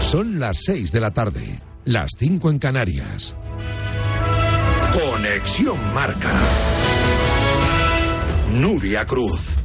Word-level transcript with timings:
Son 0.00 0.40
las 0.40 0.64
6 0.64 0.90
de 0.90 1.00
la 1.00 1.12
tarde, 1.12 1.60
las 1.84 2.10
5 2.18 2.50
en 2.50 2.58
Canarias. 2.58 3.36
Conexión 4.92 5.94
Marca. 5.94 6.42
Nuria 8.52 9.06
Cruz. 9.06 9.56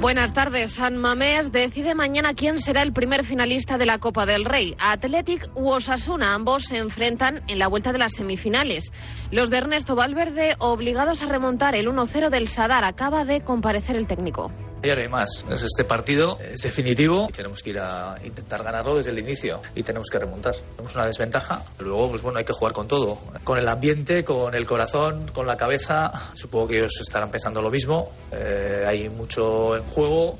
Buenas 0.00 0.32
tardes. 0.32 0.72
San 0.72 0.96
Mamés 0.96 1.52
decide 1.52 1.94
mañana 1.94 2.32
quién 2.32 2.58
será 2.58 2.80
el 2.80 2.94
primer 2.94 3.26
finalista 3.26 3.76
de 3.76 3.84
la 3.84 3.98
Copa 3.98 4.24
del 4.24 4.46
Rey. 4.46 4.74
Athletic 4.78 5.50
u 5.54 5.68
Osasuna, 5.68 6.34
ambos 6.34 6.64
se 6.64 6.78
enfrentan 6.78 7.42
en 7.48 7.58
la 7.58 7.68
vuelta 7.68 7.92
de 7.92 7.98
las 7.98 8.14
semifinales. 8.14 8.90
Los 9.30 9.50
de 9.50 9.58
Ernesto 9.58 9.96
Valverde, 9.96 10.54
obligados 10.58 11.20
a 11.20 11.26
remontar 11.26 11.74
el 11.74 11.88
1-0 11.88 12.30
del 12.30 12.48
Sadar, 12.48 12.84
acaba 12.84 13.26
de 13.26 13.42
comparecer 13.42 13.96
el 13.96 14.06
técnico. 14.06 14.50
Ya 14.82 14.94
no 14.94 15.02
hay 15.02 15.08
más. 15.08 15.44
Este 15.50 15.84
partido 15.84 16.38
es 16.40 16.62
definitivo 16.62 17.26
y 17.28 17.32
tenemos 17.32 17.62
que 17.62 17.70
ir 17.70 17.78
a 17.80 18.16
intentar 18.24 18.62
ganarlo 18.62 18.96
desde 18.96 19.10
el 19.10 19.18
inicio 19.18 19.60
y 19.74 19.82
tenemos 19.82 20.08
que 20.08 20.18
remontar. 20.18 20.54
Tenemos 20.54 20.94
una 20.94 21.06
desventaja. 21.06 21.62
Luego, 21.78 22.10
pues 22.10 22.22
bueno, 22.22 22.38
hay 22.38 22.44
que 22.44 22.54
jugar 22.54 22.72
con 22.72 22.88
todo. 22.88 23.18
Con 23.44 23.58
el 23.58 23.68
ambiente, 23.68 24.24
con 24.24 24.54
el 24.54 24.64
corazón, 24.64 25.26
con 25.34 25.46
la 25.46 25.56
cabeza. 25.56 26.10
Supongo 26.34 26.68
que 26.68 26.78
ellos 26.78 26.98
estarán 27.00 27.30
pensando 27.30 27.60
lo 27.60 27.70
mismo. 27.70 28.10
Eh, 28.32 28.84
hay 28.86 29.08
mucho 29.10 29.76
en 29.76 29.82
juego. 29.82 30.38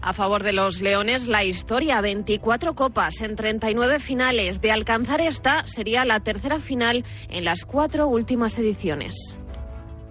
A 0.00 0.14
favor 0.14 0.42
de 0.42 0.52
los 0.52 0.80
Leones, 0.80 1.28
la 1.28 1.44
historia, 1.44 2.00
24 2.00 2.74
copas 2.74 3.20
en 3.20 3.36
39 3.36 4.00
finales. 4.00 4.60
De 4.60 4.72
alcanzar 4.72 5.20
esta, 5.20 5.64
sería 5.68 6.04
la 6.04 6.20
tercera 6.20 6.58
final 6.58 7.04
en 7.28 7.44
las 7.44 7.64
cuatro 7.64 8.08
últimas 8.08 8.58
ediciones. 8.58 9.36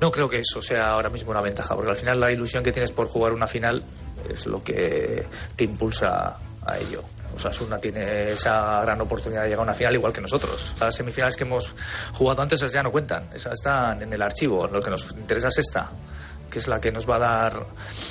No 0.01 0.11
creo 0.11 0.27
que 0.27 0.39
eso 0.39 0.59
sea 0.63 0.87
ahora 0.87 1.09
mismo 1.09 1.29
una 1.29 1.41
ventaja, 1.41 1.75
porque 1.75 1.91
al 1.91 1.95
final 1.95 2.19
la 2.19 2.31
ilusión 2.31 2.63
que 2.63 2.71
tienes 2.71 2.91
por 2.91 3.07
jugar 3.07 3.33
una 3.33 3.45
final 3.45 3.83
es 4.27 4.47
lo 4.47 4.59
que 4.59 5.27
te 5.55 5.63
impulsa 5.63 6.39
a 6.65 6.77
ello. 6.79 7.03
O 7.35 7.39
sea, 7.39 7.51
Osasuna 7.51 7.77
tiene 7.77 8.31
esa 8.31 8.81
gran 8.81 8.99
oportunidad 8.99 9.43
de 9.43 9.49
llegar 9.49 9.59
a 9.59 9.63
una 9.63 9.73
final 9.75 9.93
igual 9.93 10.11
que 10.11 10.19
nosotros. 10.19 10.73
Las 10.81 10.95
semifinales 10.95 11.35
que 11.35 11.43
hemos 11.43 11.71
jugado 12.13 12.41
antes 12.41 12.59
ya 12.71 12.81
no 12.81 12.91
cuentan, 12.91 13.29
esas 13.31 13.53
están 13.53 14.01
en 14.01 14.11
el 14.11 14.21
archivo. 14.23 14.67
Lo 14.67 14.81
que 14.81 14.89
nos 14.89 15.09
interesa 15.11 15.49
es 15.49 15.59
esta 15.59 15.91
que 16.51 16.59
es 16.59 16.67
la 16.67 16.79
que 16.79 16.91
nos 16.91 17.09
va 17.09 17.15
a 17.15 17.19
dar, 17.19 17.53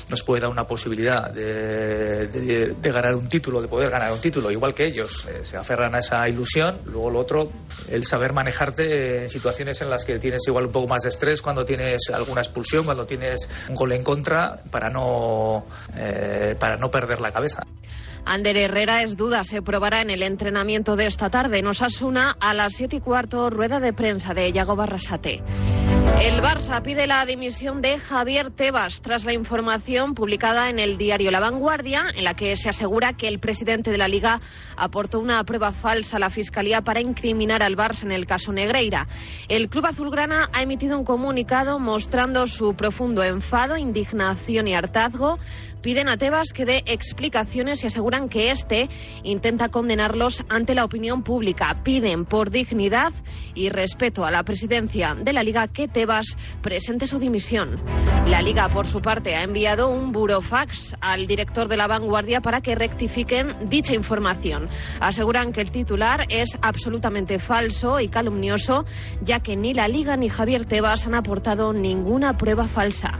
nos 0.08 0.22
puede 0.24 0.40
dar 0.40 0.50
una 0.50 0.64
posibilidad 0.64 1.30
de, 1.30 2.26
de, 2.26 2.74
de 2.74 2.92
ganar 2.92 3.14
un 3.14 3.28
título, 3.28 3.62
de 3.62 3.68
poder 3.68 3.90
ganar 3.90 4.12
un 4.12 4.20
título, 4.20 4.50
igual 4.50 4.74
que 4.74 4.86
ellos. 4.86 5.28
Eh, 5.28 5.40
se 5.42 5.56
aferran 5.56 5.94
a 5.94 5.98
esa 6.00 6.28
ilusión. 6.28 6.78
Luego 6.86 7.10
lo 7.10 7.20
otro, 7.20 7.48
el 7.88 8.04
saber 8.04 8.32
manejarte 8.32 9.22
en 9.22 9.30
situaciones 9.30 9.80
en 9.82 9.90
las 9.90 10.04
que 10.04 10.18
tienes 10.18 10.40
igual 10.48 10.66
un 10.66 10.72
poco 10.72 10.88
más 10.88 11.02
de 11.02 11.10
estrés, 11.10 11.42
cuando 11.42 11.64
tienes 11.64 12.10
alguna 12.12 12.40
expulsión, 12.40 12.84
cuando 12.84 13.06
tienes 13.06 13.48
un 13.68 13.74
gol 13.74 13.92
en 13.92 14.02
contra, 14.02 14.60
para 14.70 14.88
no, 14.88 15.66
eh, 15.96 16.56
para 16.58 16.76
no 16.76 16.90
perder 16.90 17.20
la 17.20 17.30
cabeza. 17.30 17.62
Ander 18.24 18.56
Herrera 18.56 19.02
es 19.02 19.16
duda, 19.16 19.44
se 19.44 19.62
probará 19.62 20.02
en 20.02 20.10
el 20.10 20.22
entrenamiento 20.22 20.96
de 20.96 21.06
esta 21.06 21.30
tarde. 21.30 21.62
Nos 21.62 21.82
asuna 21.82 22.36
a 22.40 22.54
las 22.54 22.74
siete 22.74 22.96
y 22.96 23.00
cuarto, 23.00 23.50
rueda 23.50 23.80
de 23.80 23.92
prensa 23.92 24.34
de 24.34 24.52
Yago 24.52 24.76
Barrasate. 24.76 25.42
El 26.18 26.42
Barça 26.42 26.82
pide 26.82 27.06
la 27.06 27.24
dimisión 27.24 27.80
de 27.80 27.98
Javier 27.98 28.50
Tebas 28.50 29.00
tras 29.02 29.24
la 29.24 29.32
información 29.32 30.14
publicada 30.14 30.68
en 30.68 30.78
el 30.78 30.98
diario 30.98 31.30
La 31.30 31.40
Vanguardia, 31.40 32.06
en 32.14 32.24
la 32.24 32.34
que 32.34 32.56
se 32.56 32.68
asegura 32.68 33.12
que 33.12 33.28
el 33.28 33.38
presidente 33.38 33.90
de 33.90 33.98
la 33.98 34.08
Liga 34.08 34.40
aportó 34.76 35.18
una 35.18 35.44
prueba 35.44 35.72
falsa 35.72 36.16
a 36.16 36.20
la 36.20 36.30
Fiscalía 36.30 36.80
para 36.80 37.00
incriminar 37.00 37.62
al 37.62 37.76
Barça 37.76 38.02
en 38.02 38.12
el 38.12 38.26
caso 38.26 38.52
Negreira. 38.52 39.06
El 39.48 39.68
club 39.68 39.86
azulgrana 39.86 40.48
ha 40.52 40.62
emitido 40.62 40.98
un 40.98 41.04
comunicado 41.04 41.78
mostrando 41.78 42.46
su 42.46 42.74
profundo 42.74 43.22
enfado, 43.22 43.76
indignación 43.76 44.68
y 44.68 44.74
hartazgo 44.74 45.38
piden 45.80 46.08
a 46.08 46.16
Tebas 46.16 46.52
que 46.52 46.64
dé 46.64 46.82
explicaciones 46.86 47.82
y 47.82 47.86
aseguran 47.86 48.28
que 48.28 48.50
éste 48.50 48.88
intenta 49.22 49.68
condenarlos 49.68 50.44
ante 50.48 50.74
la 50.74 50.84
opinión 50.84 51.22
pública. 51.22 51.80
Piden 51.82 52.24
por 52.24 52.50
dignidad 52.50 53.12
y 53.54 53.68
respeto 53.70 54.24
a 54.24 54.30
la 54.30 54.42
presidencia 54.42 55.14
de 55.20 55.32
la 55.32 55.42
Liga 55.42 55.68
que 55.68 55.88
Tebas 56.00 56.38
presente 56.62 57.06
su 57.06 57.18
dimisión. 57.18 57.74
La 58.26 58.40
Liga, 58.40 58.70
por 58.70 58.86
su 58.86 59.02
parte, 59.02 59.34
ha 59.34 59.42
enviado 59.42 59.90
un 59.90 60.12
burofax 60.12 60.96
al 61.02 61.26
director 61.26 61.68
de 61.68 61.76
la 61.76 61.88
vanguardia 61.88 62.40
para 62.40 62.62
que 62.62 62.74
rectifiquen 62.74 63.54
dicha 63.68 63.94
información. 63.94 64.70
Aseguran 64.98 65.52
que 65.52 65.60
el 65.60 65.70
titular 65.70 66.24
es 66.30 66.56
absolutamente 66.62 67.38
falso 67.38 68.00
y 68.00 68.08
calumnioso, 68.08 68.86
ya 69.20 69.40
que 69.40 69.56
ni 69.56 69.74
la 69.74 69.88
Liga 69.88 70.16
ni 70.16 70.30
Javier 70.30 70.64
Tebas 70.64 71.06
han 71.06 71.14
aportado 71.14 71.74
ninguna 71.74 72.38
prueba 72.38 72.66
falsa. 72.66 73.10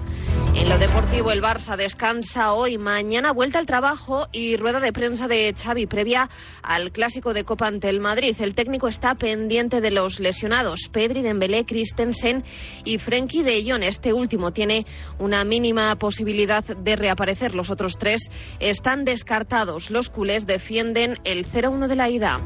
En 0.55 0.69
lo 0.69 0.79
deportivo, 0.79 1.31
el 1.31 1.43
Barça 1.43 1.77
descansa 1.77 2.53
hoy, 2.53 2.77
mañana 2.77 3.33
vuelta 3.33 3.59
al 3.59 3.67
trabajo 3.67 4.27
y 4.33 4.57
rueda 4.57 4.81
de 4.81 4.93
prensa 4.93 5.29
de 5.29 5.55
Xavi 5.57 5.87
previa 5.87 6.29
al 6.63 6.91
clásico 6.91 7.33
de 7.33 7.45
Copa 7.45 7.69
ante 7.69 7.89
el 7.89 8.01
Madrid. 8.01 8.35
El 8.41 8.55
técnico 8.55 8.89
está 8.89 9.15
pendiente 9.15 9.81
de 9.81 9.91
los 9.91 10.19
lesionados, 10.19 10.89
Pedri, 10.91 11.23
Dembélé, 11.23 11.65
Christensen 11.65 12.43
y 12.85 12.99
Frenkie 12.99 13.43
de 13.43 13.63
Jong. 13.69 13.83
Este 13.83 14.13
último 14.13 14.53
tiene 14.53 14.87
una 15.19 15.45
mínima 15.45 15.97
posibilidad 15.97 16.65
de 16.65 16.97
reaparecer. 16.97 17.55
Los 17.55 17.71
otros 17.71 17.99
tres 17.99 18.31
están 18.59 19.05
descartados. 19.05 19.91
Los 19.91 20.11
culés 20.11 20.47
defienden 20.47 21.19
el 21.25 21.47
0-1 21.47 21.89
de 21.89 21.97
la 21.97 22.09
ida. 22.09 22.41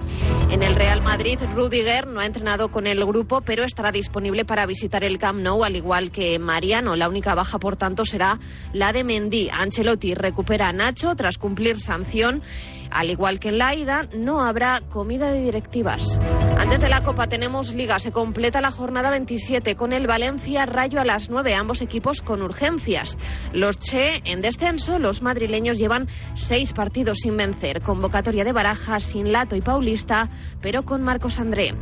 En 0.50 0.62
el 0.62 0.76
Real 0.76 1.02
Madrid, 1.02 1.38
Rudiger 1.54 2.06
no 2.06 2.20
ha 2.20 2.26
entrenado 2.26 2.68
con 2.68 2.86
el 2.86 3.04
grupo, 3.04 3.40
pero 3.40 3.64
estará 3.64 3.90
disponible 3.90 4.44
para 4.44 4.66
visitar 4.66 5.02
el 5.02 5.18
Camp 5.18 5.40
Nou, 5.40 5.64
al 5.64 5.74
igual 5.74 6.10
que 6.10 6.38
Mariano. 6.38 6.94
La 6.94 7.08
única 7.08 7.34
baja, 7.34 7.58
por 7.58 7.76
tanto, 7.76 8.04
será 8.04 8.38
la 8.72 8.92
de 8.92 9.02
Mendy. 9.02 9.48
Ancelotti 9.50 10.14
recupera 10.14 10.68
a 10.68 10.72
Nacho 10.72 11.16
tras 11.16 11.38
cumplir 11.38 11.80
sanción. 11.80 12.42
Al 12.94 13.10
igual 13.10 13.40
que 13.40 13.48
en 13.48 13.58
la 13.58 13.74
ida, 13.74 14.06
no 14.16 14.40
habrá 14.40 14.80
comida 14.88 15.32
de 15.32 15.42
directivas. 15.42 16.16
Antes 16.56 16.80
de 16.80 16.88
la 16.88 17.02
Copa 17.02 17.26
tenemos 17.26 17.74
Liga. 17.74 17.98
Se 17.98 18.12
completa 18.12 18.60
la 18.60 18.70
jornada 18.70 19.10
27 19.10 19.74
con 19.74 19.92
el 19.92 20.06
Valencia 20.06 20.64
Rayo 20.64 21.00
a 21.00 21.04
las 21.04 21.28
9. 21.28 21.54
Ambos 21.54 21.82
equipos 21.82 22.22
con 22.22 22.40
urgencias. 22.40 23.18
Los 23.52 23.80
Che 23.80 24.22
en 24.24 24.40
descenso. 24.40 25.00
Los 25.00 25.22
madrileños 25.22 25.78
llevan 25.78 26.06
seis 26.36 26.72
partidos 26.72 27.18
sin 27.18 27.36
vencer. 27.36 27.82
Convocatoria 27.82 28.44
de 28.44 28.52
Baraja 28.52 29.00
sin 29.00 29.32
Lato 29.32 29.56
y 29.56 29.60
Paulista, 29.60 30.28
pero 30.62 30.84
con 30.84 31.02
Marcos 31.02 31.40
André. 31.40 31.74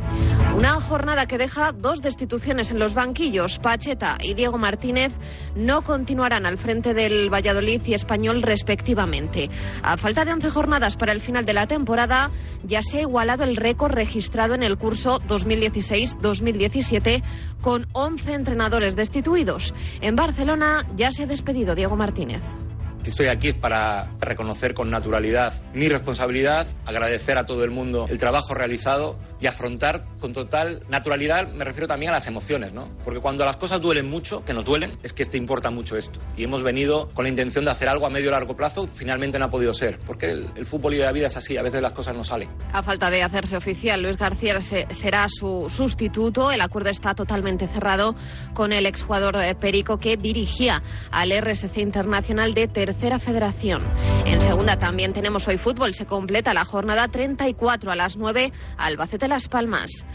Una 0.57 0.81
jornada 0.81 1.27
que 1.27 1.37
deja 1.37 1.73
dos 1.73 2.01
destituciones 2.01 2.71
en 2.71 2.79
los 2.79 2.95
banquillos. 2.95 3.59
Pacheta 3.59 4.17
y 4.19 4.33
Diego 4.33 4.57
Martínez 4.57 5.11
no 5.55 5.83
continuarán 5.83 6.47
al 6.47 6.57
frente 6.57 6.95
del 6.95 7.31
Valladolid 7.31 7.81
y 7.85 7.93
Español 7.93 8.41
respectivamente. 8.41 9.49
A 9.83 9.97
falta 9.97 10.25
de 10.25 10.33
11 10.33 10.49
jornadas 10.49 10.97
para 11.03 11.11
el 11.11 11.19
final 11.19 11.43
de 11.43 11.51
la 11.51 11.67
temporada, 11.67 12.31
ya 12.63 12.81
se 12.81 12.99
ha 12.99 13.01
igualado 13.01 13.43
el 13.43 13.57
récord 13.57 13.91
registrado 13.91 14.53
en 14.53 14.63
el 14.63 14.77
curso 14.77 15.19
2016-2017 15.27 17.21
con 17.59 17.87
11 17.91 18.33
entrenadores 18.33 18.95
destituidos. 18.95 19.73
En 19.99 20.15
Barcelona 20.15 20.87
ya 20.95 21.11
se 21.11 21.23
ha 21.23 21.25
despedido 21.25 21.75
Diego 21.75 21.97
Martínez. 21.97 22.41
Si 23.03 23.09
estoy 23.09 23.27
aquí 23.27 23.49
es 23.49 23.55
para 23.55 24.11
reconocer 24.19 24.73
con 24.73 24.89
naturalidad 24.89 25.53
mi 25.73 25.89
responsabilidad, 25.89 26.65
agradecer 26.85 27.37
a 27.37 27.45
todo 27.45 27.63
el 27.65 27.69
mundo 27.71 28.05
el 28.09 28.17
trabajo 28.17 28.53
realizado 28.53 29.17
y 29.41 29.47
afrontar 29.47 30.05
con 30.21 30.31
total 30.31 30.83
naturalidad, 30.87 31.49
me 31.51 31.65
refiero 31.65 31.85
también 31.85 32.11
a 32.11 32.13
las 32.13 32.27
emociones, 32.27 32.71
¿no? 32.73 32.87
Porque 33.03 33.19
cuando 33.19 33.43
las 33.43 33.57
cosas 33.57 33.81
duelen 33.81 34.09
mucho, 34.09 34.45
que 34.45 34.53
nos 34.53 34.63
duelen, 34.63 34.97
es 35.03 35.11
que 35.11 35.25
te 35.25 35.37
importa 35.37 35.69
mucho 35.69 35.97
esto. 35.97 36.21
Y 36.37 36.45
hemos 36.45 36.63
venido 36.63 37.09
con 37.13 37.23
la 37.25 37.29
intención 37.29 37.65
de 37.65 37.71
hacer 37.71 37.89
algo 37.89 38.05
a 38.05 38.09
medio 38.09 38.29
o 38.29 38.31
largo 38.31 38.55
plazo, 38.55 38.87
finalmente 38.87 39.37
no 39.37 39.45
ha 39.45 39.49
podido 39.49 39.73
ser, 39.73 39.99
porque 40.05 40.27
el, 40.27 40.47
el 40.55 40.65
fútbol 40.65 40.93
y 40.93 40.99
la 40.99 41.11
vida 41.11 41.27
es 41.27 41.35
así, 41.35 41.57
a 41.57 41.61
veces 41.61 41.81
las 41.81 41.91
cosas 41.91 42.15
no 42.15 42.23
salen. 42.23 42.47
A 42.71 42.81
falta 42.83 43.09
de 43.09 43.21
hacerse 43.21 43.57
oficial, 43.57 44.01
Luis 44.01 44.15
García 44.15 44.61
se- 44.61 44.87
será 44.93 45.27
su 45.27 45.67
sustituto. 45.69 46.51
El 46.51 46.61
acuerdo 46.61 46.89
está 46.89 47.13
totalmente 47.13 47.67
cerrado 47.67 48.15
con 48.53 48.71
el 48.71 48.85
exjugador 48.85 49.35
eh, 49.43 49.55
Perico 49.55 49.97
que 49.97 50.15
dirigía 50.15 50.81
al 51.11 51.31
RSC 51.37 51.79
Internacional 51.79 52.53
de 52.53 52.69
Tercera 52.69 52.92
Federación. 52.93 53.81
En 54.25 54.39
segunda 54.39 54.77
también 54.77 55.13
tenemos 55.13 55.47
hoy 55.47 55.57
fútbol. 55.57 55.93
Se 55.93 56.05
completa 56.05 56.53
la 56.53 56.63
jornada 56.63 57.07
34 57.07 57.91
a 57.91 57.95
las 57.95 58.17
9 58.17 58.51
Albacete 58.77 59.27
Las 59.27 59.47
Palmas. 59.47 60.05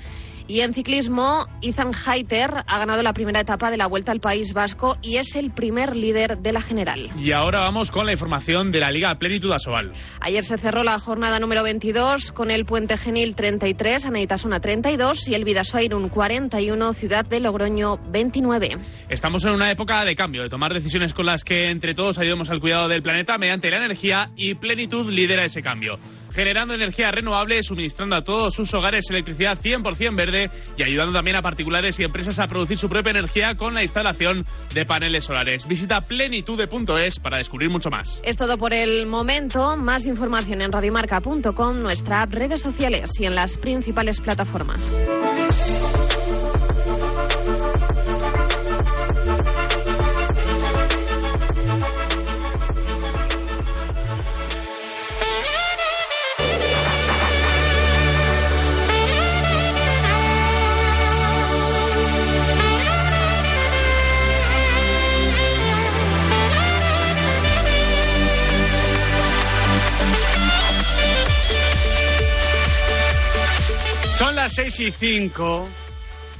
Y 0.49 0.61
en 0.63 0.73
ciclismo, 0.73 1.47
Ethan 1.61 1.91
Heiter 1.93 2.65
ha 2.67 2.79
ganado 2.79 3.03
la 3.03 3.13
primera 3.13 3.41
etapa 3.41 3.71
de 3.71 3.77
la 3.77 3.87
Vuelta 3.87 4.13
al 4.13 4.21
País 4.21 4.55
Vasco 4.55 4.97
y 5.03 5.19
es 5.19 5.37
el 5.37 5.51
primer 5.51 5.95
líder 5.95 6.39
de 6.39 6.53
la 6.53 6.63
general. 6.63 7.11
Y 7.19 7.33
ahora 7.33 7.61
vamos 7.61 7.91
con 7.91 8.07
la 8.07 8.13
información 8.13 8.73
de 8.73 8.81
la 8.81 8.91
Liga 8.91 9.15
Plenitud 9.19 9.53
Asobal. 9.53 9.93
Ayer 10.23 10.43
se 10.43 10.57
cerró 10.57 10.83
la 10.85 10.99
jornada 10.99 11.39
número 11.39 11.63
22 11.63 12.33
con 12.33 12.51
el 12.51 12.65
Puente 12.65 12.97
Genil 12.97 13.37
33, 13.37 14.07
Aneitasuna 14.07 14.59
32 14.59 15.29
y 15.29 15.35
el 15.35 15.45
Vidasoairun 15.45 16.09
41, 16.09 16.95
Ciudad 16.95 17.27
de 17.27 17.41
Logroño 17.41 17.99
29. 18.11 18.79
Estamos 19.11 19.45
en 19.45 19.53
una 19.53 19.71
época 19.71 20.03
de 20.07 20.17
cambio, 20.17 20.43
de 20.43 20.49
tomar 20.49 20.73
decisiones 20.73 21.13
con 21.13 21.27
las 21.27 21.45
que 21.45 21.67
entre 21.67 21.93
todos 21.93 22.17
ayudemos 22.17 22.49
al 22.49 22.61
cuidado 22.61 22.89
del 22.89 23.03
planeta 23.03 23.37
mediante 23.37 23.71
la 23.71 23.85
energía 23.85 24.31
y 24.35 24.55
Plenitud 24.55 25.11
lidera 25.11 25.45
ese 25.45 25.61
cambio. 25.61 25.99
Generando 26.39 26.73
energía 26.73 27.11
renovable, 27.11 27.65
suministrando 27.65 28.15
a 28.15 28.23
todos 28.23 28.55
sus 28.55 28.73
hogares 28.73 29.11
electricidad 29.11 29.59
100% 29.59 30.15
verde 30.15 30.53
y 30.77 30.85
ayudando 30.85 31.13
también 31.13 31.37
a 31.37 31.43
particulares 31.43 31.99
y 31.99 32.05
empresas 32.05 32.39
a 32.39 32.47
producir 32.47 32.79
su 32.79 32.89
propia 32.89 33.11
energía 33.11 33.57
con 33.57 33.75
la 33.75 33.83
instalación 33.83 34.47
de 34.73 34.87
paneles 34.87 35.25
solares. 35.25 35.67
Visita 35.67 36.01
plenitude.es 36.01 37.19
para 37.19 37.39
descubrir 37.39 37.71
mucho 37.71 37.91
más. 37.91 38.21
Es 38.23 38.37
todo 38.37 38.57
por 38.57 38.73
el 38.73 39.07
momento. 39.07 39.77
Más 39.77 40.07
información 40.07 40.63
en 40.63 40.71
radiomarca.com, 40.71 41.83
nuestra 41.83 42.23
app, 42.23 42.33
redes 42.33 42.63
sociales 42.63 43.11
y 43.19 43.27
en 43.27 43.35
las 43.35 43.57
principales 43.57 44.21
plataformas. 44.21 44.97
Las 74.49 74.55
6 74.55 74.81
y 74.81 74.91
5. 74.93 75.69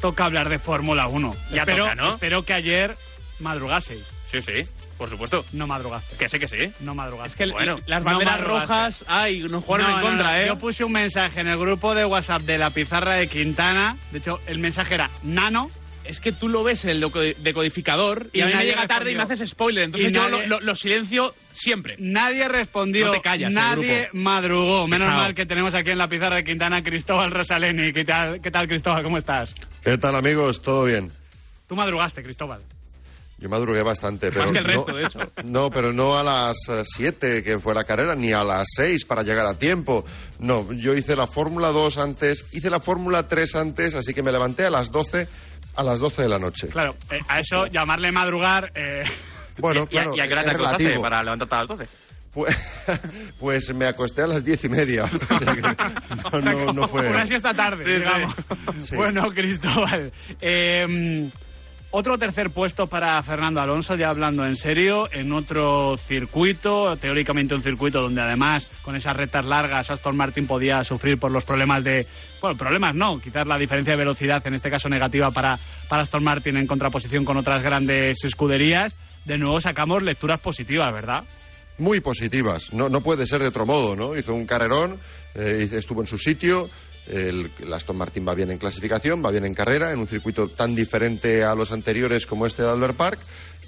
Toca 0.01 0.25
hablar 0.25 0.49
de 0.49 0.59
Fórmula 0.59 1.09
1. 1.09 1.35
Ya 1.53 1.63
espero, 1.63 1.85
toca, 1.85 1.95
¿no? 1.95 2.15
Espero 2.15 2.43
que 2.43 2.55
ayer 2.55 2.97
madrugaseis. 3.41 4.05
Sí, 4.33 4.39
sí, 4.41 4.67
por 4.97 5.11
supuesto. 5.11 5.45
No 5.53 5.67
madrugaste. 5.67 6.17
Que 6.17 6.29
sé 6.29 6.39
que 6.39 6.49
sí. 6.49 6.73
No 6.81 6.95
madrugaste. 6.95 7.45
Es 7.45 7.51
que 7.51 7.53
bueno, 7.53 7.77
las 7.87 8.03
banderas 8.05 8.41
rojas, 8.41 9.05
ay, 9.09 9.41
nos 9.41 9.63
jugaron 9.65 9.91
No, 9.91 9.97
en 9.99 10.03
contra, 10.03 10.33
no. 10.33 10.39
¿eh? 10.39 10.47
Yo 10.49 10.59
puse 10.59 10.85
un 10.85 10.93
mensaje 10.93 11.41
en 11.41 11.49
el 11.49 11.59
grupo 11.59 11.95
de 11.95 12.05
WhatsApp 12.07 12.43
de 12.43 12.57
la 12.59 12.71
pizarra 12.71 13.17
de 13.17 13.27
Quintana. 13.27 13.97
De 14.11 14.19
hecho, 14.19 14.39
el 14.47 14.59
mensaje 14.59 14.95
era 14.95 15.11
nano. 15.23 15.71
Es 16.09 16.21
que 16.21 16.33
tú 16.33 16.49
lo 16.49 16.65
ves 16.65 16.85
en 16.85 16.91
el 16.91 17.03
deco- 17.03 17.37
decodificador 17.37 18.29
y, 18.33 18.39
Y 18.39 18.43
a 18.43 18.47
mí 18.47 18.51
me 18.53 18.57
nadie 18.57 18.71
llega 18.71 18.87
tarde 18.87 19.13
y 19.13 19.15
me 19.15 19.23
haces 19.23 19.49
spoiler. 19.51 19.85
Entonces 19.85 20.11
Y 20.11 20.13
yo 20.15 20.23
nadie- 20.29 20.47
lo, 20.47 20.59
lo- 20.59 20.61
lo 20.65 20.75
silencio 20.75 21.35
siempre. 21.53 21.97
Nadie 21.99 22.49
respondió. 22.49 23.07
No 23.07 23.13
te 23.13 23.21
callas, 23.21 23.53
Nadie 23.53 24.09
madrugó. 24.15 24.87
Menos 24.87 25.05
Pesado. 25.07 25.23
mal 25.23 25.35
que 25.35 25.45
tenemos 25.45 25.75
aquí 25.75 25.91
en 25.91 25.99
la 25.99 26.09
pizarra 26.09 26.37
de 26.37 26.45
Quintana 26.45 26.83
Cristóbal 26.83 27.31
Rosaleni. 27.31 27.93
¿Qué 27.93 28.05
tal, 28.05 28.41
¿Qué 28.41 28.51
tal, 28.51 28.67
Cristóbal? 28.67 29.03
¿Cómo 29.03 29.19
estás? 29.19 29.55
¿Qué 29.85 29.99
tal 29.99 30.17
amigos? 30.17 30.63
¿Todo 30.63 30.85
bien? 30.85 31.13
Tú 31.69 31.77
madrugaste, 31.77 32.23
Cristóbal. 32.23 32.63
Yo 33.41 33.49
madrugué 33.49 33.83
bastante, 33.83 34.31
pero 34.33 34.43
Más 34.47 34.51
que 34.53 34.59
el 34.59 34.65
no- 34.67 34.73
resto, 34.73 34.93
de 34.97 35.05
hecho. 35.05 35.19
No, 35.45 35.71
pero 35.71 35.93
no 35.93 36.17
a 36.19 36.25
las 36.25 36.57
7 36.85 37.43
que 37.45 37.61
fue 37.61 37.73
la 37.75 37.85
carrera, 37.85 38.17
ni 38.17 38.33
a 38.33 38.43
las 38.43 38.67
6 38.75 39.05
para 39.05 39.23
llegar 39.23 39.47
a 39.47 39.55
tiempo. 39.59 40.05
No, 40.41 40.73
yo 40.73 40.95
hice 40.95 41.15
la 41.15 41.27
Fórmula 41.29 41.69
2 41.69 41.99
antes, 41.99 42.47
hice 42.53 42.69
la 42.71 42.81
Fórmula 42.81 43.29
3 43.29 43.55
antes, 43.55 43.95
así 43.95 44.13
que 44.13 44.23
me 44.25 44.33
levanté 44.33 44.65
a 44.65 44.71
las 44.71 44.91
12, 44.91 45.29
a 45.79 45.83
las 45.85 46.01
12 46.01 46.23
de 46.23 46.29
la 46.29 46.39
noche. 46.39 46.69
Claro, 46.69 46.95
eh, 47.11 47.19
a 47.29 47.39
eso 47.41 47.67
llamarle 47.71 48.11
madrugar. 48.13 48.71
eh, 48.75 49.03
Bueno, 49.59 49.85
¿Y, 49.85 49.87
claro, 49.87 50.13
y 50.17 50.21
a 50.21 50.25
qué 50.25 50.33
hora 50.35 50.43
te 50.45 50.51
acostaste 50.51 50.83
relativo. 50.85 51.03
para 51.03 51.23
levantarte 51.23 51.55
a 51.55 51.59
las 51.59 51.69
12? 51.69 51.85
Pues, 52.33 52.57
pues 53.41 53.75
me 53.75 53.87
acosté 53.87 54.23
a 54.23 54.27
las 54.27 54.45
diez 54.45 54.63
y 54.65 54.69
media. 54.69 55.05
O 55.31 55.35
sea 55.39 55.55
que 55.55 56.41
no, 56.43 56.65
no, 56.67 56.73
no 56.73 56.89
fue... 56.89 57.09
Una 57.09 57.27
siesta 57.27 57.55
tarde, 57.55 57.85
sí. 57.85 57.91
digamos. 57.91 58.35
Sí. 58.81 58.97
Bueno, 58.97 59.23
Cristóbal. 59.31 60.13
eh, 60.41 61.31
otro 61.91 62.19
tercer 62.19 62.51
puesto 62.51 62.87
para 62.87 63.23
Fernando 63.23 63.61
Alonso, 63.61 63.97
ya 63.97 64.11
hablando 64.11 64.45
en 64.47 64.57
serio, 64.57 65.09
en 65.13 65.33
otro 65.33 65.97
circuito, 65.97 66.97
teóricamente 66.97 67.55
un 67.55 67.63
circuito 67.63 68.03
donde 68.03 68.21
además 68.21 68.69
con 68.83 68.95
esas 68.95 69.17
rectas 69.17 69.45
largas 69.45 69.91
Aston 69.91 70.17
Martin 70.17 70.47
podía 70.47 70.85
sufrir 70.85 71.19
por 71.19 71.33
los 71.33 71.45
problemas 71.45 71.83
de... 71.85 72.07
Bueno, 72.41 72.57
problemas 72.57 72.95
no, 72.95 73.19
quizás 73.21 73.47
la 73.47 73.59
diferencia 73.59 73.95
de 73.95 73.99
velocidad, 74.01 74.47
en 74.47 74.55
este 74.55 74.71
caso 74.71 74.89
negativa 74.89 75.31
para, 75.31 75.59
para 75.89 76.03
Aston 76.03 76.23
Martin 76.23 76.57
en 76.57 76.67
contraposición 76.67 77.25
con 77.25 77.37
otras 77.37 77.63
grandes 77.63 78.23
escuderías. 78.23 78.95
De 79.25 79.39
nuevo 79.39 79.61
sacamos 79.61 80.03
lecturas 80.03 80.41
positivas, 80.41 80.93
¿verdad? 80.93 81.25
muy 81.79 82.01
positivas. 82.01 82.73
No, 82.73 82.89
no 82.89 83.01
puede 83.01 83.27
ser 83.27 83.41
de 83.41 83.49
otro 83.49 83.65
modo, 83.65 83.97
¿no? 83.97 84.17
Hizo 84.17 84.35
un 84.35 84.47
carrerón, 84.47 84.99
eh, 85.35 85.69
estuvo 85.73 86.01
en 86.01 86.07
su 86.07 86.19
sitio. 86.19 86.69
El, 87.09 87.51
el 87.61 87.73
Aston 87.73 87.97
Martin 87.97 88.27
va 88.27 88.35
bien 88.35 88.51
en 88.51 88.59
clasificación, 88.59 89.25
va 89.25 89.31
bien 89.31 89.45
en 89.45 89.55
carrera, 89.55 89.93
en 89.93 89.99
un 89.99 90.07
circuito 90.07 90.49
tan 90.49 90.75
diferente 90.75 91.43
a 91.45 91.55
los 91.55 91.73
anteriores 91.73 92.27
como 92.27 92.47
este 92.47 92.63
de 92.63 92.69
Albert 92.69 92.97
Park. 92.97 93.19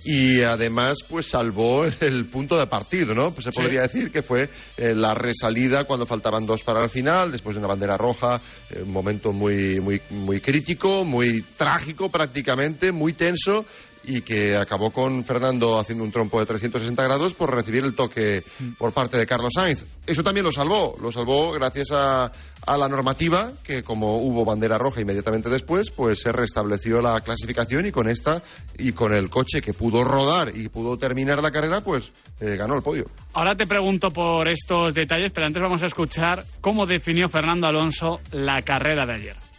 Y 0.05 0.43
además, 0.43 0.99
pues 1.09 1.27
salvó 1.27 1.85
el 2.01 2.27
punto 2.27 2.59
de 2.59 2.67
partido, 2.67 3.15
¿no? 3.15 3.33
Pues 3.33 3.45
se 3.45 3.53
podría 3.53 3.83
decir 3.83 4.11
que 4.11 4.23
fue 4.23 4.49
eh, 4.77 4.95
la 4.95 5.15
resalida 5.15 5.85
cuando 5.85 6.07
faltaban 6.07 6.47
dos 6.47 6.65
para 6.65 6.83
el 6.83 6.89
final, 6.89 7.31
después 7.31 7.55
de 7.55 7.59
una 7.59 7.69
bandera 7.69 7.97
roja, 7.97 8.41
eh, 8.71 8.83
un 8.83 8.93
momento 8.93 9.33
muy, 9.33 9.81
muy, 9.81 10.01
muy 10.11 10.41
crítico, 10.41 11.05
muy 11.05 11.43
trágico 11.57 12.11
prácticamente, 12.11 12.93
muy 12.93 13.13
tenso 13.13 13.65
y 14.05 14.23
que 14.23 14.57
acabó 14.57 14.91
con 14.91 15.25
Fernando 15.25 15.79
haciendo 15.79 16.05
un 16.05 16.13
trompo 16.13 16.41
de 16.41 16.47
360 16.47 17.03
grados 17.03 17.35
por 17.35 17.55
recibir 17.55 17.85
el 17.85 17.95
toque 17.95 18.43
por 18.79 18.93
parte 18.93 19.17
de 19.17 19.27
Carlos 19.27 19.53
Sainz. 19.55 19.85
Eso 20.07 20.23
también 20.23 20.45
lo 20.45 20.53
salvó, 20.53 20.97
lo 21.01 21.13
salvó 21.13 21.53
gracias 21.53 21.93
a, 21.93 22.33
a 22.67 22.77
la 22.77 22.89
normativa, 22.89 23.53
que 23.63 23.83
como 23.83 24.19
hubo 24.19 24.45
bandera 24.45 24.79
roja 24.79 25.01
inmediatamente 25.01 25.49
después, 25.49 25.91
pues 25.91 26.21
se 26.21 26.33
restableció 26.33 27.01
la 27.01 27.21
clasificación 27.21 27.87
y 27.87 27.93
con 27.93 28.09
esta 28.09 28.43
y 28.79 28.93
con 28.93 29.13
el 29.13 29.31
coche 29.31 29.61
que 29.61 29.75
pudo 29.75 30.05
rodar 30.05 30.53
y 30.55 30.69
pudo 30.69 30.97
terminar 30.97 31.43
la 31.43 31.51
carrera, 31.51 31.83
pues 31.83 32.13
eh, 32.41 32.57
ganó 32.57 32.75
el 32.75 32.83
podio. 32.83 33.05
Ahora 33.35 33.55
te 33.55 33.67
pregunto 33.67 34.11
por 34.11 34.49
estos 34.49 34.95
detalles, 34.95 35.33
pero 35.33 35.47
antes 35.47 35.63
vamos 35.63 35.83
a 35.83 35.87
escuchar 35.87 36.45
cómo 36.61 36.87
definió 36.87 37.29
Fernando 37.29 37.67
Alonso 37.67 38.21
la 38.33 38.61
carrera 38.63 39.05
de 39.07 39.15
ayer. 39.15 39.50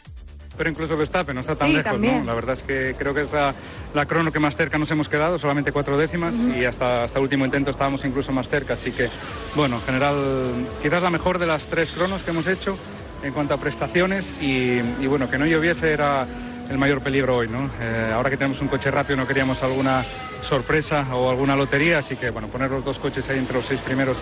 Pero 0.62 0.70
incluso 0.70 0.96
Verstappen 0.96 1.34
no 1.34 1.42
está 1.42 1.56
tan 1.56 1.70
Sí, 1.70 1.78
lejos. 1.78 2.00
¿no? 2.00 2.24
La 2.24 2.36
verdad 2.36 2.54
es 2.54 2.62
que 2.62 2.94
creo 2.96 3.16
que 3.16 3.22
es 3.24 3.32
la, 3.34 3.52
la 3.96 4.06
crono 4.06 4.32
que 4.32 4.38
más 4.40 4.56
cerca 4.56 4.78
nos 4.78 4.92
hemos 4.92 5.10
quedado, 5.10 5.40
solamente 5.40 5.72
cuatro 5.72 5.98
décimas, 5.98 6.36
y 6.36 6.64
hasta, 6.66 7.02
hasta 7.02 7.18
el 7.18 7.24
último 7.24 7.46
intento 7.46 7.72
estábamos 7.72 8.06
incluso 8.06 8.32
más 8.32 8.48
cerca. 8.48 8.76
Así 8.76 8.92
que, 8.92 9.10
bueno, 9.56 9.78
en 9.78 9.82
general, 9.82 10.54
quizás 10.84 11.02
la 11.02 11.10
mejor 11.10 11.40
de 11.40 11.48
las 11.48 11.66
tres 11.66 11.92
cronos 11.92 12.22
que 12.22 12.30
hemos 12.30 12.46
hecho 12.46 12.78
en 13.24 13.34
cuanto 13.34 13.56
a 13.56 13.58
prestaciones, 13.58 14.32
y, 14.40 14.78
y 15.04 15.08
bueno, 15.08 15.28
que 15.28 15.40
no 15.40 15.48
lloviese 15.48 15.92
era 15.94 16.28
el 16.70 16.78
mayor 16.78 17.02
peligro 17.02 17.38
hoy, 17.38 17.48
¿no? 17.48 17.68
Eh, 17.82 18.12
ahora 18.14 18.30
que 18.30 18.38
tenemos 18.38 18.62
un 18.62 18.68
coche 18.68 18.92
rápido 18.92 19.18
no 19.18 19.26
queríamos 19.26 19.64
alguna 19.64 20.04
sorpresa 20.52 21.16
o 21.16 21.30
alguna 21.30 21.56
lotería, 21.56 22.00
así 22.00 22.18
que, 22.18 22.30
bueno, 22.30 22.50
poner 22.50 22.70
los 22.70 22.84
dos 22.84 23.00
coches 23.00 23.30
ahí 23.30 23.40
entre 23.40 23.56
los 23.56 23.66
seis 23.66 23.80
primeros. 23.80 24.18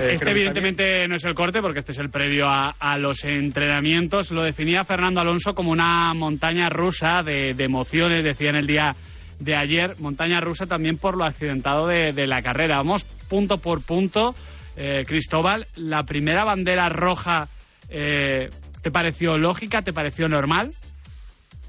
eh, 0.00 0.12
Este 0.14 0.30
evidentemente 0.30 1.08
no 1.08 1.16
es 1.16 1.24
el 1.24 1.34
corte 1.34 1.60
porque 1.60 1.80
este 1.80 1.90
es 1.90 1.98
el 1.98 2.08
previo 2.08 2.46
a, 2.46 2.76
a 2.78 2.96
los 2.98 3.24
entrenamientos. 3.24 4.30
Lo 4.30 4.44
definía 4.44 4.84
Fernando 4.84 5.20
Alonso 5.20 5.54
como 5.54 5.72
una 5.72 6.14
montaña 6.14 6.68
rusa 6.68 7.22
de, 7.26 7.54
de 7.54 7.64
emociones, 7.64 8.24
decía 8.24 8.50
en 8.50 8.58
el 8.58 8.66
día 8.68 8.94
de 9.40 9.56
ayer. 9.56 9.96
Montaña 9.98 10.38
rusa 10.40 10.66
también 10.66 10.98
por 10.98 11.16
lo 11.16 11.24
accidentado 11.24 11.88
de, 11.88 12.12
de 12.12 12.26
la 12.28 12.40
carrera. 12.42 12.76
Vamos 12.76 13.04
punto 13.28 13.58
por 13.58 13.84
punto. 13.84 14.36
Eh, 14.76 15.02
Cristóbal, 15.04 15.66
la 15.76 16.04
primera 16.04 16.44
bandera 16.44 16.88
roja, 16.88 17.48
eh, 17.90 18.48
¿te 18.82 18.90
pareció 18.92 19.36
lógica? 19.36 19.82
¿Te 19.82 19.92
pareció 19.92 20.28
normal? 20.28 20.70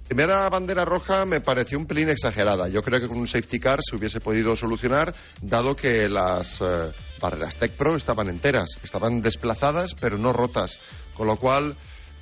Primera 0.07 0.48
bandera 0.50 0.86
roja 0.86 1.25
me 1.25 1.41
pareció 1.41 1.77
un 1.77 1.86
pelín 1.86 2.10
exagerada. 2.10 2.67
Yo 2.69 2.81
creo 2.81 3.00
que 3.00 3.07
con 3.07 3.17
un 3.17 3.27
safety 3.27 3.60
car 3.60 3.79
se 3.81 3.95
hubiese 3.95 4.19
podido 4.19 4.55
solucionar, 4.55 5.13
dado 5.41 5.75
que 5.75 6.07
las 6.10 6.62
eh, 6.62 6.91
barreras 7.19 7.55
Tech 7.55 7.72
Pro 7.72 7.95
estaban 7.95 8.29
enteras, 8.29 8.69
estaban 8.83 9.22
desplazadas 9.22 9.95
pero 10.00 10.17
no 10.17 10.33
rotas. 10.33 10.77
Con 11.15 11.27
lo 11.27 11.38
cual, 11.38 11.75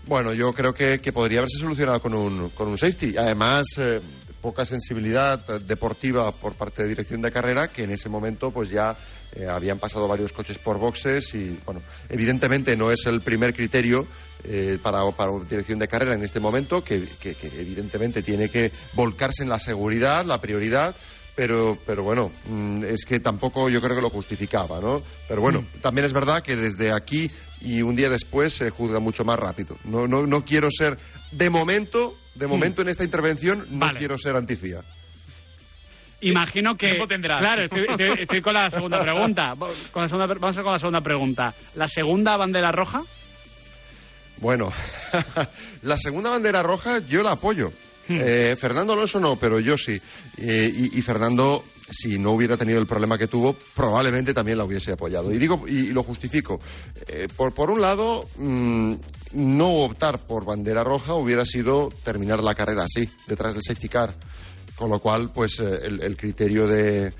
bueno, 0.05 0.33
yo 0.33 0.51
creo 0.51 0.73
que, 0.73 0.99
que 0.99 1.13
podría 1.13 1.39
haberse 1.39 1.59
solucionado 1.59 2.01
con 2.01 2.13
un, 2.13 2.49
con 2.49 2.67
un 2.67 2.77
safety. 2.77 3.17
Además, 3.17 3.65
eh, 3.77 4.01
poca 4.41 4.65
sensibilidad 4.65 5.39
deportiva 5.61 6.31
por 6.31 6.53
parte 6.53 6.83
de 6.83 6.89
dirección 6.89 7.21
de 7.21 7.31
carrera, 7.31 7.67
que 7.67 7.83
en 7.83 7.91
ese 7.91 8.09
momento 8.09 8.51
pues 8.51 8.69
ya 8.69 8.97
eh, 9.33 9.47
habían 9.47 9.79
pasado 9.79 10.07
varios 10.07 10.33
coches 10.33 10.57
por 10.57 10.77
boxes 10.77 11.33
y, 11.35 11.57
bueno, 11.63 11.81
evidentemente 12.09 12.75
no 12.75 12.91
es 12.91 13.05
el 13.05 13.21
primer 13.21 13.53
criterio 13.53 14.05
eh, 14.43 14.77
para, 14.81 15.09
para 15.11 15.31
dirección 15.49 15.79
de 15.79 15.87
carrera 15.87 16.13
en 16.15 16.23
este 16.23 16.39
momento, 16.39 16.83
que, 16.83 17.07
que- 17.19 17.35
que 17.35 17.47
evidentemente 17.59 18.21
tiene 18.23 18.49
que 18.49 18.71
volcarse 18.93 19.43
en 19.43 19.49
la 19.49 19.59
seguridad, 19.59 20.25
la 20.25 20.39
prioridad, 20.41 20.95
pero, 21.35 21.77
pero 21.85 22.03
bueno, 22.03 22.31
mm, 22.45 22.83
es 22.83 23.05
que 23.05 23.19
tampoco 23.19 23.69
yo 23.69 23.81
creo 23.81 23.95
que 23.95 24.01
lo 24.01 24.09
justificaba, 24.09 24.79
¿no? 24.79 25.01
Pero 25.27 25.41
bueno, 25.41 25.63
también 25.81 26.05
es 26.05 26.13
verdad 26.13 26.43
que 26.43 26.55
desde 26.55 26.91
aquí 26.91 27.29
y 27.61 27.81
un 27.81 27.95
día 27.95 28.09
después 28.09 28.53
se 28.53 28.69
juzga 28.69 28.99
mucho 28.99 29.23
más 29.23 29.39
rápido. 29.39 29.77
No, 29.85 30.07
no, 30.07 30.25
no 30.27 30.43
quiero 30.43 30.69
ser, 30.71 30.97
de 31.31 31.49
momento, 31.49 32.17
de 32.35 32.47
momento 32.47 32.81
en 32.81 32.89
esta 32.89 33.03
intervención, 33.03 33.65
no 33.69 33.85
Vale. 33.85 33.99
quiero 33.99 34.17
ser 34.17 34.35
antifía. 34.35 34.81
Imagino 36.23 36.75
que. 36.75 36.87
Tiempo 36.87 37.07
tendrás. 37.07 37.39
Claro, 37.39 37.63
estoy, 37.63 37.85
estoy- 37.89 38.21
estoy 38.21 38.41
con 38.41 38.53
la 38.53 38.69
segunda 38.69 39.01
pregunta. 39.01 39.55
Con 39.91 40.03
la 40.03 40.07
segunda, 40.07 40.27
vamos 40.27 40.57
a 40.57 40.63
con 40.63 40.71
la 40.73 40.79
segunda 40.79 41.01
pregunta. 41.01 41.53
¿La 41.75 41.87
segunda 41.87 42.37
bandera 42.37 42.71
roja? 42.71 43.01
Bueno, 44.41 44.73
la 45.83 45.97
segunda 45.97 46.31
bandera 46.31 46.63
roja 46.63 46.99
yo 47.07 47.23
la 47.23 47.33
apoyo. 47.33 47.71
Eh, 48.09 48.57
Fernando 48.59 48.91
Alonso 48.91 49.19
no, 49.19 49.37
pero 49.37 49.59
yo 49.59 49.77
sí. 49.77 50.01
Eh, 50.37 50.69
y, 50.75 50.99
y 50.99 51.01
Fernando, 51.01 51.63
si 51.89 52.19
no 52.19 52.31
hubiera 52.31 52.57
tenido 52.57 52.79
el 52.79 52.87
problema 52.87 53.17
que 53.17 53.27
tuvo, 53.27 53.55
probablemente 53.75 54.33
también 54.33 54.57
la 54.57 54.65
hubiese 54.65 54.91
apoyado. 54.91 55.31
Y 55.31 55.37
digo 55.37 55.63
y, 55.67 55.71
y 55.71 55.91
lo 55.91 56.03
justifico. 56.03 56.59
Eh, 57.07 57.27
por, 57.33 57.53
por 57.53 57.69
un 57.69 57.79
lado, 57.79 58.27
mm, 58.37 58.95
no 59.33 59.69
optar 59.83 60.19
por 60.25 60.43
bandera 60.43 60.83
roja 60.83 61.13
hubiera 61.13 61.45
sido 61.45 61.89
terminar 62.03 62.43
la 62.43 62.55
carrera 62.55 62.83
así, 62.83 63.07
detrás 63.27 63.53
del 63.53 63.63
safety 63.63 63.87
car. 63.87 64.13
Con 64.75 64.89
lo 64.89 64.99
cual, 64.99 65.31
pues 65.31 65.59
eh, 65.59 65.79
el, 65.83 66.01
el 66.01 66.17
criterio 66.17 66.67
de, 66.67 67.13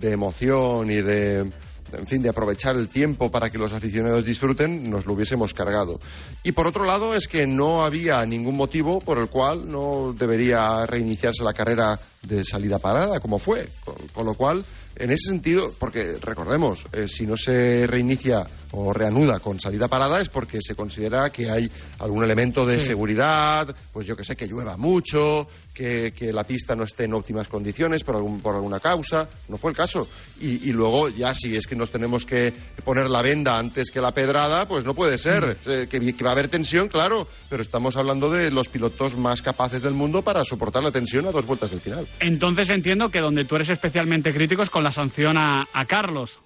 de 0.00 0.10
emoción 0.10 0.90
y 0.90 0.96
de, 1.00 1.50
en 1.96 2.06
fin, 2.06 2.22
de 2.22 2.28
aprovechar 2.28 2.76
el 2.76 2.88
tiempo 2.88 3.30
para 3.30 3.50
que 3.50 3.58
los 3.58 3.72
aficionados 3.72 4.24
disfruten, 4.24 4.90
nos 4.90 5.06
lo 5.06 5.12
hubiésemos 5.12 5.52
cargado. 5.54 5.98
Y 6.42 6.52
por 6.52 6.66
otro 6.66 6.84
lado, 6.84 7.14
es 7.14 7.28
que 7.28 7.46
no 7.46 7.84
había 7.84 8.24
ningún 8.26 8.56
motivo 8.56 9.00
por 9.00 9.18
el 9.18 9.28
cual 9.28 9.70
no 9.70 10.14
debería 10.18 10.86
reiniciarse 10.86 11.44
la 11.44 11.52
carrera 11.52 11.98
de 12.22 12.44
salida 12.44 12.78
parada, 12.78 13.20
como 13.20 13.38
fue. 13.38 13.68
Con, 13.84 13.94
con 14.12 14.26
lo 14.26 14.34
cual, 14.34 14.64
en 14.96 15.10
ese 15.10 15.28
sentido, 15.30 15.72
porque 15.78 16.16
recordemos, 16.20 16.86
eh, 16.92 17.06
si 17.08 17.26
no 17.26 17.36
se 17.36 17.86
reinicia 17.86 18.46
o 18.72 18.92
reanuda 18.92 19.38
con 19.40 19.60
salida 19.60 19.88
parada 19.88 20.20
es 20.20 20.28
porque 20.28 20.58
se 20.62 20.74
considera 20.74 21.30
que 21.30 21.50
hay 21.50 21.70
algún 22.00 22.24
elemento 22.24 22.64
de 22.66 22.80
Sí. 22.80 22.86
seguridad, 22.86 23.74
pues 23.92 24.06
yo 24.06 24.16
que 24.16 24.24
sé, 24.24 24.36
que 24.36 24.46
llueva 24.46 24.76
mucho, 24.76 25.46
que, 25.74 26.12
que 26.12 26.32
la 26.32 26.44
pista 26.44 26.74
no 26.76 26.84
esté 26.84 27.04
en 27.04 27.14
óptimas 27.14 27.48
condiciones 27.48 28.04
por, 28.04 28.16
algún, 28.16 28.40
por 28.40 28.54
alguna 28.54 28.80
causa. 28.80 29.28
No 29.48 29.58
fue 29.58 29.72
el 29.72 29.76
caso. 29.76 30.08
Y, 30.40 30.68
y 30.68 30.72
luego, 30.72 31.08
ya 31.08 31.34
si 31.34 31.56
es 31.56 31.66
que 31.66 31.76
nos 31.76 31.90
tenemos 31.90 32.24
que 32.24 32.52
poner 32.84 33.10
la 33.10 33.22
venda 33.22 33.58
antes 33.58 33.90
que 33.90 34.00
la 34.00 34.12
pedrada, 34.12 34.66
pues 34.66 34.84
no 34.84 34.94
puede 34.94 35.18
ser. 35.18 35.56
Eh, 35.66 35.88
que, 35.90 36.14
que 36.14 36.24
va 36.24 36.30
a 36.30 36.32
haber 36.34 36.48
tensión, 36.48 36.88
claro, 36.88 37.26
pero 37.48 37.62
estamos 37.62 37.96
hablando 37.96 38.30
de 38.30 38.50
los 38.50 38.68
pilotos 38.68 39.16
más 39.16 39.42
capaces 39.42 39.82
del 39.82 39.94
mundo 39.94 40.22
para 40.22 40.44
soportar 40.44 40.82
la 40.82 40.92
tensión 40.92 41.26
a 41.26 41.32
dos 41.32 41.46
vueltas 41.46 41.70
del 41.70 41.80
final. 41.80 42.06
Entonces 42.20 42.70
entiendo 42.70 43.10
que 43.10 43.20
donde 43.20 43.44
tú 43.44 43.56
eres 43.56 43.68
especialmente 43.68 44.32
crítico 44.32 44.62
es 44.62 44.70
con 44.70 44.84
la 44.84 44.92
sanción 44.92 45.36
a, 45.36 45.66
a 45.72 45.84
Carlos. 45.86 46.38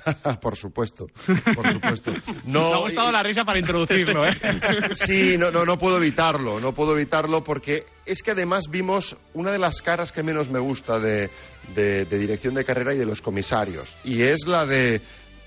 por 0.40 0.56
supuesto, 0.56 1.06
por 1.54 1.72
supuesto. 1.72 2.12
No, 2.44 2.68
Me 2.70 2.74
ha 2.74 2.78
gustado 2.78 3.12
la 3.12 3.22
risa 3.22 3.44
para 3.44 3.58
introducirlo, 3.58 4.26
¿eh? 4.26 4.36
Sí, 4.92 5.36
no, 5.38 5.50
no, 5.50 5.64
no 5.64 5.78
puedo 5.78 5.96
evitarlo, 5.98 6.60
no 6.60 6.72
puedo 6.74 6.96
evitarlo 6.96 7.44
porque 7.44 7.84
es 8.06 8.22
que 8.22 8.32
además 8.32 8.64
vimos 8.70 9.16
una 9.34 9.50
de 9.52 9.58
las 9.58 9.80
caras 9.82 10.12
que 10.12 10.22
menos 10.22 10.48
me 10.50 10.58
gusta 10.58 10.98
de, 10.98 11.30
de- 11.74 12.04
de 12.04 12.18
dirección 12.18 12.54
de 12.54 12.64
carrera 12.64 12.94
y 12.94 12.98
de 12.98 13.06
los 13.06 13.22
comisarios. 13.22 13.94
Y 14.04 14.22
es 14.22 14.46
la 14.46 14.66
de 14.66 15.00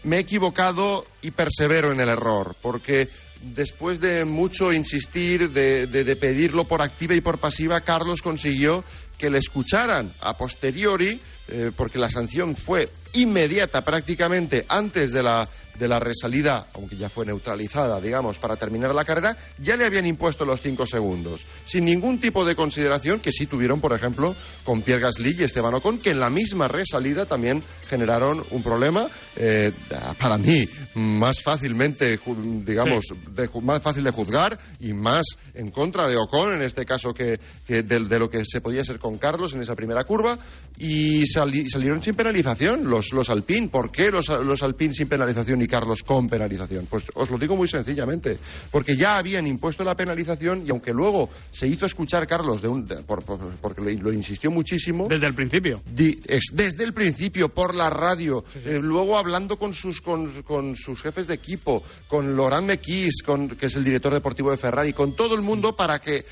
me 0.03 0.17
he 0.17 0.19
equivocado 0.19 1.05
y 1.21 1.31
persevero 1.31 1.91
en 1.91 1.99
el 1.99 2.09
error, 2.09 2.55
porque 2.61 3.09
después 3.41 3.99
de 3.99 4.23
mucho 4.23 4.71
insistir, 4.71 5.49
de, 5.51 5.87
de- 5.87 6.03
de 6.03 6.15
pedirlo 6.15 6.65
por 6.65 6.81
activa 6.81 7.13
y 7.15 7.21
por 7.21 7.39
pasiva, 7.39 7.81
Carlos 7.81 8.21
consiguió 8.21 8.83
que 9.17 9.29
le 9.29 9.39
escucharan 9.39 10.13
a 10.21 10.37
posteriori, 10.37 11.19
eh, 11.47 11.71
porque 11.75 11.97
la 11.99 12.09
sanción 12.09 12.55
fue 12.55 12.89
inmediata 13.15 13.84
prácticamente 13.84 14.65
antes 14.69 15.12
de 15.12 15.24
la, 15.24 15.48
de 15.77 15.88
la 15.88 16.00
resalida, 16.00 16.67
aunque 16.74 16.95
ya 16.95 17.10
fue 17.10 17.25
neutralizada, 17.25 18.00
digamos, 18.00 18.38
para 18.38 18.55
terminar 18.55 18.93
la 18.93 19.05
carrera, 19.05 19.36
ya 19.60 19.75
le 19.75 19.86
habían 19.86 20.05
impuesto 20.05 20.45
los 20.45 20.62
cinco 20.62 20.86
segundos, 20.86 21.45
sin 21.65 21.86
ningún 21.86 22.19
tipo 22.19 22.45
de 22.45 22.55
consideración 22.55 23.19
que 23.19 23.31
sí 23.31 23.45
tuvieron, 23.45 23.81
por 23.81 23.93
ejemplo, 23.93 24.36
con 24.63 24.81
Pierre 24.81 25.01
Gasly 25.01 25.36
y 25.39 25.43
Esteban 25.43 25.74
Ocon, 25.74 26.00
que 26.00 26.12
en 26.12 26.19
la 26.19 26.29
misma 26.29 26.67
resalida 26.67 27.25
también 27.25 27.62
generaron 27.88 28.43
un 28.51 28.63
problema, 28.63 29.07
eh, 29.36 29.72
para 30.17 30.38
mí, 30.38 30.67
más 30.95 31.41
fácilmente, 31.41 32.19
digamos, 32.63 33.05
de 33.31 33.50
más 33.62 33.81
fácil 33.81 34.03
de 34.03 34.12
juzgar 34.12 34.57
y 34.79 34.93
más 34.93 35.25
en 35.53 35.72
contra 35.72 36.07
de 36.07 36.15
Ocon, 36.17 36.53
en 36.53 36.62
este 36.62 36.86
caso, 36.86 37.13
que, 37.13 37.39
que 37.65 37.84
de, 37.84 38.00
de 38.00 38.19
lo 38.19 38.29
que 38.29 38.43
se 38.45 38.62
podía 38.62 38.84
ser 38.84 39.00
con 39.00 39.17
Carlos 39.17 39.53
en 39.53 39.62
esa 39.62 39.75
primera 39.75 40.03
curva, 40.03 40.38
y 40.77 41.25
sali- 41.25 41.70
salieron 41.70 42.01
sin 42.01 42.15
penalización 42.15 42.89
los, 42.89 43.13
los 43.13 43.29
Alpine. 43.29 43.70
¿Por 43.70 43.91
qué 43.91 44.12
los, 44.12 44.27
los 44.29 44.62
Alpine 44.63 44.94
sin 44.94 45.08
penalización 45.08 45.62
y 45.62 45.67
Carlos 45.67 46.03
con 46.03 46.27
penalización? 46.27 46.86
Pues 46.89 47.05
os 47.13 47.29
lo 47.29 47.38
digo 47.38 47.55
muy 47.55 47.67
sencillamente, 47.67 48.38
porque 48.72 48.96
ya 48.96 49.17
habían 49.17 49.48
impuesto 49.48 49.84
la 49.84 49.96
penalización 49.96 50.63
y 50.65 50.70
aunque 50.72 50.94
luego 50.94 51.29
se 51.51 51.67
hizo 51.67 51.86
escuchar 51.86 52.27
Carlos 52.27 52.62
de 52.62 52.67
un, 52.67 52.88
de- 52.88 52.98
por- 53.03 53.24
por- 53.24 53.55
porque 53.62 53.82
lo, 53.82 54.12
insistió 54.13 54.51
muchísimo. 54.51 55.08
Desde 55.10 55.27
el 55.27 55.34
principio. 55.34 55.82
Di- 55.91 56.17
es- 56.27 56.51
desde 56.53 56.84
el 56.84 56.94
principio, 56.94 57.50
por 57.50 57.74
la 57.75 57.89
radio, 57.89 58.44
eh, 58.65 58.79
luego 58.82 59.17
hablando 59.17 59.58
con 59.58 59.74
sus, 59.74 60.01
con, 60.01 60.44
con 60.44 60.75
sus 60.75 61.01
jefes 61.01 61.27
de 61.27 61.34
equipo, 61.36 61.84
con 62.08 62.36
Laurent 62.36 62.65
Mequis, 62.67 63.22
con, 63.24 63.50
que 63.50 63.67
es 63.67 63.75
el 63.75 63.84
director 63.84 64.13
deportivo 64.13 64.51
de 64.51 64.58
Ferrari, 64.58 64.94
con 64.94 65.15
todo 65.15 65.36
el 65.36 65.41
mundo 65.41 65.75
para 65.75 66.00
que, 66.00 66.25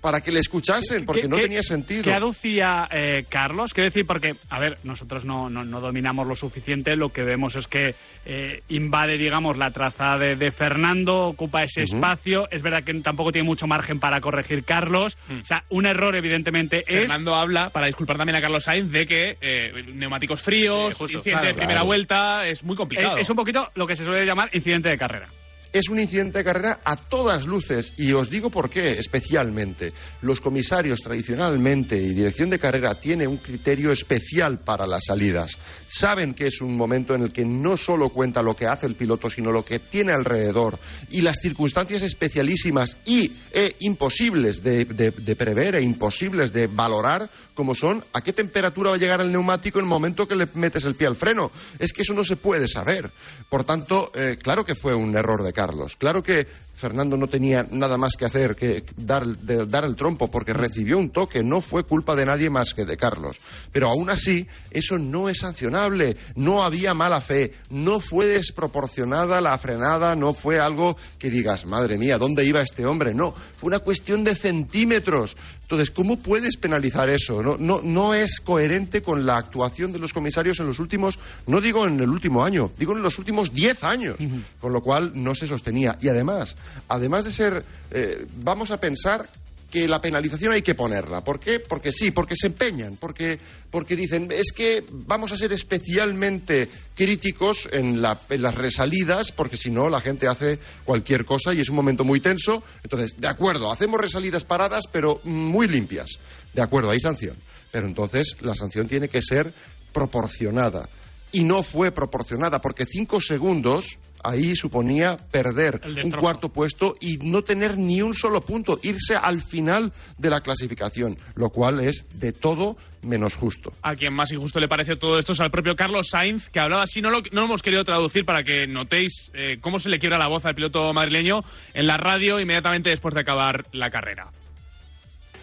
para 0.00 0.20
que 0.20 0.32
le 0.32 0.40
escuchasen, 0.40 1.04
porque 1.04 1.22
¿Qué- 1.22 1.28
no 1.28 1.36
qué- 1.36 1.42
tenía 1.42 1.62
sentido. 1.62 2.04
¿Qué 2.04 2.12
aducía 2.14 2.88
eh, 2.90 3.24
Carlos? 3.28 3.72
Quiero 3.72 3.85
decir, 3.88 4.06
porque, 4.06 4.34
a 4.50 4.58
ver, 4.60 4.78
nosotros 4.84 5.24
no, 5.24 5.48
no, 5.50 5.64
no 5.64 5.80
dominamos 5.80 6.26
lo 6.26 6.34
suficiente, 6.34 6.96
lo 6.96 7.08
que 7.10 7.22
vemos 7.22 7.56
es 7.56 7.66
que 7.66 7.94
eh, 8.24 8.62
invade, 8.68 9.18
digamos, 9.18 9.56
la 9.58 9.70
trazada 9.70 10.18
de, 10.18 10.36
de 10.36 10.50
Fernando, 10.50 11.28
ocupa 11.28 11.62
ese 11.62 11.82
espacio, 11.82 12.48
es 12.50 12.62
verdad 12.62 12.82
que 12.84 12.92
tampoco 13.00 13.32
tiene 13.32 13.46
mucho 13.46 13.66
margen 13.66 13.98
para 14.00 14.20
corregir 14.20 14.64
Carlos, 14.64 15.16
Mm. 15.28 15.40
o 15.40 15.44
sea, 15.44 15.64
un 15.70 15.86
error 15.86 16.14
evidentemente 16.16 16.80
es... 16.86 17.00
Fernando 17.00 17.34
habla, 17.34 17.70
para 17.70 17.86
disculpar 17.86 18.16
también 18.16 18.38
a 18.38 18.40
Carlos 18.40 18.64
Sainz, 18.64 18.90
de 18.92 19.06
que 19.06 19.36
eh, 19.40 19.72
neumáticos 19.94 20.42
fríos, 20.42 20.88
Sí, 20.94 20.98
justo, 20.98 21.18
incidente 21.18 21.30
claro. 21.30 21.46
de 21.46 21.52
primera 21.54 21.72
Claro. 21.74 21.86
vuelta, 21.86 22.46
es 22.48 22.62
muy 22.62 22.76
complicado. 22.76 23.16
Eh, 23.16 23.20
es 23.20 23.30
un 23.30 23.36
poquito 23.36 23.70
lo 23.74 23.86
que 23.86 23.96
se 23.96 24.04
suele 24.04 24.24
llamar 24.26 24.48
incidente 24.52 24.88
de 24.88 24.96
carrera. 24.98 25.26
Es 25.72 25.88
un 25.90 26.00
incidente 26.00 26.38
de 26.38 26.44
carrera 26.44 26.80
a 26.84 26.96
todas 26.96 27.46
luces 27.46 27.92
y 27.98 28.12
os 28.12 28.30
digo 28.30 28.48
por 28.50 28.70
qué 28.70 28.98
especialmente. 28.98 29.92
Los 30.22 30.40
comisarios 30.40 31.00
tradicionalmente 31.02 31.96
y 32.00 32.14
dirección 32.14 32.48
de 32.50 32.58
carrera 32.58 32.94
tiene 32.94 33.26
un 33.26 33.36
criterio 33.36 33.92
especial 33.92 34.58
para 34.60 34.86
las 34.86 35.04
salidas. 35.06 35.58
Saben 35.88 36.32
que 36.34 36.46
es 36.46 36.60
un 36.60 36.76
momento 36.76 37.14
en 37.14 37.22
el 37.22 37.32
que 37.32 37.44
no 37.44 37.76
solo 37.76 38.08
cuenta 38.08 38.42
lo 38.42 38.56
que 38.56 38.66
hace 38.66 38.86
el 38.86 38.94
piloto, 38.94 39.28
sino 39.28 39.52
lo 39.52 39.64
que 39.64 39.78
tiene 39.78 40.12
alrededor 40.12 40.78
y 41.10 41.20
las 41.20 41.38
circunstancias 41.42 42.02
especialísimas 42.02 42.96
y 43.04 43.32
e 43.52 43.76
imposibles 43.80 44.62
de, 44.62 44.84
de- 44.86 45.10
de 45.10 45.36
prever 45.36 45.74
e 45.74 45.82
imposibles 45.82 46.52
de 46.52 46.68
valorar 46.68 47.28
como 47.54 47.74
son 47.74 48.04
a 48.12 48.20
qué 48.22 48.32
temperatura 48.32 48.90
va 48.90 48.96
a 48.96 48.98
llegar 48.98 49.20
el 49.20 49.32
neumático 49.32 49.78
en 49.78 49.84
el 49.86 49.88
momento 49.88 50.28
que 50.28 50.36
le 50.36 50.46
metes 50.54 50.84
el 50.84 50.94
pie 50.94 51.06
al 51.06 51.16
freno. 51.16 51.50
Es 51.78 51.92
que 51.92 52.02
eso 52.02 52.12
no 52.14 52.24
se 52.24 52.36
puede 52.36 52.68
saber. 52.68 53.10
Por 53.48 53.64
tanto, 53.64 54.10
eh, 54.14 54.36
claro 54.42 54.64
que 54.64 54.74
fue 54.74 54.94
un 54.94 55.16
error 55.16 55.42
de 55.42 55.52
Carlos. 55.56 55.96
Claro 55.96 56.22
que 56.22 56.46
Fernando 56.76 57.16
no 57.16 57.26
tenía 57.26 57.66
nada 57.70 57.96
más 57.96 58.12
que 58.18 58.26
hacer 58.26 58.54
que 58.54 58.84
dar, 58.96 59.26
de- 59.26 59.64
dar 59.66 59.84
el 59.84 59.96
trompo 59.96 60.30
porque 60.30 60.52
recibió 60.52 60.98
un 60.98 61.10
toque. 61.10 61.42
No 61.42 61.60
fue 61.62 61.84
culpa 61.84 62.14
de 62.14 62.26
nadie 62.26 62.50
más 62.50 62.74
que 62.74 62.84
de 62.84 62.96
Carlos. 62.96 63.40
Pero 63.72 63.88
aún 63.88 64.10
así, 64.10 64.46
eso 64.70 64.98
no 64.98 65.28
es 65.30 65.38
sancionable. 65.38 66.16
No 66.34 66.62
había 66.62 66.92
mala 66.94 67.20
fe. 67.20 67.52
No 67.70 67.98
fue 68.00 68.26
desproporcionada 68.26 69.40
la 69.40 69.56
frenada. 69.58 70.14
No 70.14 70.34
fue 70.34 70.58
algo 70.58 70.96
que 71.18 71.30
digas, 71.30 71.64
madre 71.66 71.96
mía, 71.96 72.18
¿dónde 72.18 72.44
iba 72.44 72.60
este 72.60 72.84
hombre? 72.84 73.14
No. 73.14 73.32
Fue 73.32 73.68
una 73.68 73.78
cuestión 73.78 74.22
de 74.24 74.34
centímetros. 74.34 75.36
Entonces, 75.62 75.90
¿cómo 75.90 76.18
puedes 76.18 76.56
penalizar 76.56 77.08
eso? 77.10 77.42
No, 77.42 77.56
no, 77.58 77.80
no 77.82 78.14
es 78.14 78.38
coherente 78.38 79.02
con 79.02 79.26
la 79.26 79.36
actuación 79.36 79.90
de 79.92 79.98
los 79.98 80.12
comisarios 80.12 80.60
en 80.60 80.66
los 80.66 80.78
últimos, 80.78 81.18
no 81.48 81.60
digo 81.60 81.86
en 81.88 81.98
el 81.98 82.08
último 82.08 82.44
año, 82.44 82.70
digo 82.78 82.92
en 82.92 83.02
los 83.02 83.18
últimos 83.18 83.52
diez 83.52 83.82
años, 83.82 84.16
con 84.60 84.72
lo 84.72 84.80
cual 84.80 85.10
no 85.14 85.34
se 85.34 85.48
sostenía. 85.48 85.98
Y 86.00 86.06
además, 86.08 86.54
además 86.88 87.24
de 87.24 87.32
ser, 87.32 87.64
eh, 87.90 88.26
vamos 88.42 88.70
a 88.70 88.80
pensar 88.80 89.28
que 89.70 89.88
la 89.88 90.00
penalización 90.00 90.52
hay 90.52 90.62
que 90.62 90.76
ponerla. 90.76 91.22
¿Por 91.24 91.40
qué? 91.40 91.58
Porque 91.58 91.90
sí, 91.92 92.12
porque 92.12 92.36
se 92.36 92.46
empeñan, 92.46 92.96
porque, 92.96 93.38
porque 93.70 93.96
dicen, 93.96 94.30
es 94.30 94.52
que 94.54 94.84
vamos 94.90 95.32
a 95.32 95.36
ser 95.36 95.52
especialmente 95.52 96.68
críticos 96.94 97.68
en, 97.72 98.00
la- 98.00 98.18
en 98.30 98.42
las 98.42 98.54
resalidas, 98.54 99.32
porque 99.32 99.56
si 99.56 99.70
no 99.70 99.88
la 99.88 100.00
gente 100.00 100.28
hace 100.28 100.60
cualquier 100.84 101.24
cosa 101.24 101.52
y 101.52 101.60
es 101.60 101.68
un 101.68 101.74
momento 101.76 102.04
muy 102.04 102.20
tenso. 102.20 102.62
Entonces, 102.84 103.20
de 103.20 103.26
acuerdo, 103.26 103.70
hacemos 103.72 104.00
resalidas 104.00 104.44
paradas, 104.44 104.84
pero 104.90 105.20
muy 105.24 105.66
limpias. 105.66 106.10
De 106.54 106.62
acuerdo, 106.62 106.90
hay 106.90 107.00
sanción. 107.00 107.36
Pero 107.72 107.88
entonces 107.88 108.36
la 108.40 108.54
sanción 108.54 108.86
tiene 108.86 109.08
que 109.08 109.20
ser 109.20 109.52
proporcionada. 109.92 110.88
Y 111.32 111.42
no 111.44 111.62
fue 111.64 111.90
proporcionada, 111.90 112.60
porque 112.60 112.86
cinco 112.86 113.20
segundos 113.20 113.98
ahí 114.26 114.56
suponía 114.56 115.16
perder 115.16 115.80
un 116.04 116.10
cuarto 116.10 116.48
puesto 116.48 116.96
y 117.00 117.18
no 117.18 117.42
tener 117.42 117.78
ni 117.78 118.02
un 118.02 118.14
solo 118.14 118.40
punto, 118.40 118.78
irse 118.82 119.16
al 119.16 119.40
final 119.40 119.92
de 120.18 120.30
la 120.30 120.40
clasificación, 120.40 121.16
lo 121.34 121.50
cual 121.50 121.80
es 121.80 122.04
de 122.14 122.32
todo 122.32 122.76
menos 123.02 123.36
justo. 123.36 123.72
A 123.82 123.94
quien 123.94 124.12
más 124.12 124.32
injusto 124.32 124.58
le 124.58 124.68
pareció 124.68 124.98
todo 124.98 125.18
esto 125.18 125.32
es 125.32 125.40
al 125.40 125.50
propio 125.50 125.76
Carlos 125.76 126.08
Sainz, 126.10 126.48
que 126.50 126.60
hablaba 126.60 126.82
así, 126.82 127.00
no 127.00 127.10
lo, 127.10 127.20
no 127.32 127.40
lo 127.42 127.44
hemos 127.46 127.62
querido 127.62 127.84
traducir 127.84 128.24
para 128.24 128.42
que 128.42 128.66
notéis 128.66 129.30
eh, 129.34 129.58
cómo 129.60 129.78
se 129.78 129.88
le 129.88 129.98
quiebra 129.98 130.18
la 130.18 130.28
voz 130.28 130.44
al 130.44 130.54
piloto 130.54 130.92
madrileño 130.92 131.42
en 131.74 131.86
la 131.86 131.96
radio 131.96 132.40
inmediatamente 132.40 132.90
después 132.90 133.14
de 133.14 133.20
acabar 133.20 133.64
la 133.72 133.90
carrera. 133.90 134.30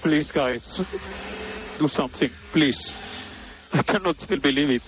Please, 0.01 0.33
guys, 0.33 0.81
do 1.79 1.87
something, 1.87 2.29
please. 2.51 2.93
I 3.73 3.81
cannot 3.83 4.19
still 4.19 4.39
believe 4.39 4.69
it. 4.69 4.83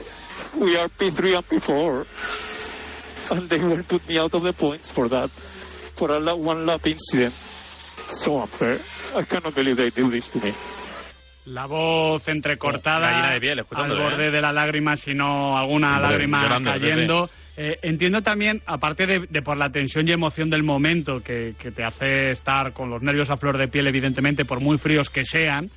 We 0.59 0.77
are 0.77 0.89
P3 0.89 1.37
and 1.37 1.45
P4. 1.47 2.34
And 3.31 3.49
they 3.49 3.59
will 3.59 3.83
put 3.83 4.07
me 4.07 4.17
out 4.17 4.33
of 4.33 4.43
the 4.43 4.53
points 4.53 4.91
for 4.91 5.07
that, 5.09 5.29
for 5.29 6.11
a 6.11 6.35
one 6.35 6.65
lap 6.65 6.85
incident. 6.85 7.33
So 7.33 8.41
unfair. 8.41 8.79
I 9.15 9.23
cannot 9.23 9.55
believe 9.55 9.77
they 9.77 9.89
do 9.89 10.09
this 10.09 10.29
to 10.31 10.39
me. 10.39 10.53
La 11.45 11.67
voz 11.67 12.27
entrecortada, 12.27 13.31
de 13.31 13.39
piel, 13.39 13.59
al 13.59 13.89
borde 13.89 14.27
¿eh? 14.27 14.31
de 14.31 14.41
la 14.41 14.51
lágrima, 14.51 14.97
si 14.97 15.13
no 15.13 15.55
alguna 15.55 15.89
Hombre, 15.89 16.09
lágrima 16.09 16.41
llorando, 16.41 16.71
cayendo. 16.71 17.29
Eh, 17.57 17.77
entiendo 17.83 18.21
también, 18.21 18.61
aparte 18.65 19.05
de, 19.05 19.27
de 19.29 19.41
por 19.41 19.55
la 19.55 19.69
tensión 19.69 20.07
y 20.07 20.11
emoción 20.11 20.49
del 20.49 20.63
momento, 20.63 21.21
que, 21.21 21.53
que 21.57 21.71
te 21.71 21.83
hace 21.83 22.31
estar 22.31 22.73
con 22.73 22.89
los 22.89 23.01
nervios 23.01 23.29
a 23.29 23.37
flor 23.37 23.57
de 23.59 23.67
piel, 23.67 23.87
evidentemente, 23.87 24.43
por 24.43 24.59
muy 24.59 24.77
fríos 24.79 25.09
que 25.09 25.23
sean, 25.23 25.69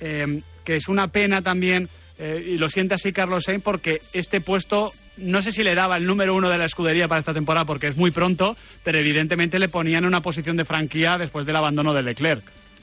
eh, 0.00 0.40
que 0.64 0.76
es 0.76 0.88
una 0.88 1.08
pena 1.08 1.42
también, 1.42 1.88
eh, 2.18 2.42
y 2.54 2.56
lo 2.56 2.68
siente 2.68 2.94
así 2.94 3.12
Carlos 3.12 3.44
Sainz, 3.44 3.62
porque 3.62 4.00
este 4.12 4.40
puesto, 4.40 4.92
no 5.20 5.42
sé 5.42 5.52
si 5.52 5.62
le 5.62 5.74
daba 5.74 5.96
el 5.96 6.06
número 6.06 6.34
uno 6.34 6.48
de 6.48 6.58
la 6.58 6.64
escudería 6.64 7.08
para 7.08 7.20
esta 7.20 7.34
temporada, 7.34 7.64
porque 7.64 7.88
es 7.88 7.96
muy 7.96 8.10
pronto, 8.10 8.56
pero 8.84 8.98
evidentemente 8.98 9.58
le 9.58 9.68
ponían 9.68 10.02
en 10.02 10.08
una 10.08 10.20
posición 10.20 10.56
de 10.56 10.64
franquía 10.64 11.16
después 11.18 11.46
del 11.46 11.56
abandono 11.56 11.92
de 11.94 12.02
Leclerc. 12.02 12.42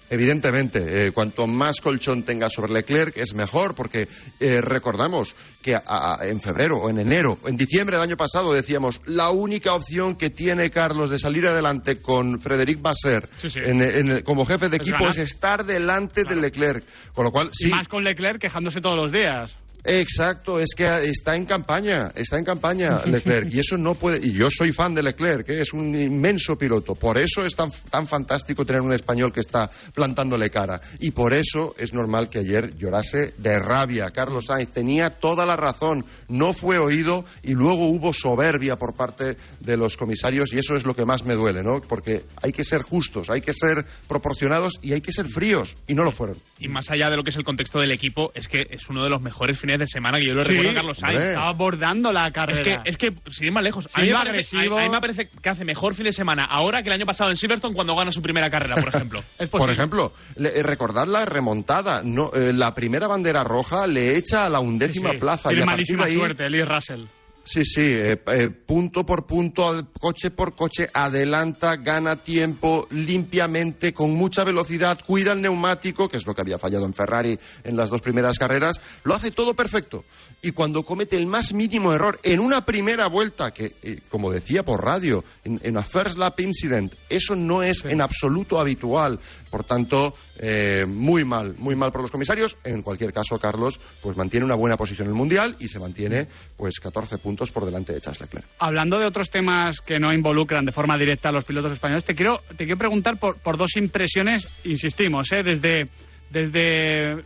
Evidentemente, 0.10 1.08
eh, 1.08 1.12
cuanto 1.12 1.48
más 1.48 1.82
colchón 1.82 2.24
tenga 2.24 2.50
sobre 2.50 2.72
Leclerc 2.72 3.18
es 3.18 3.34
mejor, 3.34 3.76
porque 3.76 4.08
eh, 4.40 4.62
recordamos 4.62 5.36
que 5.62 5.76
a- 5.76 5.82
a- 5.86 6.26
en 6.30 6.40
febrero 6.40 6.78
o 6.78 6.90
en 6.90 7.00
enero, 7.00 7.38
en 7.46 7.58
diciembre 7.58 7.98
del 7.98 8.04
año 8.04 8.16
pasado 8.16 8.54
decíamos 8.54 9.02
la 9.06 9.32
única 9.32 9.74
opción 9.74 10.16
que 10.16 10.30
tiene 10.30 10.72
Carlos 10.72 11.10
de 11.10 11.20
salir 11.20 11.46
adelante 11.46 11.98
con 11.98 12.40
Frederic 12.40 12.82
Basser 12.82 13.28
Sí, 13.36 13.50
sí. 13.50 13.60
en- 13.62 13.82
en- 13.82 14.22
como 14.24 14.46
jefe 14.46 14.70
de 14.70 14.78
equipo 14.78 15.10
es 15.10 15.18
estar 15.18 15.66
delante 15.66 16.24
de 16.24 16.38
Leclerc, 16.38 16.86
con 17.14 17.26
lo 17.26 17.32
cual 17.32 17.50
sí. 17.52 17.68
Y 17.68 17.72
más 17.72 17.90
con 17.90 18.06
Leclerc 18.06 18.40
quejándose 18.40 18.80
todos 18.80 18.96
los 18.96 19.12
días. 19.12 19.54
Exacto, 19.84 20.60
es 20.60 20.76
que 20.76 20.86
está 21.06 21.36
en 21.36 21.46
campaña, 21.46 22.12
está 22.16 22.38
en 22.38 22.46
campaña 22.46 23.02
Leclerc 23.06 23.54
y 23.54 23.60
eso 23.60 23.78
no 23.78 23.96
puede. 23.96 24.26
Y 24.26 24.34
yo 24.34 24.50
soy 24.50 24.72
fan 24.72 24.94
de 24.94 25.04
Leclerc, 25.04 25.50
¿eh? 25.50 25.62
es 25.62 25.74
un 25.74 26.00
inmenso 26.00 26.58
piloto. 26.58 26.96
Por 26.96 27.20
eso 27.20 27.46
es 27.46 27.56
tan, 27.56 27.72
tan 27.90 28.08
fantástico 28.08 28.66
tener 28.66 28.82
un 28.82 28.94
español 28.94 29.32
que 29.32 29.42
está 29.42 29.70
plantándole 29.94 30.50
cara. 30.50 30.82
Y 31.00 31.12
por 31.12 31.34
eso 31.34 31.76
es 31.78 31.94
normal 31.94 32.30
que 32.30 32.40
ayer 32.40 32.76
llorase 32.76 33.34
de 33.38 33.60
rabia. 33.60 34.12
Carlos 34.12 34.46
Sainz 34.46 34.72
tenía 34.72 35.10
toda 35.10 35.46
la 35.46 35.56
razón, 35.56 36.06
no 36.28 36.54
fue 36.54 36.78
oído 36.78 37.26
y 37.44 37.54
luego 37.54 37.88
hubo 37.88 38.14
soberbia 38.14 38.78
por 38.78 38.94
parte 38.94 39.38
de 39.60 39.78
los 39.78 39.98
comisarios 39.98 40.54
y 40.54 40.60
eso 40.60 40.76
es 40.76 40.86
lo 40.86 40.96
que 40.96 41.06
más 41.06 41.26
me 41.26 41.36
duele, 41.36 41.64
¿no? 41.64 41.82
Porque 41.82 42.24
hay 42.42 42.52
que 42.52 42.64
ser 42.64 42.82
justos, 42.82 43.30
hay 43.30 43.42
que 43.42 43.54
ser 43.54 43.86
proporcionados 44.08 44.74
y 44.82 44.94
hay 44.94 45.02
que 45.02 45.12
ser 45.12 45.28
fríos 45.28 45.76
y 45.88 45.94
no 45.94 46.04
lo 46.04 46.12
fueron. 46.12 46.38
Y 46.60 46.68
más 46.68 46.90
allá 46.90 47.10
de 47.10 47.18
lo 47.18 47.24
que 47.24 47.30
es 47.30 47.38
el 47.38 47.44
contexto 47.44 47.80
del 47.80 47.92
equipo, 47.92 48.32
es 48.34 48.48
que 48.48 48.62
es 48.70 48.90
uno 48.90 49.04
de 49.04 49.10
los 49.10 49.22
mejores 49.22 49.60
fines 49.68 49.80
de 49.80 49.88
semana 49.88 50.18
que 50.20 50.28
yo 50.28 50.34
lo 50.34 50.44
Sí, 50.44 50.50
recuerdo 50.50 50.72
a 50.72 50.74
Carlos 50.76 50.98
Sainz. 50.98 51.16
hombre. 51.18 51.34
Estaba 51.34 51.52
bordando 51.54 52.12
la 52.14 52.28
Es 52.28 52.34
carrera. 52.34 52.84
que, 52.84 52.90
es 52.90 52.98
que, 52.98 53.14
sin 53.30 53.48
ir 53.48 53.52
más 53.54 53.64
lejos, 53.64 53.86
a 53.94 54.02
mí, 54.02 54.12
parece, 54.12 54.30
agresivo. 54.30 54.78
a- 54.78 54.82
a 54.82 54.84
mí 54.84 54.90
me 54.90 55.02
parece 55.02 55.28
que 55.42 55.50
hace 55.50 55.66
mejor 55.66 55.94
fin 55.96 56.06
de 56.06 56.14
semana 56.14 56.46
ahora 56.50 56.82
que 56.82 56.90
el 56.90 56.94
año 56.94 57.06
pasado 57.06 57.30
en 57.30 57.38
Silverstone 57.38 57.76
cuando 57.76 57.96
gana 57.96 58.12
su 58.12 58.22
primera 58.22 58.50
carrera, 58.50 58.76
por 58.76 58.88
ejemplo. 58.90 59.22
Es 59.40 59.50
Por 59.50 59.70
ejemplo, 59.70 60.14
le- 60.38 60.58
eh, 60.60 60.64
recordad 60.64 61.06
la 61.08 61.26
remontada. 61.26 62.02
No, 62.04 62.32
eh, 62.34 62.54
la 62.54 62.74
primera 62.74 63.08
bandera 63.08 63.44
roja 63.44 63.86
le 63.88 64.16
echa 64.18 64.46
a 64.46 64.50
la 64.50 64.60
undécima 64.60 65.12
Sí, 65.12 65.18
plaza. 65.18 65.50
Tiene 65.50 65.64
y 65.64 65.66
malísima 65.66 66.06
ahí, 66.06 66.16
suerte, 66.16 66.50
Lee 66.50 66.64
Russell. 66.64 67.04
Sí, 67.48 67.64
sí, 67.64 67.82
eh, 67.82 68.22
eh, 68.28 68.50
punto 68.50 69.06
por 69.06 69.26
punto, 69.26 69.88
coche 70.02 70.32
por 70.32 70.54
coche, 70.54 70.90
adelanta, 70.94 71.78
gana 71.78 72.22
tiempo 72.22 72.86
limpiamente, 72.92 73.94
con 73.94 74.12
mucha 74.12 74.44
velocidad, 74.44 75.00
cuida 75.08 75.32
el 75.32 75.42
neumático, 75.42 76.10
que 76.10 76.18
es 76.18 76.28
lo 76.28 76.36
que 76.36 76.42
había 76.42 76.60
fallado 76.60 76.86
en 76.86 76.94
Ferrari 76.94 77.40
en 77.64 77.78
las 77.78 77.90
dos 77.90 78.02
primeras 78.02 78.38
carreras, 78.38 78.82
lo 79.06 79.16
hace 79.16 79.32
todo 79.32 79.54
perfecto. 79.54 80.04
Y 80.42 80.52
cuando 80.52 80.84
comete 80.84 81.16
el 81.16 81.26
más 81.26 81.54
mínimo 81.54 81.94
error 81.94 82.20
en 82.24 82.42
una 82.42 82.66
primera 82.66 83.08
vuelta, 83.08 83.52
que, 83.52 83.78
eh, 83.82 84.02
como 84.10 84.30
decía 84.30 84.64
por 84.64 84.84
radio, 84.84 85.24
en, 85.46 85.62
en 85.64 85.78
a 85.78 85.84
first 85.84 86.18
lap 86.18 86.38
incident, 86.42 86.94
eso 87.08 87.34
no 87.38 87.64
es 87.64 87.86
en 87.86 88.02
absoluto 88.02 88.60
habitual. 88.60 89.22
Por 89.50 89.64
tanto, 89.64 90.16
eh, 90.40 90.86
muy 90.88 91.26
mal, 91.26 91.56
muy 91.58 91.76
mal 91.76 91.92
por 91.92 92.02
los 92.02 92.12
comisarios. 92.12 92.58
En 92.64 92.82
cualquier 92.82 93.14
caso, 93.14 93.38
Carlos, 93.40 93.80
pues 94.02 94.16
mantiene 94.18 94.46
una 94.46 94.56
buena 94.56 94.78
posición 94.78 95.08
en 95.08 95.14
el 95.14 95.18
Mundial 95.18 95.56
y 95.60 95.68
se 95.68 95.80
mantiene, 95.80 96.28
pues, 96.56 96.80
14 96.80 97.18
puntos 97.18 97.52
por 97.52 97.66
delante 97.66 97.94
de 97.94 98.02
Charles 98.02 98.22
Leclerc. 98.22 98.46
Hablando 98.60 99.00
de 99.00 99.06
otros 99.06 99.30
temas 99.30 99.82
que 99.82 100.00
no 100.00 100.14
involucran 100.14 100.66
de 100.66 100.72
forma 100.72 100.98
directa 100.98 101.30
a 101.30 101.32
los 101.32 101.44
pilotos 101.44 101.72
españoles, 101.72 102.06
te 102.06 102.16
quiero, 102.16 102.42
te 102.56 102.66
quiero 102.66 102.78
preguntar 102.78 103.18
por, 103.18 103.38
por 103.38 103.58
dos 103.58 103.76
impresiones, 103.78 104.48
insistimos, 104.64 105.32
¿eh? 105.32 105.44
desde, 105.44 105.88
desde 106.30 107.24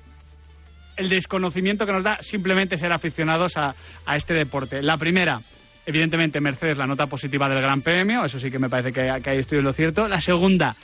el 0.97 1.09
desconocimiento 1.09 1.85
que 1.85 1.93
nos 1.93 2.03
da 2.03 2.17
simplemente 2.21 2.77
ser 2.77 2.91
aficionados 2.91 3.57
a, 3.57 3.75
a 4.05 4.15
este 4.15 4.33
deporte. 4.33 4.81
La 4.81 4.97
primera, 4.97 5.39
evidentemente, 5.85 6.39
Mercedes, 6.39 6.77
la 6.77 6.87
nota 6.87 7.07
positiva 7.07 7.47
del 7.49 7.61
Gran 7.61 7.81
Premio, 7.81 8.23
eso 8.23 8.39
sí 8.39 8.51
que 8.51 8.59
me 8.59 8.69
parece 8.69 8.93
que, 8.93 9.09
que 9.21 9.29
ahí 9.29 9.39
estoy 9.39 9.59
en 9.59 9.65
lo 9.65 9.73
cierto. 9.73 10.07
La 10.07 10.21
segunda, 10.21 10.75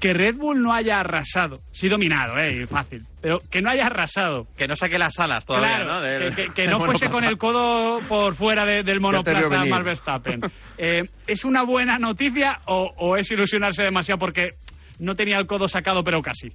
que 0.00 0.12
Red 0.12 0.36
Bull 0.36 0.62
no 0.62 0.72
haya 0.72 1.00
arrasado, 1.00 1.60
sí 1.72 1.88
dominado, 1.88 2.36
¿eh? 2.38 2.66
fácil, 2.66 3.04
pero 3.20 3.38
que 3.50 3.60
no 3.60 3.70
haya 3.70 3.86
arrasado. 3.86 4.46
Que 4.56 4.66
no 4.68 4.76
saque 4.76 4.98
las 4.98 5.18
alas 5.18 5.44
todavía, 5.44 5.76
Claro, 5.76 5.94
¿no? 5.94 6.00
Del- 6.02 6.34
que, 6.34 6.46
que- 6.46 6.52
que 6.54 6.62
del 6.62 6.70
no 6.70 6.84
fuese 6.84 7.08
con 7.10 7.24
el 7.24 7.36
codo 7.36 8.00
por 8.08 8.34
fuera 8.36 8.64
de- 8.64 8.82
del 8.84 9.00
monoplaza. 9.00 9.64
Max 9.64 9.84
Verstappen. 9.84 10.40
Eh, 10.76 11.02
¿Es 11.26 11.44
una 11.44 11.62
buena 11.64 11.98
noticia 11.98 12.60
o, 12.66 12.92
o 12.96 13.16
es 13.16 13.30
ilusionarse 13.30 13.82
demasiado 13.82 14.18
porque 14.18 14.50
no 15.00 15.14
tenía 15.16 15.36
el 15.38 15.46
codo 15.46 15.66
sacado, 15.68 16.02
pero 16.04 16.20
casi? 16.22 16.52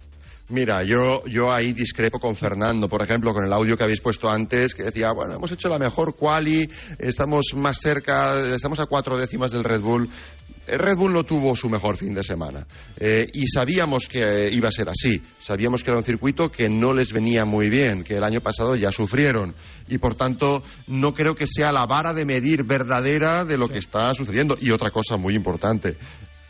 Mira, 0.49 0.83
yo, 0.83 1.25
yo 1.25 1.53
ahí 1.53 1.71
discrepo 1.71 2.19
con 2.19 2.35
Fernando, 2.35 2.89
por 2.89 3.01
ejemplo, 3.01 3.33
con 3.33 3.45
el 3.45 3.53
audio 3.53 3.77
que 3.77 3.83
habéis 3.85 4.01
puesto 4.01 4.29
antes, 4.29 4.75
que 4.75 4.83
decía, 4.83 5.11
bueno, 5.13 5.35
hemos 5.35 5.49
hecho 5.51 5.69
la 5.69 5.79
mejor 5.79 6.15
quali, 6.17 6.69
estamos 6.99 7.45
más 7.55 7.77
cerca, 7.81 8.37
estamos 8.53 8.79
a 8.81 8.85
cuatro 8.85 9.17
décimas 9.17 9.51
del 9.51 9.63
Red 9.63 9.79
Bull. 9.81 10.09
El 10.67 10.79
Red 10.79 10.95
Bull 10.95 11.13
no 11.13 11.23
tuvo 11.23 11.55
su 11.55 11.69
mejor 11.69 11.97
fin 11.97 12.13
de 12.13 12.23
semana 12.23 12.65
eh, 12.97 13.27
y 13.33 13.47
sabíamos 13.47 14.07
que 14.07 14.47
eh, 14.47 14.49
iba 14.51 14.69
a 14.69 14.71
ser 14.71 14.89
así. 14.89 15.21
Sabíamos 15.39 15.83
que 15.83 15.89
era 15.89 15.97
un 15.97 16.03
circuito 16.03 16.51
que 16.51 16.69
no 16.69 16.93
les 16.93 17.11
venía 17.11 17.43
muy 17.43 17.69
bien, 17.69 18.03
que 18.03 18.15
el 18.15 18.23
año 18.23 18.41
pasado 18.41 18.75
ya 18.75 18.91
sufrieron 18.91 19.53
y 19.89 19.97
por 19.97 20.15
tanto 20.15 20.63
no 20.87 21.13
creo 21.13 21.35
que 21.35 21.47
sea 21.47 21.71
la 21.71 21.85
vara 21.85 22.13
de 22.13 22.25
medir 22.25 22.63
verdadera 22.63 23.43
de 23.45 23.57
lo 23.57 23.67
que 23.67 23.79
está 23.79 24.13
sucediendo. 24.13 24.57
Y 24.59 24.71
otra 24.71 24.91
cosa 24.91 25.17
muy 25.17 25.35
importante, 25.35 25.97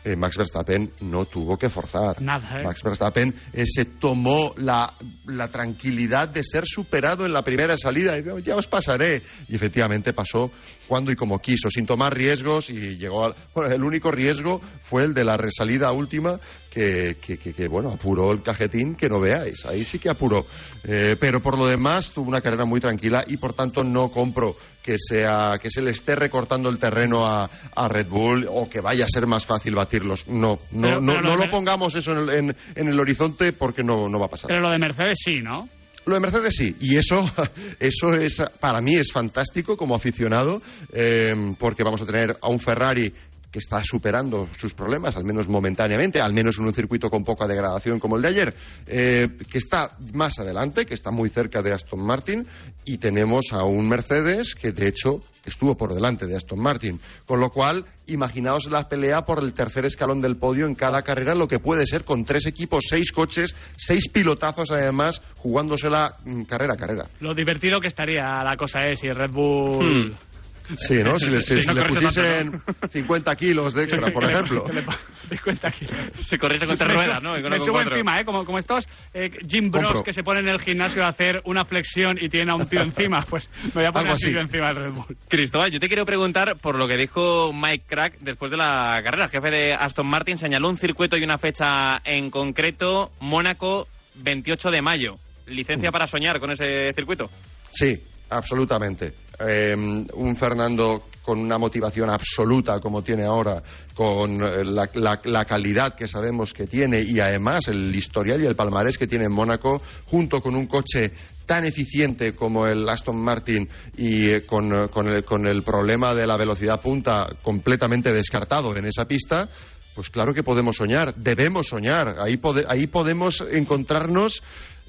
eh, 0.04 0.16
Max 0.16 0.36
Verstappen 0.36 0.90
no 1.00 1.24
tuvo 1.24 1.58
que 1.58 1.70
forzar. 1.70 2.20
Nada, 2.20 2.60
¿eh? 2.60 2.64
Max 2.64 2.82
Verstappen 2.82 3.34
eh, 3.52 3.64
se 3.66 3.84
tomó 3.86 4.54
la, 4.58 4.92
la 5.26 5.48
tranquilidad 5.48 6.28
de 6.28 6.42
ser 6.44 6.64
superado 6.66 7.24
en 7.26 7.32
la 7.32 7.42
primera 7.42 7.76
salida 7.78 8.16
y 8.18 8.22
dijo, 8.22 8.38
ya 8.38 8.56
os 8.56 8.66
pasaré. 8.66 9.22
Y 9.48 9.54
efectivamente 9.56 10.12
pasó 10.12 10.50
cuando 10.86 11.10
y 11.10 11.16
como 11.16 11.38
quiso, 11.40 11.70
sin 11.70 11.86
tomar 11.86 12.14
riesgos 12.14 12.68
y 12.70 12.96
llegó 12.98 13.24
al... 13.24 13.34
Bueno, 13.54 13.74
el 13.74 13.82
único 13.82 14.10
riesgo 14.10 14.60
fue 14.82 15.04
el 15.04 15.14
de 15.14 15.24
la 15.24 15.36
resalida 15.38 15.90
última 15.92 16.38
que, 16.70 17.16
que, 17.20 17.38
que- 17.38 17.52
que, 17.54 17.68
bueno, 17.68 17.90
apuró 17.90 18.32
el 18.32 18.42
cajetín 18.42 18.94
que 18.94 19.08
no 19.08 19.18
veáis. 19.20 19.64
Ahí 19.64 19.84
sí 19.84 19.98
que 19.98 20.10
apuró. 20.10 20.44
Pero 20.82 21.40
por 21.40 21.56
lo 21.56 21.66
demás 21.66 22.10
tuvo 22.10 22.28
una 22.28 22.40
carrera 22.42 22.64
muy 22.66 22.80
tranquila 22.80 23.24
y 23.26 23.38
por 23.38 23.54
tanto 23.54 23.82
no 23.82 24.10
compro 24.10 24.54
que 24.84 24.96
sea 24.98 25.58
que 25.60 25.70
se 25.70 25.80
le 25.80 25.92
esté 25.92 26.14
recortando 26.14 26.68
el 26.68 26.78
terreno 26.78 27.26
a, 27.26 27.48
a 27.74 27.88
Red 27.88 28.06
Bull 28.06 28.46
o 28.50 28.68
que 28.68 28.82
vaya 28.82 29.06
a 29.06 29.08
ser 29.08 29.26
más 29.26 29.46
fácil 29.46 29.74
batirlos. 29.74 30.28
No, 30.28 30.58
no, 30.72 30.88
Pero- 30.88 31.00
no, 31.00 31.12
pero 31.14 31.22
no 31.28 31.36
lo 31.36 31.48
pongamos 31.48 31.94
eso 31.94 32.12
en 32.12 32.18
el, 32.18 32.30
en- 32.34 32.56
en 32.74 32.88
el 32.88 33.00
horizonte 33.00 33.54
porque 33.54 33.82
no, 33.82 34.10
no 34.10 34.18
va 34.18 34.26
a 34.26 34.30
pasar. 34.30 34.48
Pero 34.48 34.60
lo 34.60 34.70
de 34.70 34.78
Mercedes 34.78 35.18
sí, 35.24 35.36
¿no? 35.42 35.66
Lo 36.04 36.14
de 36.16 36.20
Mercedes 36.20 36.54
sí, 36.54 36.76
y 36.80 36.96
eso, 36.98 37.24
eso 37.80 38.12
es 38.14 38.42
para 38.60 38.82
mí 38.82 38.94
es 38.96 39.10
fantástico 39.10 39.74
como 39.74 39.96
aficionado, 39.96 40.60
eh, 40.92 41.32
porque 41.58 41.82
vamos 41.82 42.02
a 42.02 42.04
tener 42.06 42.36
a 42.42 42.48
un 42.50 42.60
Ferrari 42.60 43.10
que 43.54 43.60
está 43.60 43.84
superando 43.84 44.48
sus 44.58 44.74
problemas, 44.74 45.16
al 45.16 45.22
menos 45.22 45.46
momentáneamente, 45.46 46.20
al 46.20 46.32
menos 46.32 46.58
en 46.58 46.64
un 46.64 46.74
circuito 46.74 47.08
con 47.08 47.22
poca 47.22 47.46
degradación 47.46 48.00
como 48.00 48.16
el 48.16 48.22
de 48.22 48.28
ayer, 48.28 48.54
eh, 48.84 49.28
que 49.48 49.58
está 49.58 49.96
más 50.12 50.40
adelante, 50.40 50.84
que 50.84 50.94
está 50.94 51.12
muy 51.12 51.28
cerca 51.28 51.62
de 51.62 51.72
Aston 51.72 52.04
Martin, 52.04 52.48
y 52.84 52.98
tenemos 52.98 53.52
a 53.52 53.62
un 53.62 53.88
Mercedes 53.88 54.56
que, 54.56 54.72
de 54.72 54.88
hecho, 54.88 55.22
estuvo 55.46 55.76
por 55.76 55.94
delante 55.94 56.26
de 56.26 56.36
Aston 56.36 56.58
Martin. 56.58 56.98
Con 57.26 57.38
lo 57.38 57.50
cual, 57.50 57.84
imaginaos 58.08 58.66
la 58.66 58.88
pelea 58.88 59.24
por 59.24 59.38
el 59.38 59.54
tercer 59.54 59.84
escalón 59.84 60.20
del 60.20 60.36
podio 60.36 60.66
en 60.66 60.74
cada 60.74 61.02
carrera, 61.02 61.36
lo 61.36 61.46
que 61.46 61.60
puede 61.60 61.86
ser 61.86 62.02
con 62.02 62.24
tres 62.24 62.46
equipos, 62.46 62.86
seis 62.88 63.12
coches, 63.12 63.54
seis 63.76 64.08
pilotazos 64.08 64.72
además, 64.72 65.22
jugándosela 65.36 66.16
mm, 66.24 66.42
carrera 66.42 66.74
a 66.74 66.76
carrera. 66.76 67.06
Lo 67.20 67.36
divertido 67.36 67.80
que 67.80 67.86
estaría 67.86 68.42
la 68.42 68.56
cosa 68.56 68.80
es 68.80 68.98
si 68.98 69.06
Red 69.12 69.30
Bull... 69.30 70.08
Hmm. 70.08 70.33
Sí, 70.76 71.02
¿no? 71.04 71.18
Si 71.18 71.30
le, 71.30 71.40
si- 71.40 71.54
Sí, 71.56 71.62
si 71.62 71.68
no 71.68 71.74
le 71.74 71.80
corre 71.82 72.00
pusiesen 72.00 72.62
50 72.90 73.36
kilos 73.36 73.74
de 73.74 73.82
extra, 73.84 74.10
por 74.12 74.24
ejemplo. 74.24 74.64
50 75.28 75.70
kilos. 75.72 75.94
Se 76.20 76.38
corriese 76.38 76.66
con 76.66 76.76
tres 76.76 76.88
Me 76.88 76.94
ruedas, 76.94 77.22
¿no? 77.22 77.32
Me 77.34 77.60
subo 77.60 77.80
encima, 77.80 78.18
¿eh? 78.20 78.24
Como, 78.24 78.44
como 78.44 78.58
estos 78.58 78.88
eh, 79.12 79.30
Jim 79.48 79.70
Bros 79.70 79.84
Compro. 79.84 80.02
que 80.04 80.12
se 80.12 80.22
ponen 80.22 80.44
en 80.48 80.54
el 80.54 80.60
gimnasio 80.60 81.04
a 81.04 81.08
hacer 81.08 81.42
una 81.44 81.64
flexión 81.64 82.16
y 82.20 82.28
tienen 82.28 82.50
a 82.50 82.56
un 82.56 82.66
tío 82.68 82.80
encima. 82.82 83.24
Pues 83.28 83.48
me 83.66 83.82
voy 83.82 83.84
a 83.84 83.92
poner 83.92 84.12
así 84.12 84.30
encima 84.30 84.68
del 84.68 84.76
Red 84.76 84.92
Bull. 84.92 85.16
Cristóbal, 85.28 85.70
yo 85.70 85.78
te 85.80 85.86
quiero 85.88 86.04
preguntar 86.04 86.56
por 86.56 86.76
lo 86.76 86.86
que 86.88 86.96
dijo 86.96 87.52
Mike 87.52 87.84
Crack 87.86 88.18
después 88.20 88.50
de 88.50 88.56
la 88.56 89.00
carrera. 89.04 89.24
El 89.26 89.30
jefe 89.30 89.50
de 89.50 89.74
Aston 89.74 90.06
Martin 90.06 90.38
señaló 90.38 90.68
un 90.70 90.76
circuito 90.78 91.16
y 91.16 91.24
una 91.24 91.38
fecha 91.38 92.00
en 92.04 92.30
concreto, 92.30 93.12
Mónaco, 93.20 93.86
28 94.16 94.70
de 94.70 94.80
mayo. 94.82 95.16
¿Licencia 95.46 95.90
para 95.90 96.06
soñar 96.06 96.40
con 96.40 96.50
ese 96.52 96.92
circuito? 96.94 97.28
Sí, 97.70 98.00
absolutamente. 98.30 99.12
Eh, 99.38 99.74
un 99.76 100.36
Fernando 100.36 101.04
con 101.24 101.38
una 101.38 101.56
motivación 101.56 102.10
absoluta 102.10 102.80
como 102.80 103.02
tiene 103.02 103.24
ahora, 103.24 103.62
con 103.94 104.42
eh, 104.44 104.62
la, 104.64 104.88
la- 105.24 105.44
calidad 105.46 105.94
que 105.94 106.06
sabemos 106.06 106.52
que 106.52 106.66
tiene 106.66 107.00
y 107.00 107.18
además 107.18 107.68
el 107.68 107.94
historial 107.96 108.42
y 108.42 108.46
el 108.46 108.54
palmarés 108.56 108.98
que 108.98 109.06
tiene 109.06 109.24
en 109.24 109.32
Mónaco, 109.32 109.80
junto 110.04 110.42
con 110.42 110.54
un 110.54 110.66
coche 110.66 111.10
tan 111.46 111.64
eficiente 111.64 112.34
como 112.34 112.66
el 112.66 112.86
Aston 112.88 113.16
Martin 113.16 113.68
y 113.96 114.30
eh, 114.32 114.44
con, 114.46 114.72
eh, 114.74 114.88
con 114.88 115.08
el, 115.08 115.24
con 115.24 115.46
el 115.46 115.62
problema 115.62 116.14
de 116.14 116.26
la 116.26 116.36
velocidad 116.36 116.80
punta 116.80 117.28
completamente 117.42 118.12
descartado 118.12 118.76
en 118.76 118.84
esa 118.84 119.08
pista, 119.08 119.48
pues 119.94 120.10
claro 120.10 120.34
que 120.34 120.42
podemos 120.42 120.76
soñar, 120.76 121.14
debemos 121.14 121.68
soñar. 121.68 122.16
Ahí, 122.18 122.38
ahí 122.68 122.86
podemos 122.88 123.40
encontrarnos 123.50 124.42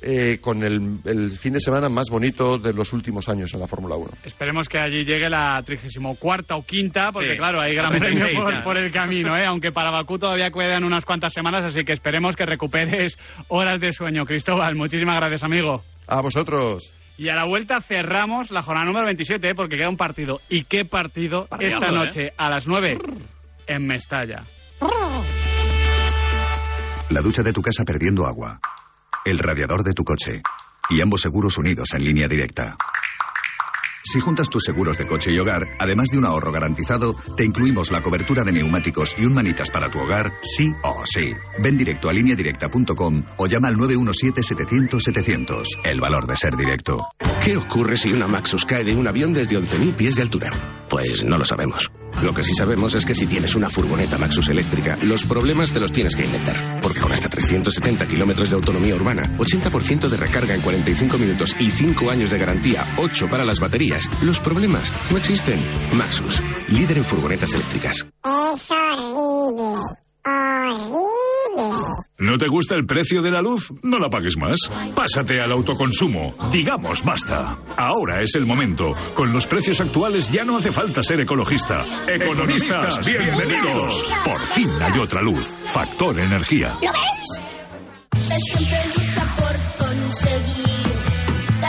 eh, 0.07 0.37
con 0.39 0.63
el, 0.63 0.99
el 1.05 1.31
fin 1.31 1.53
de 1.53 1.59
semana 1.59 1.89
más 1.89 2.09
bonito 2.11 2.59
de 2.59 2.73
los 2.73 2.93
últimos 2.93 3.27
años 3.27 3.51
en 3.55 3.59
la 3.59 3.67
Fórmula 3.67 3.95
1. 3.95 4.07
Esperemos 4.23 4.69
que 4.69 4.77
allí 4.77 5.03
llegue 5.03 5.27
la 5.29 5.61
34 5.63 6.57
o 6.57 6.63
quinta, 6.63 7.11
porque 7.11 7.31
Sí. 7.31 7.37
claro, 7.37 7.59
hay 7.59 7.73
gran 7.73 7.89
premio 7.97 8.23
36 8.25 8.61
por, 8.63 8.77
el 8.77 8.91
camino, 8.91 9.35
¿eh? 9.35 9.45
aunque 9.45 9.71
para 9.71 9.89
Bakú 9.91 10.19
todavía 10.19 10.51
quedan 10.51 10.83
unas 10.83 11.05
cuantas 11.05 11.33
semanas, 11.33 11.63
así 11.63 11.83
que 11.83 11.93
esperemos 11.93 12.35
que 12.35 12.45
recuperes 12.45 13.17
horas 13.47 13.79
de 13.79 13.91
sueño. 13.93 14.25
Cristóbal, 14.25 14.75
muchísimas 14.75 15.15
gracias, 15.15 15.43
amigo. 15.43 15.83
A 16.07 16.21
vosotros. 16.21 16.93
Y 17.17 17.29
a 17.29 17.35
la 17.35 17.45
vuelta 17.45 17.81
cerramos 17.81 18.51
la 18.51 18.61
jornada 18.61 18.85
número 18.85 19.05
27, 19.05 19.49
¿eh? 19.49 19.55
porque 19.55 19.77
queda 19.77 19.89
un 19.89 19.97
partido. 19.97 20.39
¿Y 20.49 20.65
qué 20.65 20.85
partido 20.85 21.47
Partidazo, 21.47 21.77
esta 21.79 21.89
¿eh? 21.89 21.95
noche 21.95 22.21
a 22.37 22.49
las 22.49 22.67
9 22.67 22.99
en 23.67 23.87
Mestalla? 23.87 24.43
La 27.09 27.21
ducha 27.21 27.41
de 27.43 27.53
tu 27.53 27.61
casa 27.61 27.83
perdiendo 27.85 28.25
agua. 28.25 28.59
El 29.25 29.39
radiador 29.39 29.83
de 29.83 29.93
tu 29.93 30.03
coche. 30.03 30.43
Y 30.87 31.01
ambos 31.01 31.21
seguros 31.21 31.57
unidos 31.57 31.89
en 31.95 32.03
línea 32.03 32.27
directa. 32.27 32.77
Si 34.07 34.19
juntas 34.19 34.49
tus 34.49 34.63
seguros 34.63 34.99
de 34.99 35.07
coche 35.07 35.33
y 35.33 35.39
hogar, 35.39 35.67
además 35.79 36.09
de 36.09 36.19
un 36.19 36.25
ahorro 36.25 36.51
garantizado, 36.51 37.15
te 37.35 37.43
incluimos 37.43 37.89
la 37.89 38.03
cobertura 38.03 38.43
de 38.43 38.51
neumáticos 38.51 39.15
y 39.17 39.25
un 39.25 39.33
manitas 39.33 39.71
para 39.71 39.89
tu 39.89 39.97
hogar, 39.97 40.31
sí 40.43 40.71
o 40.83 41.01
sí. 41.05 41.33
Ven 41.61 41.75
directo 41.75 42.07
a 42.07 42.13
lineadirecta.com 42.13 43.23
o 43.37 43.47
llama 43.47 43.69
al 43.69 43.77
917-700-700. 43.77 45.79
El 45.83 45.99
valor 45.99 46.27
de 46.27 46.37
ser 46.37 46.55
directo. 46.55 47.01
¿Qué 47.43 47.57
ocurre 47.57 47.95
si 47.95 48.13
una 48.13 48.27
Maxus 48.27 48.63
cae 48.63 48.83
de 48.83 48.95
un 48.95 49.07
avión 49.07 49.33
desde 49.33 49.57
11.000 49.57 49.93
pies 49.93 50.15
de 50.15 50.21
altura? 50.21 50.51
Pues 50.87 51.23
no 51.23 51.39
lo 51.39 51.45
sabemos. 51.45 51.89
Lo 52.21 52.33
que 52.33 52.43
sí 52.43 52.53
sabemos 52.53 52.95
es 52.95 53.05
que 53.05 53.13
si 53.13 53.27
tienes 53.27 53.55
una 53.55 53.69
furgoneta 53.69 54.17
Maxus 54.17 54.47
eléctrica, 54.49 54.97
los 55.01 55.25
problemas 55.25 55.73
te 55.73 55.79
los 55.79 55.91
tienes 55.91 56.15
que 56.15 56.25
inventar. 56.25 56.79
Porque 56.81 57.01
con 57.01 57.11
hasta 57.11 57.27
370 57.27 58.07
kilómetros 58.07 58.49
de 58.49 58.55
autonomía 58.55 58.95
urbana, 58.95 59.23
80% 59.37 60.07
de 60.07 60.17
recarga 60.17 60.55
en 60.55 60.61
45 60.61 61.17
minutos 61.17 61.55
y 61.59 61.69
5 61.69 62.09
años 62.09 62.29
de 62.29 62.37
garantía, 62.37 62.85
8 62.97 63.27
para 63.29 63.43
las 63.43 63.59
baterías, 63.59 63.94
los 64.21 64.39
problemas 64.39 64.91
no 65.11 65.17
existen. 65.17 65.59
Maxus, 65.93 66.41
líder 66.69 66.97
en 66.97 67.05
furgonetas 67.05 67.53
eléctricas. 67.53 68.05
Es 68.23 68.71
horrible. 68.71 69.77
Horrible. 70.25 71.75
¿No 72.17 72.37
te 72.37 72.47
gusta 72.47 72.75
el 72.75 72.85
precio 72.85 73.21
de 73.21 73.29
la 73.31 73.41
luz? 73.41 73.71
No 73.83 73.99
la 73.99 74.09
pagues 74.09 74.35
más. 74.37 74.57
Pásate 74.95 75.39
al 75.41 75.51
autoconsumo. 75.51 76.33
Digamos 76.51 77.03
basta. 77.03 77.59
Ahora 77.77 78.21
es 78.21 78.31
el 78.35 78.45
momento. 78.45 78.91
Con 79.13 79.31
los 79.31 79.45
precios 79.45 79.79
actuales 79.81 80.29
ya 80.31 80.43
no 80.43 80.57
hace 80.57 80.71
falta 80.71 81.03
ser 81.03 81.19
ecologista. 81.21 81.83
Economistas, 82.07 83.05
bienvenidos. 83.05 84.03
Por 84.23 84.45
fin 84.47 84.69
hay 84.81 84.99
otra 84.99 85.21
luz. 85.21 85.53
Factor 85.67 86.19
energía. 86.23 86.75
¿Lo 86.81 86.91
ves? 86.91 87.39
Él 88.31 88.41
siempre 88.41 88.79
lucha 88.95 89.35
por 89.35 89.87
conseguir 89.87 90.84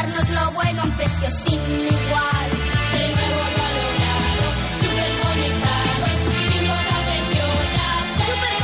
darnos 0.07 0.31
lo 0.31 0.51
bueno 0.53 0.83
a 0.83 0.85
un 0.85 0.90
precio 0.92 1.31
sin 1.31 1.61
igual. 1.61 2.51
De 2.92 3.09
nuevo 3.14 3.42
lo 3.57 3.62
ha 3.62 3.71
logrado, 3.83 4.45
súper 4.81 5.12
conectados, 5.23 6.12
sin 6.49 6.64
hora 6.71 6.97
precio 7.07 7.45
ya 7.75 7.90
¡Súper 8.27 8.57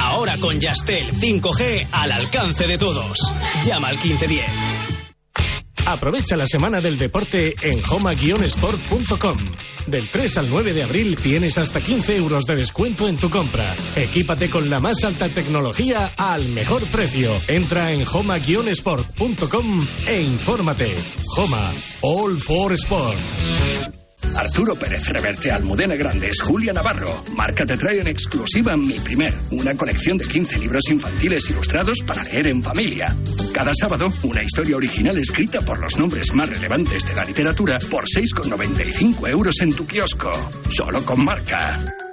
Ahora 0.00 0.34
con 0.38 0.58
Yastel 0.58 1.12
5G 1.12 1.88
al 1.92 2.12
alcance 2.12 2.66
de 2.66 2.78
todos. 2.78 3.18
Llama 3.64 3.88
al 3.88 3.96
1510. 3.96 4.46
Aprovecha 5.86 6.36
la 6.36 6.46
semana 6.46 6.80
del 6.80 6.98
deporte 6.98 7.54
en 7.62 7.82
homa-sport.com. 7.84 9.38
Del 9.90 10.10
3 10.10 10.36
al 10.38 10.50
9 10.50 10.74
de 10.74 10.82
abril 10.82 11.16
tienes 11.16 11.56
hasta 11.56 11.80
15 11.80 12.16
euros 12.16 12.44
de 12.44 12.56
descuento 12.56 13.08
en 13.08 13.16
tu 13.16 13.30
compra. 13.30 13.74
Equípate 13.96 14.50
con 14.50 14.68
la 14.68 14.80
más 14.80 15.02
alta 15.02 15.28
tecnología 15.30 16.12
al 16.16 16.48
mejor 16.50 16.90
precio. 16.90 17.34
Entra 17.48 17.90
en 17.90 18.04
homa-sport.com 18.06 19.86
e 20.06 20.20
infórmate. 20.20 20.94
Homa, 21.36 21.72
all 22.02 22.36
for 22.38 22.72
sport. 22.74 23.97
Arturo 24.38 24.72
Pérez 24.76 25.08
Reverte, 25.08 25.50
Almudena 25.50 25.96
Grandes, 25.96 26.40
Julia 26.44 26.72
Navarro. 26.72 27.24
Marca 27.34 27.66
te 27.66 27.74
trae 27.74 27.98
en 27.98 28.06
exclusiva 28.06 28.76
Mi 28.76 28.94
Primer, 28.94 29.34
una 29.50 29.74
colección 29.74 30.16
de 30.16 30.28
15 30.28 30.60
libros 30.60 30.82
infantiles 30.90 31.50
ilustrados 31.50 31.98
para 32.06 32.22
leer 32.22 32.46
en 32.46 32.62
familia. 32.62 33.06
Cada 33.52 33.72
sábado, 33.72 34.12
una 34.22 34.44
historia 34.44 34.76
original 34.76 35.18
escrita 35.18 35.60
por 35.62 35.80
los 35.80 35.98
nombres 35.98 36.32
más 36.34 36.48
relevantes 36.48 37.04
de 37.04 37.16
la 37.16 37.24
literatura 37.24 37.78
por 37.90 38.04
6,95 38.04 39.28
euros 39.28 39.56
en 39.60 39.74
tu 39.74 39.84
kiosco. 39.84 40.30
Solo 40.70 41.04
con 41.04 41.24
marca. 41.24 42.07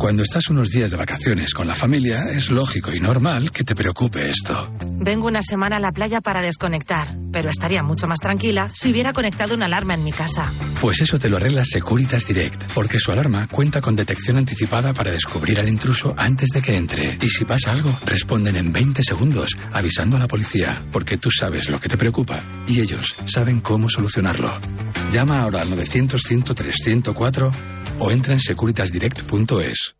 Cuando 0.00 0.22
estás 0.22 0.48
unos 0.48 0.70
días 0.70 0.90
de 0.90 0.96
vacaciones 0.96 1.52
con 1.52 1.68
la 1.68 1.74
familia, 1.74 2.24
es 2.30 2.50
lógico 2.50 2.90
y 2.90 3.00
normal 3.00 3.50
que 3.50 3.64
te 3.64 3.74
preocupe 3.74 4.30
esto. 4.30 4.72
Vengo 4.98 5.26
una 5.26 5.42
semana 5.42 5.76
a 5.76 5.78
la 5.78 5.92
playa 5.92 6.22
para 6.22 6.40
desconectar, 6.40 7.18
pero 7.30 7.50
estaría 7.50 7.82
mucho 7.82 8.08
más 8.08 8.18
tranquila 8.18 8.70
si 8.72 8.90
hubiera 8.90 9.12
conectado 9.12 9.54
una 9.54 9.66
alarma 9.66 9.92
en 9.92 10.02
mi 10.02 10.10
casa. 10.10 10.54
Pues 10.80 11.02
eso 11.02 11.18
te 11.18 11.28
lo 11.28 11.36
arregla 11.36 11.66
Securitas 11.66 12.26
Direct, 12.26 12.72
porque 12.72 12.98
su 12.98 13.12
alarma 13.12 13.46
cuenta 13.48 13.82
con 13.82 13.94
detección 13.94 14.38
anticipada 14.38 14.94
para 14.94 15.12
descubrir 15.12 15.60
al 15.60 15.68
intruso 15.68 16.14
antes 16.16 16.48
de 16.48 16.62
que 16.62 16.76
entre. 16.78 17.18
Y 17.20 17.28
si 17.28 17.44
pasa 17.44 17.70
algo, 17.70 17.98
responden 18.02 18.56
en 18.56 18.72
20 18.72 19.02
segundos, 19.02 19.50
avisando 19.70 20.16
a 20.16 20.20
la 20.20 20.28
policía, 20.28 20.82
porque 20.90 21.18
tú 21.18 21.30
sabes 21.30 21.68
lo 21.68 21.78
que 21.78 21.90
te 21.90 21.98
preocupa 21.98 22.42
y 22.66 22.80
ellos 22.80 23.14
saben 23.26 23.60
cómo 23.60 23.90
solucionarlo. 23.90 24.50
Llama 25.12 25.42
ahora 25.42 25.62
al 25.62 25.70
900-103-104 25.70 27.50
o 27.98 28.10
entra 28.12 28.32
en 28.32 28.40
securitasdirect.es. 28.40 29.99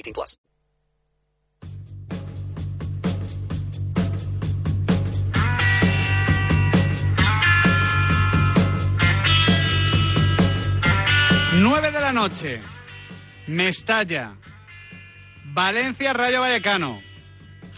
18 0.01 0.13
plus. 0.13 0.37
la 12.01 12.11
noche, 12.11 12.61
Mestalla, 13.47 14.35
Valencia, 15.53 16.13
Rayo 16.13 16.41
Vallecano, 16.41 17.01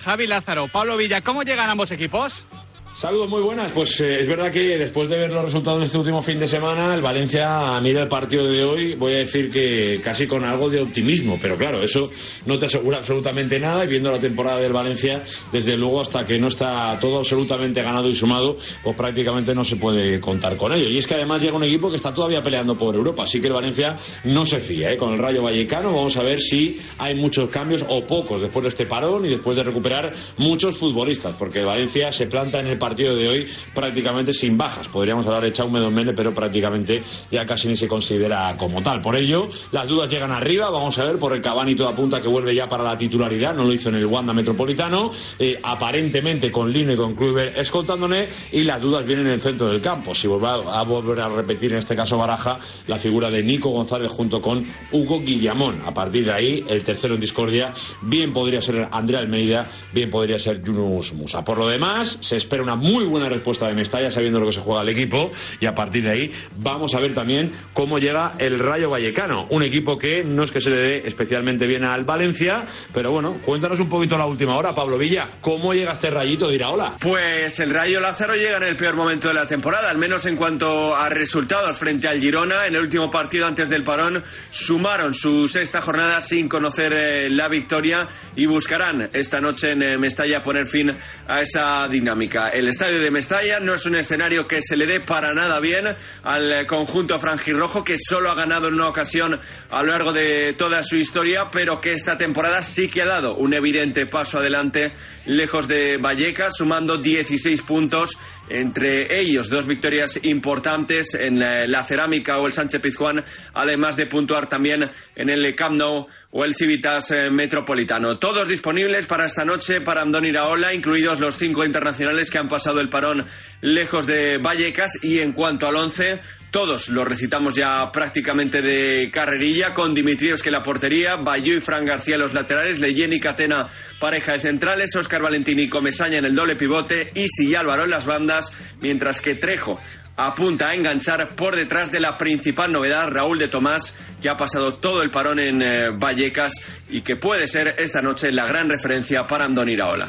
Javi 0.04 0.28
Lázaro, 0.28 0.68
Pablo 0.70 0.98
Villa, 0.98 1.22
¿cómo 1.22 1.44
llegan 1.44 1.70
ambos 1.70 1.92
equipos? 1.92 2.46
Saludos 2.95 3.27
muy 3.27 3.41
buenas. 3.41 3.71
Pues 3.71 3.99
eh, 4.01 4.21
es 4.21 4.27
verdad 4.27 4.51
que 4.51 4.77
después 4.77 5.10
de 5.10 5.17
ver 5.17 5.32
los 5.32 5.43
resultados 5.43 5.79
de 5.79 5.86
este 5.86 5.97
último 5.97 6.21
fin 6.21 6.39
de 6.39 6.47
semana, 6.47 6.93
el 6.93 7.01
Valencia 7.01 7.79
mira 7.82 8.03
el 8.03 8.08
partido 8.08 8.43
de 8.45 8.63
hoy, 8.63 8.93
voy 8.93 9.15
a 9.15 9.17
decir 9.17 9.51
que 9.51 9.99
casi 9.99 10.27
con 10.27 10.45
algo 10.45 10.69
de 10.69 10.79
optimismo, 10.79 11.39
pero 11.41 11.58
claro, 11.58 11.82
eso 11.82 12.08
no 12.45 12.60
te 12.60 12.67
asegura 12.67 12.99
absolutamente 12.99 13.60
nada 13.60 13.84
y 13.84 13.88
viendo 13.88 14.12
la 14.12 14.19
temporada 14.19 14.60
del 14.60 14.71
Valencia, 14.73 15.23
desde 15.51 15.75
luego 15.75 16.01
hasta 16.01 16.23
que 16.23 16.38
no 16.38 16.47
está 16.47 16.99
todo 16.99 17.17
absolutamente 17.17 17.82
ganado 17.82 18.08
y 18.08 18.13
sumado, 18.15 18.58
pues 18.84 18.95
prácticamente 18.95 19.56
no 19.56 19.65
se 19.65 19.77
puede 19.77 20.21
contar 20.21 20.56
con 20.56 20.71
ello. 20.71 20.88
Y 20.88 20.99
es 20.99 21.08
que 21.08 21.15
además 21.15 21.41
llega 21.41 21.58
un 21.58 21.63
equipo 21.63 21.89
que 21.89 21.95
está 21.95 22.13
todavía 22.13 22.43
peleando 22.43 22.77
por 22.77 22.93
Europa, 22.93 23.23
así 23.23 23.39
que 23.41 23.47
el 23.47 23.53
Valencia 23.53 23.97
no 24.25 24.45
se 24.45 24.60
fía 24.60 24.91
¿eh? 24.91 24.97
con 24.97 25.13
el 25.13 25.17
Rayo 25.17 25.41
Vallecano. 25.41 25.91
Vamos 25.91 26.15
a 26.15 26.21
ver 26.21 26.39
si 26.39 26.79
hay 26.99 27.15
muchos 27.15 27.49
cambios 27.49 27.84
o 27.89 28.06
pocos 28.06 28.39
después 28.39 28.62
de 28.63 28.69
este 28.69 28.86
parón 28.86 29.25
y 29.25 29.29
después 29.29 29.58
de 29.58 29.63
recuperar 29.63 30.12
muchos 30.38 30.77
futbolistas, 30.77 31.36
porque 31.39 31.63
Valencia 31.63 32.12
se 32.12 32.27
planta 32.27 32.60
en 32.60 32.67
el 32.67 32.83
partido 32.84 33.15
de 33.15 33.30
hoy 33.30 33.48
prácticamente 33.74 34.34
sin 34.34 34.58
bajas. 34.58 34.89
Podríamos 34.89 35.26
hablar 35.26 35.43
de 35.43 35.54
Chaume 35.54 35.80
Domenech, 35.80 36.17
pero 36.17 36.34
prácticamente 36.34 37.02
ya 37.32 37.46
casi 37.46 37.69
ni 37.69 37.78
se 37.78 37.88
considera 37.88 38.54
como 38.58 38.84
tal. 38.84 39.02
Por 39.02 39.15
ello, 39.15 39.48
las 39.72 39.88
dudas 39.88 40.12
llegan 40.12 40.32
arriba. 40.32 40.69
Vamos 40.69 40.98
a 40.98 41.06
ver, 41.06 41.17
por 41.17 41.34
el 41.34 41.39
Cavani 41.39 41.76
todo 41.76 41.88
apunta 41.88 42.22
que 42.22 42.28
vuelve 42.28 42.54
ya 42.54 42.67
para 42.67 42.84
la 42.84 42.98
titularidad. 42.98 43.56
No 43.56 43.63
lo 43.63 43.72
hizo 43.72 43.88
en 43.88 43.96
el 43.96 44.06
Wanda 44.06 44.34
Metropolitano. 44.34 45.12
Eh, 45.39 45.58
aparentemente 45.63 46.52
con 46.52 46.69
Lino 46.74 46.91
y 46.91 46.98
con 46.98 47.15
Kluivert 47.15 47.58
escoltándole. 47.58 48.28
Y 48.52 48.63
las 48.63 48.82
dudas 48.82 49.06
vienen 49.06 49.28
en 49.28 49.34
el 49.34 49.39
centro 49.39 49.69
del 49.69 49.80
campo. 49.82 50.13
Si 50.13 50.28
a, 50.28 50.80
a 50.80 50.84
volver 50.84 51.22
a 51.22 51.30
repetir 51.30 51.72
en 51.72 51.78
este 51.78 51.96
caso 51.96 52.17
Baraja 52.17 52.60
la 52.88 53.00
figura 53.00 53.32
de 53.32 53.43
Nico 53.43 53.69
González 53.69 54.12
junto 54.12 54.41
con 54.41 54.65
Hugo 54.91 55.22
Guillamón. 55.22 55.84
A 55.86 55.93
partir 55.93 56.26
de 56.26 56.34
ahí, 56.34 56.65
el 56.67 56.84
tercero 56.84 57.15
en 57.15 57.22
discordia, 57.22 57.72
bien 58.02 58.34
podría 58.34 58.60
ser 58.60 58.89
Andrea 58.91 59.22
Almeida, 59.22 59.65
bien 59.93 60.12
podría 60.12 60.38
ser 60.38 60.62
Yunus 60.62 61.13
Musa. 61.13 61.46
Por 61.46 61.58
lo 61.60 61.67
demás, 61.67 62.17
se 62.19 62.36
espera 62.36 62.62
una 62.62 62.73
muy 62.76 63.06
buena 63.06 63.30
respuesta 63.30 63.68
de 63.68 63.74
Mestalla 63.74 64.12
sabiendo 64.12 64.40
lo 64.40 64.48
que 64.48 64.54
se 64.54 64.62
juega 64.62 64.82
el 64.82 64.90
equipo 64.90 65.32
y 65.60 65.66
a 65.66 65.74
partir 65.74 66.04
de 66.04 66.12
ahí 66.12 66.32
vamos 66.58 66.94
a 66.96 67.00
ver 67.00 67.14
también 67.14 67.52
cómo 67.74 68.00
llega 68.00 68.34
el 68.40 68.60
Rayo 68.60 68.90
Vallecano, 68.90 69.48
un 69.50 69.64
equipo 69.64 69.98
que 69.98 70.24
no 70.24 70.44
es 70.44 70.52
que 70.52 70.62
se 70.62 70.70
le 70.70 70.78
dé 70.78 71.08
especialmente 71.08 71.68
bien 71.68 71.86
al 71.86 72.04
Valencia, 72.04 72.66
pero 72.94 73.12
bueno, 73.12 73.38
cuéntanos 73.46 73.80
un 73.80 73.90
poquito 73.90 74.18
la 74.18 74.26
última 74.26 74.56
hora, 74.56 74.74
Pablo 74.74 74.98
Villa, 74.98 75.30
¿cómo 75.42 75.74
llega 75.74 75.92
este 75.92 76.10
rayito 76.10 76.48
de 76.48 76.56
Iraola? 76.56 76.96
Pues 77.00 77.60
el 77.60 77.70
Rayo 77.70 78.00
Lázaro 78.00 78.36
llega 78.36 78.58
en 78.58 78.64
el 78.64 78.76
peor 78.76 78.96
momento 78.96 79.28
de 79.28 79.34
la 79.34 79.48
temporada, 79.48 79.90
al 79.90 79.98
menos 79.98 80.26
en 80.26 80.36
cuanto 80.36 80.96
a 80.96 81.10
resultados 81.10 81.78
frente 81.78 82.08
al 82.08 82.20
Girona. 82.20 82.68
En 82.68 82.76
el 82.76 82.82
último 82.82 83.10
partido 83.10 83.48
antes 83.48 83.70
del 83.70 83.84
parón 83.84 84.24
sumaron 84.50 85.14
su 85.14 85.48
sexta 85.48 85.82
jornada 85.82 86.22
sin 86.22 86.48
conocer 86.48 86.94
eh, 86.94 87.30
la 87.30 87.48
victoria 87.48 88.08
y 88.36 88.46
buscarán 88.46 89.10
esta 89.14 89.40
noche 89.40 89.72
en 89.72 89.82
eh, 89.82 89.98
Mestalla 89.98 90.42
poner 90.42 90.68
fin 90.68 90.92
a 91.28 91.42
esa 91.42 91.88
dinámica. 91.88 92.50
El 92.50 92.62
estadio 92.67 92.99
de 92.99 93.12
Mestalla. 93.12 93.60
No 93.60 93.73
es 93.73 93.86
un 93.86 93.95
escenario 93.95 94.47
que 94.47 94.62
se 94.62 94.78
le 94.78 94.86
dé 94.86 94.99
para 94.99 95.34
nada 95.34 95.60
bien 95.60 95.88
al 96.23 96.52
eh, 96.52 96.65
conjunto 96.67 97.19
franjirrojo 97.19 97.84
que 97.84 97.97
solo 97.97 98.30
ha 98.30 98.36
ganado 98.36 98.67
en 98.67 98.76
una 98.76 98.88
ocasión 98.88 99.39
a 99.69 99.84
lo 99.84 99.91
largo 99.91 100.13
de 100.13 100.54
toda 100.54 100.84
su 100.84 100.97
historia, 100.97 101.49
pero 101.52 101.82
que 101.82 101.93
esta 101.93 102.17
temporada 102.17 102.62
sí 102.62 102.89
que 102.89 103.02
ha 103.02 103.06
dado 103.06 103.36
un 103.36 103.54
evidente 103.54 104.06
paso 104.06 104.39
adelante 104.39 104.91
lejos 105.26 105.67
de 105.67 105.97
Vallecas, 105.97 106.58
sumando 106.58 106.97
16 106.97 107.62
puntos, 107.62 108.17
entre 108.49 109.19
ellos 109.19 109.49
dos 109.49 109.67
victorias 109.67 110.19
importantes 110.23 111.13
en 111.13 111.39
la, 111.39 111.65
la 111.65 111.84
Cerámica 111.84 112.38
o 112.39 112.47
el 112.47 112.53
Sánchez 112.53 112.82
Pizjuán, 112.82 113.23
además 113.53 113.95
de 113.95 114.06
puntuar 114.06 114.47
también 114.49 114.89
en 115.15 115.29
el 115.29 115.56
Camp 115.56 115.75
Nou 115.75 116.08
o 116.32 116.45
el 116.45 116.56
Civitas 116.56 117.12
eh, 117.12 117.29
Metropolitano. 117.29 118.19
Todos 118.19 118.47
disponibles 118.47 119.06
para 119.06 119.25
esta 119.25 119.45
noche 119.45 119.82
para 119.82 120.01
Andón 120.01 120.25
Iraola, 120.25 120.73
incluidos 120.73 121.19
los 121.19 121.36
cinco 121.36 121.63
internacionales 121.65 122.29
que 122.29 122.38
han 122.38 122.47
pasado 122.47 122.79
el 122.79 122.89
parón 122.89 123.25
lejos 123.62 124.06
de 124.06 124.38
Vallecas. 124.38 125.03
Y 125.03 125.19
en 125.19 125.34
cuanto 125.34 125.67
al 125.67 125.75
once, 125.75 126.19
todos 126.54 126.89
lo 126.89 127.04
recitamos 127.04 127.56
ya 127.56 127.92
prácticamente 127.92 128.62
de 128.62 129.10
carrerilla, 129.12 129.74
con 129.74 129.96
Dimitrievski 129.96 130.50
en 130.50 130.54
la 130.54 130.62
portería, 130.62 131.16
Bayú 131.16 131.56
y 131.56 131.60
Fran 131.60 131.84
García 131.84 132.16
los 132.16 132.36
laterales, 132.36 132.80
Leyen 132.80 133.12
y 133.12 133.20
Catena 133.20 133.68
pareja 134.00 134.34
de 134.34 134.39
centrales, 134.39 134.96
Óscar 134.96 135.24
Valentini 135.24 135.63
y 135.63 135.68
Comesaña 135.70 136.20
en 136.20 136.26
el 136.26 136.36
doble 136.36 136.56
pivote, 136.56 137.12
Isi 137.16 137.48
y 137.48 137.56
Álvaro 137.56 137.86
en 137.86 137.89
las 137.89 138.06
bandas, 138.06 138.52
mientras 138.80 139.20
que 139.20 139.34
Trejo 139.34 139.82
apunta 140.16 140.70
a 140.70 140.76
enganchar 140.76 141.30
por 141.30 141.56
detrás 141.56 141.92
de 141.92 142.00
la 142.00 142.20
principal 142.20 142.72
novedad, 142.72 143.10
Raúl 143.10 143.39
de 143.39 143.48
Tomás, 143.48 143.96
que 144.22 144.30
ha 144.30 144.38
pasado 144.38 144.76
todo 144.76 145.02
el 145.02 145.10
parón 145.10 145.39
en 145.39 145.60
eh, 145.60 145.89
Vallecas 145.89 146.54
y 146.88 147.02
que 147.02 147.16
puede 147.16 147.48
ser 147.48 147.78
esta 147.80 148.04
noche 148.04 148.32
la 148.32 148.46
gran 148.46 148.70
referencia 148.70 149.26
para 149.26 149.46
Andón 149.46 149.70
Iraola. 149.70 150.08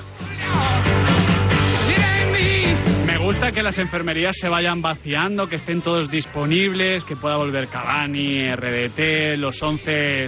Gusta 3.25 3.53
que 3.53 3.63
las 3.63 3.79
enfermerías 3.79 4.37
se 4.39 4.51
vayan 4.51 4.83
vaciando, 4.83 5.47
que 5.47 5.57
estén 5.57 5.81
todos 5.81 6.11
disponibles, 6.11 7.05
que 7.05 7.17
pueda 7.17 7.37
volver 7.37 7.69
Cavani, 7.69 8.51
RDT, 8.51 9.39
los 9.39 9.63
once 9.63 10.27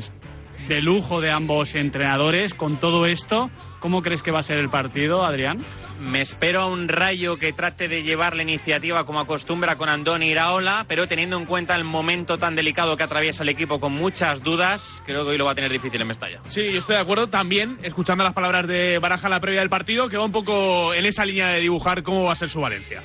de 0.69 0.81
lujo 0.81 1.21
de 1.21 1.31
ambos 1.31 1.75
entrenadores. 1.75 2.55
Con 2.55 2.79
todo 2.79 3.07
esto, 3.07 3.51
¿cómo 3.79 4.03
crees 4.03 4.23
que 4.23 4.31
va 4.31 4.41
a 4.41 4.43
ser 4.43 4.59
el 4.59 4.69
partido, 4.69 5.25
Adrián? 5.25 5.59
Me 6.01 6.21
espero 6.21 6.63
a 6.63 6.67
un 6.67 6.89
rayo 6.89 7.37
que 7.37 7.53
trate 7.53 7.89
de 7.89 8.03
llevar 8.03 8.37
la 8.37 8.43
iniciativa 8.43 9.05
como 9.05 9.21
acostumbra 9.21 9.77
con 9.77 9.89
Andoni 9.89 10.27
Iraola, 10.27 10.85
pero 10.89 11.07
teniendo 11.07 11.39
en 11.39 11.47
cuenta 11.47 11.75
el 11.75 11.85
momento 11.85 12.39
tan 12.39 12.55
delicado 12.55 12.97
que 12.97 13.03
atraviesa 13.03 13.43
el 13.43 13.49
equipo 13.49 13.79
con 13.79 13.93
muchas 13.93 14.43
dudas, 14.43 15.03
creo 15.07 15.25
que 15.25 15.31
hoy 15.31 15.39
lo 15.39 15.45
va 15.45 15.53
a 15.53 15.55
tener 15.55 15.71
difícil 15.71 16.01
en 16.01 16.09
Mestalla. 16.09 16.41
Sí, 16.49 16.63
yo 16.73 16.79
estoy 16.79 16.97
de 16.97 17.03
acuerdo 17.03 17.29
también, 17.29 17.79
escuchando 17.83 18.25
las 18.25 18.33
palabras 18.33 18.67
de 18.67 18.99
Baraja 18.99 19.29
en 19.29 19.33
la 19.33 19.41
previa 19.41 19.61
del 19.61 19.71
partido, 19.71 20.09
que 20.09 20.17
va 20.17 20.25
un 20.25 20.33
poco 20.33 20.93
en 20.93 21.07
esa 21.07 21.25
línea 21.25 21.49
de 21.49 21.61
dibujar 21.61 22.03
cómo 22.03 22.25
va 22.25 22.33
a 22.33 22.37
ser 22.37 22.51
su 22.51 22.61
Valencia. 22.61 23.03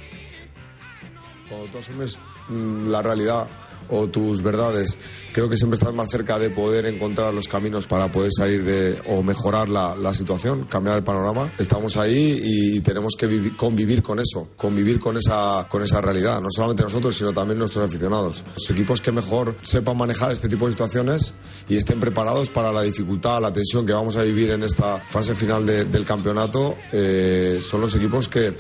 Cuando 1.47 1.67
tú 1.67 1.77
asumes 1.77 2.19
mm, 2.49 2.89
la 2.89 3.01
realidad 3.01 3.47
o 3.91 4.07
tus 4.07 4.41
verdades, 4.41 4.97
creo 5.33 5.49
que 5.49 5.57
siempre 5.57 5.75
estás 5.75 5.93
más 5.93 6.09
cerca 6.09 6.39
de 6.39 6.49
poder 6.49 6.85
encontrar 6.87 7.33
los 7.33 7.47
caminos 7.47 7.85
para 7.87 8.11
poder 8.11 8.31
salir 8.35 8.63
de 8.63 8.99
o 9.07 9.21
mejorar 9.21 9.69
la, 9.69 9.95
la 9.95 10.13
situación, 10.13 10.65
cambiar 10.65 10.97
el 10.97 11.03
panorama. 11.03 11.49
Estamos 11.59 11.97
ahí 11.97 12.39
y 12.43 12.79
tenemos 12.79 13.15
que 13.17 13.27
vivi- 13.27 13.55
convivir 13.55 14.01
con 14.01 14.19
eso, 14.19 14.49
convivir 14.55 14.99
con 14.99 15.17
esa, 15.17 15.67
con 15.69 15.83
esa 15.83 16.01
realidad, 16.01 16.41
no 16.41 16.47
solamente 16.49 16.83
nosotros, 16.83 17.15
sino 17.15 17.33
también 17.33 17.59
nuestros 17.59 17.85
aficionados. 17.85 18.43
Los 18.55 18.69
equipos 18.69 19.01
que 19.01 19.11
mejor 19.11 19.55
sepan 19.61 19.97
manejar 19.97 20.31
este 20.31 20.47
tipo 20.49 20.65
de 20.65 20.71
situaciones 20.71 21.33
y 21.69 21.75
estén 21.75 21.99
preparados 21.99 22.49
para 22.49 22.71
la 22.71 22.81
dificultad, 22.81 23.41
la 23.41 23.51
tensión 23.53 23.85
que 23.85 23.93
vamos 23.93 24.15
a 24.15 24.23
vivir 24.23 24.51
en 24.51 24.63
esta 24.63 24.99
fase 24.99 25.35
final 25.35 25.65
de- 25.65 25.85
del 25.85 26.05
campeonato, 26.05 26.75
eh, 26.91 27.59
son 27.61 27.81
los 27.81 27.93
equipos 27.95 28.29
que 28.29 28.55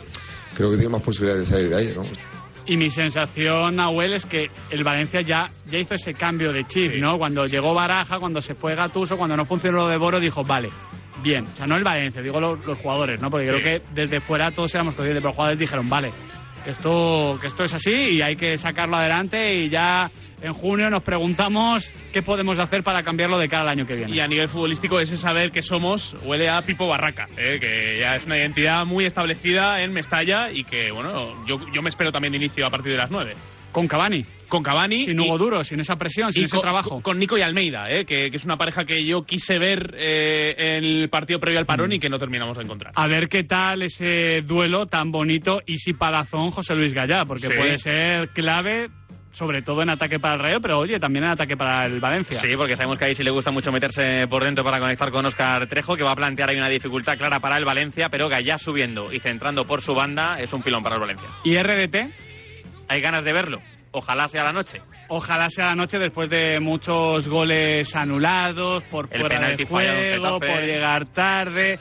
creo 0.55 0.69
que 0.69 0.75
tienen 0.75 0.91
más 0.91 1.01
posibilidades 1.01 1.47
de 1.47 1.53
salir 1.55 1.69
de 1.69 1.75
ahí, 1.75 1.93
¿no? 1.95 2.03
Y 2.67 2.77
mi 2.77 2.89
sensación, 2.89 3.75
Nahuel, 3.75 4.13
es 4.13 4.25
que 4.25 4.47
el 4.69 4.83
Valencia 4.83 5.21
ya, 5.21 5.47
ya 5.65 5.79
hizo 5.79 5.95
ese 5.95 6.13
cambio 6.13 6.53
de 6.53 6.63
chip, 6.65 6.93
¿no? 6.97 7.17
Cuando 7.17 7.45
llegó 7.45 7.73
Baraja, 7.73 8.19
cuando 8.19 8.39
se 8.39 8.53
fue 8.53 8.75
Gatuso, 8.75 9.17
cuando 9.17 9.35
no 9.35 9.45
funcionó 9.45 9.79
lo 9.79 9.87
de 9.87 9.97
Boro, 9.97 10.19
dijo, 10.19 10.43
vale, 10.43 10.69
bien. 11.23 11.45
O 11.45 11.55
sea, 11.55 11.65
no 11.65 11.75
el 11.75 11.83
Valencia, 11.83 12.21
digo 12.21 12.39
los, 12.39 12.63
los 12.65 12.77
jugadores, 12.77 13.19
¿no? 13.21 13.29
Porque 13.29 13.47
Sí. 13.47 13.53
creo 13.53 13.63
que 13.79 13.85
desde 13.93 14.19
fuera 14.19 14.51
todos 14.51 14.73
éramos 14.75 14.93
conscientes, 14.95 15.21
pero 15.21 15.29
los 15.31 15.35
jugadores 15.35 15.59
dijeron, 15.59 15.89
vale, 15.89 16.11
que 16.63 16.69
esto, 16.69 17.37
que 17.41 17.47
esto 17.47 17.63
es 17.63 17.73
así 17.73 17.91
y 17.93 18.21
hay 18.21 18.35
que 18.35 18.55
sacarlo 18.57 18.97
adelante 18.97 19.55
y 19.55 19.67
ya 19.69 20.09
en 20.41 20.53
junio 20.53 20.89
nos 20.89 21.03
preguntamos 21.03 21.91
qué 22.11 22.21
podemos 22.21 22.59
hacer 22.59 22.83
para 22.83 23.03
cambiarlo 23.03 23.37
de 23.37 23.47
cara 23.47 23.63
al 23.63 23.69
año 23.69 23.85
que 23.85 23.95
viene. 23.95 24.15
Y 24.15 24.19
a 24.19 24.27
nivel 24.27 24.47
futbolístico 24.47 24.99
ese 24.99 25.17
saber 25.17 25.51
que 25.51 25.61
somos 25.61 26.15
huele 26.23 26.47
a 26.49 26.61
Pipo 26.61 26.87
Barraca, 26.87 27.27
¿eh? 27.37 27.59
que 27.59 27.99
ya 28.01 28.17
es 28.17 28.25
una 28.25 28.37
identidad 28.37 28.85
muy 28.85 29.05
establecida 29.05 29.79
en 29.81 29.91
Mestalla 29.93 30.51
y 30.51 30.63
que, 30.63 30.91
bueno, 30.91 31.45
yo, 31.47 31.57
yo 31.73 31.81
me 31.81 31.89
espero 31.89 32.11
también 32.11 32.31
de 32.31 32.37
inicio 32.37 32.65
a 32.65 32.69
partir 32.69 32.91
de 32.91 32.97
las 32.97 33.11
9. 33.11 33.33
Con 33.71 33.87
Cavani. 33.87 34.25
Con 34.49 34.63
Cavani. 34.63 34.99
Sin 35.05 35.17
Hugo 35.17 35.37
Duro, 35.37 35.63
sin 35.63 35.79
esa 35.79 35.95
presión, 35.95 36.33
sin 36.33 36.41
y 36.41 36.45
ese 36.45 36.57
con, 36.57 36.61
trabajo. 36.63 37.01
Con 37.01 37.17
Nico 37.17 37.37
y 37.37 37.41
Almeida, 37.41 37.89
¿eh? 37.89 38.03
que, 38.05 38.29
que 38.29 38.35
es 38.35 38.43
una 38.43 38.57
pareja 38.57 38.83
que 38.83 39.05
yo 39.07 39.23
quise 39.23 39.57
ver 39.57 39.95
eh, 39.97 40.53
en 40.57 40.83
el 40.83 41.09
partido 41.09 41.39
previo 41.39 41.57
al 41.59 41.63
Mm. 41.63 41.67
parón 41.67 41.91
y 41.93 41.99
que 41.99 42.09
no 42.09 42.17
terminamos 42.17 42.57
de 42.57 42.63
encontrar. 42.65 42.91
A 42.97 43.07
ver 43.07 43.29
qué 43.29 43.43
tal 43.45 43.81
ese 43.83 44.41
duelo 44.45 44.87
tan 44.87 45.09
bonito 45.09 45.61
y 45.65 45.77
si 45.77 45.93
Palazón 45.93 46.51
José 46.51 46.73
Luis 46.75 46.93
Gallá, 46.93 47.23
porque 47.25 47.47
Sí. 47.47 47.53
puede 47.57 47.77
ser 47.77 48.29
clave, 48.33 48.89
sobre 49.31 49.61
todo 49.61 49.81
en 49.81 49.89
ataque 49.89 50.19
para 50.19 50.35
el 50.35 50.41
Rayo, 50.41 50.61
pero 50.61 50.79
oye, 50.79 50.99
también 50.99 51.25
en 51.25 51.31
ataque 51.31 51.55
para 51.55 51.85
el 51.85 51.99
Valencia. 51.99 52.39
Sí, 52.39 52.55
porque 52.55 52.75
sabemos 52.75 52.99
que 52.99 53.05
ahí 53.05 53.15
sí 53.15 53.23
le 53.23 53.31
gusta 53.31 53.51
mucho 53.51 53.71
meterse 53.71 54.27
por 54.29 54.43
dentro 54.43 54.63
para 54.63 54.79
conectar 54.79 55.09
con 55.11 55.25
Óscar 55.25 55.67
Trejo, 55.67 55.95
que 55.95 56.03
va 56.03 56.11
a 56.11 56.15
plantear 56.15 56.49
ahí 56.49 56.57
una 56.57 56.69
dificultad 56.69 57.17
clara 57.17 57.39
para 57.39 57.57
el 57.57 57.65
Valencia, 57.65 58.07
pero 58.09 58.27
Gallá 58.29 58.57
subiendo 58.57 59.11
y 59.11 59.19
centrando 59.19 59.65
por 59.65 59.81
su 59.81 59.93
banda 59.93 60.37
es 60.39 60.51
un 60.53 60.61
pilón 60.61 60.83
para 60.83 60.95
el 60.95 61.01
Valencia. 61.01 61.29
¿Y 61.43 61.57
RDT? 61.57 61.95
Hay 62.89 63.01
ganas 63.01 63.23
de 63.23 63.33
verlo. 63.33 63.61
Ojalá 63.91 64.27
sea 64.27 64.43
la 64.43 64.53
noche. 64.53 64.81
Ojalá 65.09 65.49
sea 65.49 65.65
la 65.65 65.75
noche 65.75 65.99
después 65.99 66.29
de 66.29 66.59
muchos 66.61 67.27
goles 67.27 67.93
anulados, 67.95 68.83
por 68.85 69.05
El 69.11 69.19
fuera 69.21 69.35
penalti 69.39 69.63
de 69.63 69.69
juego, 69.69 70.39
por 70.39 70.61
llegar 70.61 71.05
tarde. 71.07 71.79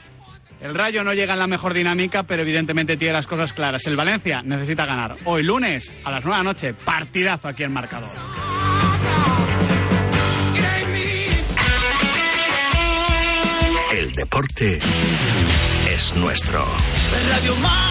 El 0.61 0.75
Rayo 0.75 1.03
no 1.03 1.11
llega 1.13 1.33
en 1.33 1.39
la 1.39 1.47
mejor 1.47 1.73
dinámica, 1.73 2.21
pero 2.23 2.43
evidentemente 2.43 2.95
tiene 2.95 3.15
las 3.15 3.25
cosas 3.25 3.51
claras. 3.51 3.85
El 3.87 3.95
Valencia 3.95 4.41
necesita 4.43 4.85
ganar. 4.85 5.15
Hoy 5.25 5.41
lunes 5.41 5.91
a 6.03 6.11
las 6.11 6.23
9 6.23 6.37
de 6.37 6.43
la 6.43 6.51
noche, 6.51 6.73
partidazo 6.73 7.47
aquí 7.47 7.63
en 7.63 7.73
Marcador. 7.73 8.11
El 13.97 14.11
deporte 14.11 14.79
es 15.89 16.15
nuestro. 16.15 16.59
Radio 17.29 17.55
Mar 17.57 17.90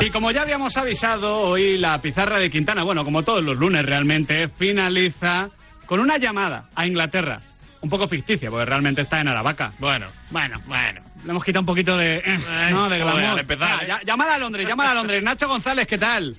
Y 0.00 0.10
como 0.10 0.30
ya 0.30 0.42
habíamos 0.42 0.76
avisado, 0.76 1.40
hoy 1.40 1.78
la 1.78 1.98
pizarra 2.00 2.38
de 2.38 2.50
Quintana, 2.50 2.84
bueno, 2.84 3.02
como 3.04 3.22
todos 3.22 3.42
los 3.42 3.58
lunes 3.58 3.84
realmente, 3.84 4.46
finaliza 4.48 5.48
con 5.86 6.00
una 6.00 6.18
llamada 6.18 6.68
a 6.76 6.86
Inglaterra. 6.86 7.38
Un 7.80 7.90
poco 7.90 8.06
ficticia, 8.08 8.48
porque 8.50 8.64
realmente 8.66 9.02
está 9.02 9.20
en 9.20 9.28
Aravaca. 9.28 9.72
Bueno, 9.78 10.06
bueno, 10.30 10.60
bueno. 10.66 11.00
Le 11.24 11.30
hemos 11.30 11.44
quitado 11.44 11.60
un 11.60 11.66
poquito 11.66 11.96
de... 11.96 12.16
eh, 12.16 12.22
¿no? 12.70 12.88
De 12.88 12.96
glamour. 12.96 13.40
empezar, 13.40 13.82
¿eh? 13.82 13.86
ya- 13.88 14.00
llamada 14.04 14.34
a 14.34 14.38
Londres, 14.38 14.66
llamada 14.68 14.90
a 14.90 14.94
Londres. 14.94 15.22
Nacho 15.24 15.48
González, 15.48 15.86
¿qué 15.86 15.98
tal? 15.98 16.36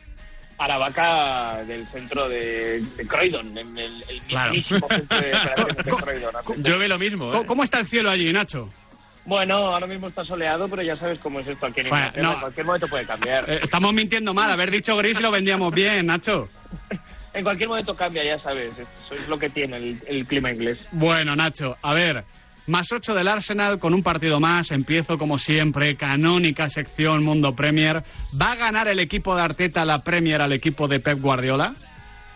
Aravaca 0.57 1.63
del 1.65 1.85
centro 1.87 2.27
de, 2.27 2.81
de 2.81 3.05
Croydon, 3.07 3.55
en 3.57 3.77
el, 3.77 4.03
el 4.09 4.21
Claro. 4.23 4.51
mismísimo 4.53 4.87
centro 4.89 5.19
de 5.21 5.31
Croydon. 5.83 6.63
Llueve 6.63 6.87
lo 6.87 6.97
mismo, 6.97 7.31
¿Cómo, 7.31 7.45
cómo 7.45 7.63
está 7.63 7.79
el 7.79 7.87
cielo 7.87 8.09
allí, 8.09 8.31
Nacho? 8.31 8.69
Bueno, 9.27 9.55
ahora 9.55 9.85
mismo 9.87 10.07
está 10.07 10.23
soleado, 10.23 10.69
pero 10.69 10.81
ya 10.81 10.95
sabes 10.95 11.19
cómo 11.19 11.41
es 11.41 11.47
esto 11.47 11.65
aquí 11.65 11.81
en 11.81 11.89
Bueno, 11.89 12.11
no. 12.15 12.33
En 12.33 12.39
cualquier 12.39 12.65
momento 12.65 12.87
puede 12.87 13.05
cambiar. 13.05 13.49
Eh, 13.49 13.59
estamos 13.61 13.91
mintiendo 13.93 14.33
mal. 14.33 14.49
Haber 14.49 14.71
dicho 14.71 14.95
gris 14.95 15.19
lo 15.19 15.29
vendíamos 15.29 15.73
bien, 15.73 16.05
Nacho. 16.05 16.47
En 17.33 17.43
cualquier 17.43 17.69
momento 17.69 17.95
cambia, 17.95 18.23
ya 18.23 18.39
sabes. 18.39 18.71
Eso 18.71 19.13
es 19.13 19.29
lo 19.29 19.37
que 19.37 19.51
tiene 19.51 19.77
el, 19.77 20.01
el 20.07 20.25
clima 20.25 20.51
inglés. 20.51 20.87
Bueno, 20.93 21.35
Nacho, 21.35 21.77
a 21.83 21.93
ver. 21.93 22.23
Más 22.65 22.91
8 22.91 23.13
del 23.13 23.27
Arsenal 23.27 23.77
con 23.77 23.93
un 23.93 24.01
partido 24.01 24.39
más. 24.39 24.71
Empiezo 24.71 25.19
como 25.19 25.37
siempre. 25.37 25.95
Canónica 25.95 26.67
sección 26.67 27.23
Mundo 27.23 27.55
Premier. 27.55 28.03
¿Va 28.41 28.53
a 28.53 28.55
ganar 28.55 28.87
el 28.87 28.99
equipo 28.99 29.35
de 29.35 29.43
Arteta 29.43 29.85
la 29.85 30.03
Premier 30.03 30.41
al 30.41 30.51
equipo 30.51 30.87
de 30.87 30.99
Pep 30.99 31.21
Guardiola? 31.21 31.73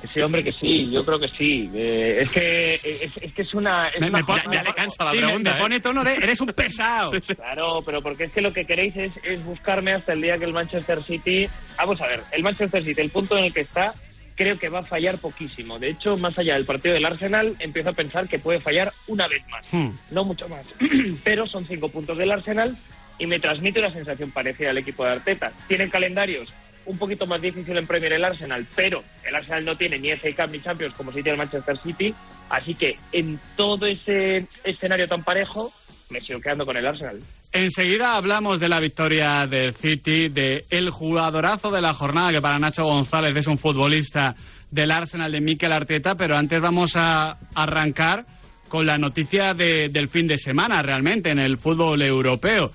Sí, 0.07 0.19
hombre, 0.21 0.43
que 0.43 0.51
sí, 0.51 0.89
yo 0.91 1.05
creo 1.05 1.19
que 1.19 1.27
sí. 1.27 1.69
Eh, 1.73 2.17
es 2.21 2.29
que 2.31 2.71
es, 2.83 3.17
es 3.17 3.33
que 3.33 3.41
es 3.43 3.53
una... 3.53 3.87
es 3.87 4.01
Me- 4.01 4.09
una 4.09 4.17
me 4.19 4.23
pone- 4.23 4.41
jornada- 4.41 4.63
ya 4.63 4.69
le 4.69 4.75
cansa 4.75 5.03
la 5.03 5.11
Sí, 5.11 5.17
pregunta, 5.17 5.51
me 5.51 5.57
¿eh? 5.57 5.61
pone 5.61 5.79
tono 5.79 6.03
de, 6.03 6.13
"Eres 6.13 6.41
un 6.41 6.47
pesado". 6.47 7.11
Claro, 7.35 7.81
pero 7.85 8.01
porque 8.01 8.23
es 8.25 8.31
que 8.31 8.41
lo 8.41 8.51
que 8.53 8.65
queréis 8.65 8.95
es, 8.97 9.11
es 9.23 9.43
buscarme 9.45 9.93
hasta 9.93 10.13
el 10.13 10.21
día 10.21 10.37
que 10.37 10.45
el 10.45 10.53
Manchester 10.53 11.03
City... 11.03 11.47
Vamos 11.77 12.01
a 12.01 12.07
ver, 12.07 12.21
el 12.31 12.43
Manchester 12.43 12.81
City, 12.81 12.99
el 13.01 13.09
punto 13.11 13.37
en 13.37 13.45
el 13.45 13.53
que 13.53 13.61
está, 13.61 13.93
creo 14.35 14.57
que 14.57 14.69
va 14.69 14.79
a 14.79 14.83
fallar 14.83 15.19
poquísimo. 15.19 15.77
De 15.77 15.89
hecho, 15.91 16.17
más 16.17 16.37
allá 16.39 16.55
del 16.55 16.65
partido 16.65 16.93
del 16.95 17.05
Arsenal, 17.05 17.55
empiezo 17.59 17.89
a 17.89 17.93
pensar 17.93 18.27
que 18.27 18.39
puede 18.39 18.59
fallar 18.59 18.91
una 19.07 19.27
vez 19.27 19.47
más. 19.49 19.65
Hmm. 19.71 19.89
No 20.09 20.23
mucho 20.23 20.49
más. 20.49 20.65
pero 21.23 21.45
son 21.45 21.65
cinco 21.65 21.89
puntos 21.89 22.17
del 22.17 22.31
Arsenal 22.31 22.75
y 23.19 23.27
me 23.27 23.39
transmite 23.39 23.79
una 23.79 23.91
sensación 23.91 24.31
parecida 24.31 24.71
al 24.71 24.77
equipo 24.79 25.05
de 25.05 25.11
Arteta. 25.11 25.51
Tienen 25.67 25.89
calendarios 25.91 26.51
un 26.85 26.97
poquito 26.97 27.25
más 27.27 27.41
difícil 27.41 27.77
en 27.77 27.85
Premier 27.87 28.13
el 28.13 28.23
Arsenal, 28.25 28.65
pero 28.75 29.03
el 29.23 29.35
Arsenal 29.35 29.65
no 29.65 29.75
tiene 29.75 29.99
ni 29.99 30.09
FA 30.09 30.29
Cup 30.35 30.51
ni 30.51 30.59
Champions 30.61 30.93
como 30.95 31.11
sí 31.11 31.15
tiene 31.21 31.31
el 31.31 31.37
Manchester 31.37 31.77
City, 31.77 32.13
así 32.49 32.73
que 32.75 32.95
en 33.11 33.39
todo 33.55 33.85
ese 33.85 34.47
escenario 34.63 35.07
tan 35.07 35.23
parejo 35.23 35.71
me 36.09 36.19
sigo 36.19 36.39
quedando 36.41 36.65
con 36.65 36.75
el 36.77 36.85
Arsenal. 36.87 37.19
Enseguida 37.53 38.15
hablamos 38.15 38.59
de 38.59 38.69
la 38.69 38.79
victoria 38.79 39.45
del 39.49 39.73
City, 39.75 40.29
de 40.29 40.65
el 40.69 40.89
jugadorazo 40.89 41.69
de 41.71 41.81
la 41.81 41.93
jornada, 41.93 42.31
que 42.31 42.41
para 42.41 42.57
Nacho 42.59 42.83
González 42.83 43.31
es 43.35 43.47
un 43.47 43.57
futbolista 43.57 44.35
del 44.69 44.91
Arsenal 44.91 45.31
de 45.31 45.41
Mikel 45.41 45.71
Arteta, 45.73 46.15
pero 46.15 46.37
antes 46.37 46.61
vamos 46.61 46.93
a 46.95 47.37
arrancar 47.55 48.25
con 48.69 48.85
la 48.85 48.97
noticia 48.97 49.53
de- 49.53 49.89
del 49.89 50.07
fin 50.07 50.27
de 50.27 50.37
semana 50.37 50.81
realmente 50.81 51.29
en 51.29 51.39
el 51.39 51.57
fútbol 51.57 52.01
europeo. 52.05 52.71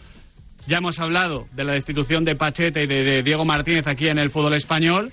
Ya 0.66 0.78
hemos 0.78 0.98
hablado 0.98 1.46
de 1.52 1.64
la 1.64 1.72
destitución 1.74 2.24
de 2.24 2.34
Pachete 2.34 2.82
y 2.82 2.86
de, 2.86 3.04
de 3.04 3.22
Diego 3.22 3.44
Martínez 3.44 3.86
aquí 3.86 4.08
en 4.08 4.18
el 4.18 4.30
fútbol 4.30 4.54
español. 4.54 5.12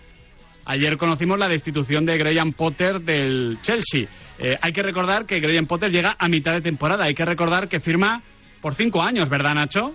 Ayer 0.65 0.97
conocimos 0.97 1.37
la 1.37 1.47
destitución 1.47 2.05
de 2.05 2.17
Graham 2.17 2.53
Potter 2.53 2.99
del 3.01 3.59
Chelsea. 3.61 4.07
Eh, 4.39 4.57
hay 4.59 4.71
que 4.71 4.81
recordar 4.81 5.25
que 5.25 5.39
Graham 5.39 5.67
Potter 5.67 5.91
llega 5.91 6.15
a 6.17 6.27
mitad 6.27 6.53
de 6.53 6.61
temporada. 6.61 7.05
Hay 7.05 7.13
que 7.13 7.25
recordar 7.25 7.67
que 7.67 7.79
firma 7.79 8.21
por 8.61 8.73
cinco 8.73 9.01
años, 9.01 9.29
¿verdad, 9.29 9.53
Nacho? 9.53 9.93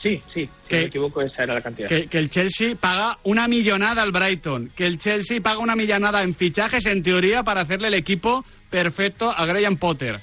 Sí, 0.00 0.20
sí, 0.32 0.48
si 0.68 0.74
me 0.76 0.86
equivoco, 0.86 1.22
esa 1.22 1.44
era 1.44 1.54
la 1.54 1.60
cantidad. 1.60 1.88
Que, 1.88 2.06
que 2.06 2.18
el 2.18 2.30
Chelsea 2.30 2.74
paga 2.78 3.18
una 3.24 3.48
millonada 3.48 4.02
al 4.02 4.12
Brighton, 4.12 4.70
que 4.76 4.86
el 4.86 4.98
Chelsea 4.98 5.40
paga 5.40 5.58
una 5.58 5.74
millonada 5.74 6.22
en 6.22 6.34
fichajes, 6.34 6.86
en 6.86 7.02
teoría, 7.02 7.42
para 7.42 7.62
hacerle 7.62 7.88
el 7.88 7.94
equipo 7.94 8.44
perfecto 8.70 9.30
a 9.30 9.44
Graham 9.46 9.76
Potter. 9.76 10.18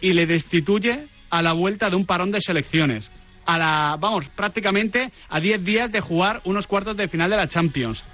Y 0.00 0.12
le 0.14 0.26
destituye 0.26 1.06
a 1.28 1.42
la 1.42 1.52
vuelta 1.52 1.90
de 1.90 1.96
un 1.96 2.06
parón 2.06 2.30
de 2.30 2.40
selecciones. 2.40 3.10
A 3.50 3.58
la, 3.58 3.96
vamos, 3.98 4.28
prácticamente 4.28 5.10
a 5.28 5.40
10 5.40 5.64
días 5.64 5.90
de 5.90 6.00
jugar 6.00 6.40
unos 6.44 6.68
cuartos 6.68 6.96
de 6.96 7.08
final 7.08 7.30
de 7.30 7.36
la 7.36 7.48
Champions. 7.48 8.04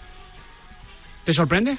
¿Te 1.24 1.34
sorprende? 1.34 1.76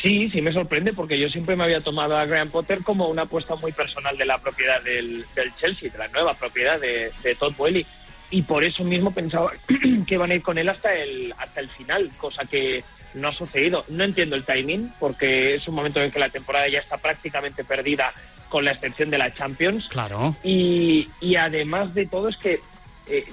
Sí, 0.00 0.30
sí 0.30 0.40
me 0.40 0.50
sorprende 0.50 0.94
porque 0.94 1.20
yo 1.20 1.28
siempre 1.28 1.56
me 1.56 1.64
había 1.64 1.80
tomado 1.80 2.16
a 2.16 2.24
Graham 2.24 2.48
Potter 2.48 2.82
como 2.82 3.08
una 3.08 3.24
apuesta 3.24 3.54
muy 3.56 3.70
personal 3.72 4.16
de 4.16 4.24
la 4.24 4.38
propiedad 4.38 4.82
del, 4.82 5.26
del 5.34 5.54
Chelsea, 5.56 5.90
de 5.90 5.98
la 5.98 6.08
nueva 6.08 6.32
propiedad 6.32 6.80
de, 6.80 7.12
de 7.22 7.34
Todd 7.34 7.54
Boehly. 7.54 7.84
Y 8.30 8.40
por 8.40 8.64
eso 8.64 8.82
mismo 8.82 9.12
pensaba 9.12 9.52
que 10.06 10.14
iban 10.14 10.32
a 10.32 10.34
ir 10.34 10.42
con 10.42 10.56
él 10.56 10.70
hasta 10.70 10.94
el, 10.94 11.34
hasta 11.36 11.60
el 11.60 11.68
final, 11.68 12.10
cosa 12.16 12.46
que 12.46 12.82
no 13.14 13.28
ha 13.28 13.34
sucedido. 13.34 13.84
No 13.88 14.04
entiendo 14.04 14.36
el 14.36 14.44
timing 14.44 14.92
porque 14.98 15.54
es 15.54 15.66
un 15.68 15.74
momento 15.74 16.00
en 16.00 16.10
que 16.10 16.18
la 16.18 16.28
temporada 16.28 16.68
ya 16.68 16.78
está 16.78 16.96
prácticamente 16.96 17.64
perdida 17.64 18.12
con 18.48 18.64
la 18.64 18.72
excepción 18.72 19.10
de 19.10 19.18
la 19.18 19.32
Champions. 19.32 19.88
Claro. 19.88 20.36
Y, 20.42 21.08
y 21.20 21.36
además 21.36 21.94
de 21.94 22.06
todo 22.06 22.28
es 22.28 22.36
que 22.36 22.60
eh, 23.08 23.24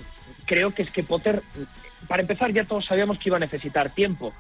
creo 0.46 0.74
que 0.74 0.84
es 0.84 0.92
que 0.92 1.04
Potter, 1.04 1.42
para 2.08 2.22
empezar 2.22 2.52
ya 2.52 2.64
todos 2.64 2.86
sabíamos 2.86 3.18
que 3.18 3.30
iba 3.30 3.38
a 3.38 3.42
necesitar 3.42 3.92
tiempo. 3.92 4.34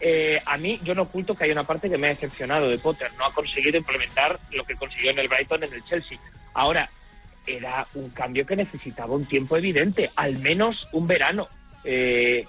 Eh, 0.00 0.38
a 0.44 0.56
mí, 0.58 0.78
yo 0.84 0.94
no 0.94 1.02
oculto 1.02 1.34
que 1.34 1.44
hay 1.44 1.50
una 1.50 1.64
parte 1.64 1.88
que 1.88 1.96
me 1.96 2.08
ha 2.08 2.10
decepcionado 2.10 2.68
de 2.68 2.78
Potter. 2.78 3.10
No 3.18 3.26
ha 3.26 3.32
conseguido 3.32 3.78
implementar 3.78 4.38
lo 4.52 4.64
que 4.64 4.74
consiguió 4.74 5.10
en 5.10 5.18
el 5.18 5.28
Brighton, 5.28 5.64
en 5.64 5.72
el 5.72 5.84
Chelsea. 5.84 6.18
Ahora, 6.52 6.88
era 7.46 7.86
un 7.94 8.10
cambio 8.10 8.44
que 8.44 8.56
necesitaba 8.56 9.14
un 9.14 9.24
tiempo 9.24 9.56
evidente, 9.56 10.10
al 10.16 10.38
menos 10.38 10.88
un 10.92 11.06
verano. 11.06 11.46
Eh, 11.84 12.44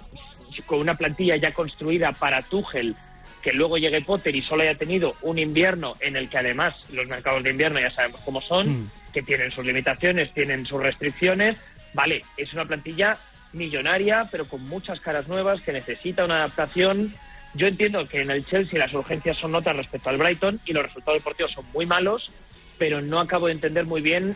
con 0.66 0.80
una 0.80 0.96
plantilla 0.96 1.36
ya 1.38 1.52
construida 1.52 2.12
para 2.12 2.42
Tuchel, 2.42 2.96
que 3.42 3.52
luego 3.54 3.78
llegue 3.78 4.02
Potter 4.02 4.36
y 4.36 4.42
solo 4.42 4.64
haya 4.64 4.76
tenido 4.76 5.16
un 5.22 5.40
invierno 5.40 5.94
en 6.02 6.16
el 6.16 6.30
que 6.30 6.38
además 6.38 6.90
los 6.92 7.08
mercados 7.08 7.44
de 7.44 7.52
invierno 7.52 7.80
ya 7.80 7.92
sabemos 7.92 8.22
cómo 8.22 8.42
son, 8.42 8.82
Mm. 8.82 8.92
que 9.14 9.22
tienen 9.22 9.52
sus 9.52 9.66
limitaciones, 9.66 10.34
tienen 10.34 10.66
sus 10.66 10.82
restricciones. 10.82 11.58
Vale, 11.94 12.24
es 12.36 12.54
una 12.54 12.66
plantilla 12.66 13.18
millonaria, 13.54 14.28
pero 14.32 14.46
con 14.46 14.64
muchas 14.66 15.00
caras 15.00 15.28
nuevas, 15.28 15.62
que 15.62 15.72
necesita 15.72 16.26
una 16.26 16.38
adaptación. 16.38 17.14
Yo 17.54 17.68
entiendo 17.68 18.08
que 18.08 18.22
en 18.22 18.30
el 18.30 18.46
Chelsea 18.46 18.78
las 18.78 18.94
urgencias 18.94 19.38
son 19.38 19.54
notas 19.54 19.76
respecto 19.76 20.10
al 20.10 20.18
Brighton 20.18 20.60
y 20.66 20.74
los 20.74 20.84
resultados 20.84 21.22
deportivos 21.22 21.54
son 21.54 21.66
muy 21.74 21.86
malos, 21.86 22.30
pero 22.78 23.02
no 23.02 23.20
acabo 23.20 23.48
de 23.48 23.54
entender 23.54 23.86
muy 23.86 24.02
bien 24.02 24.36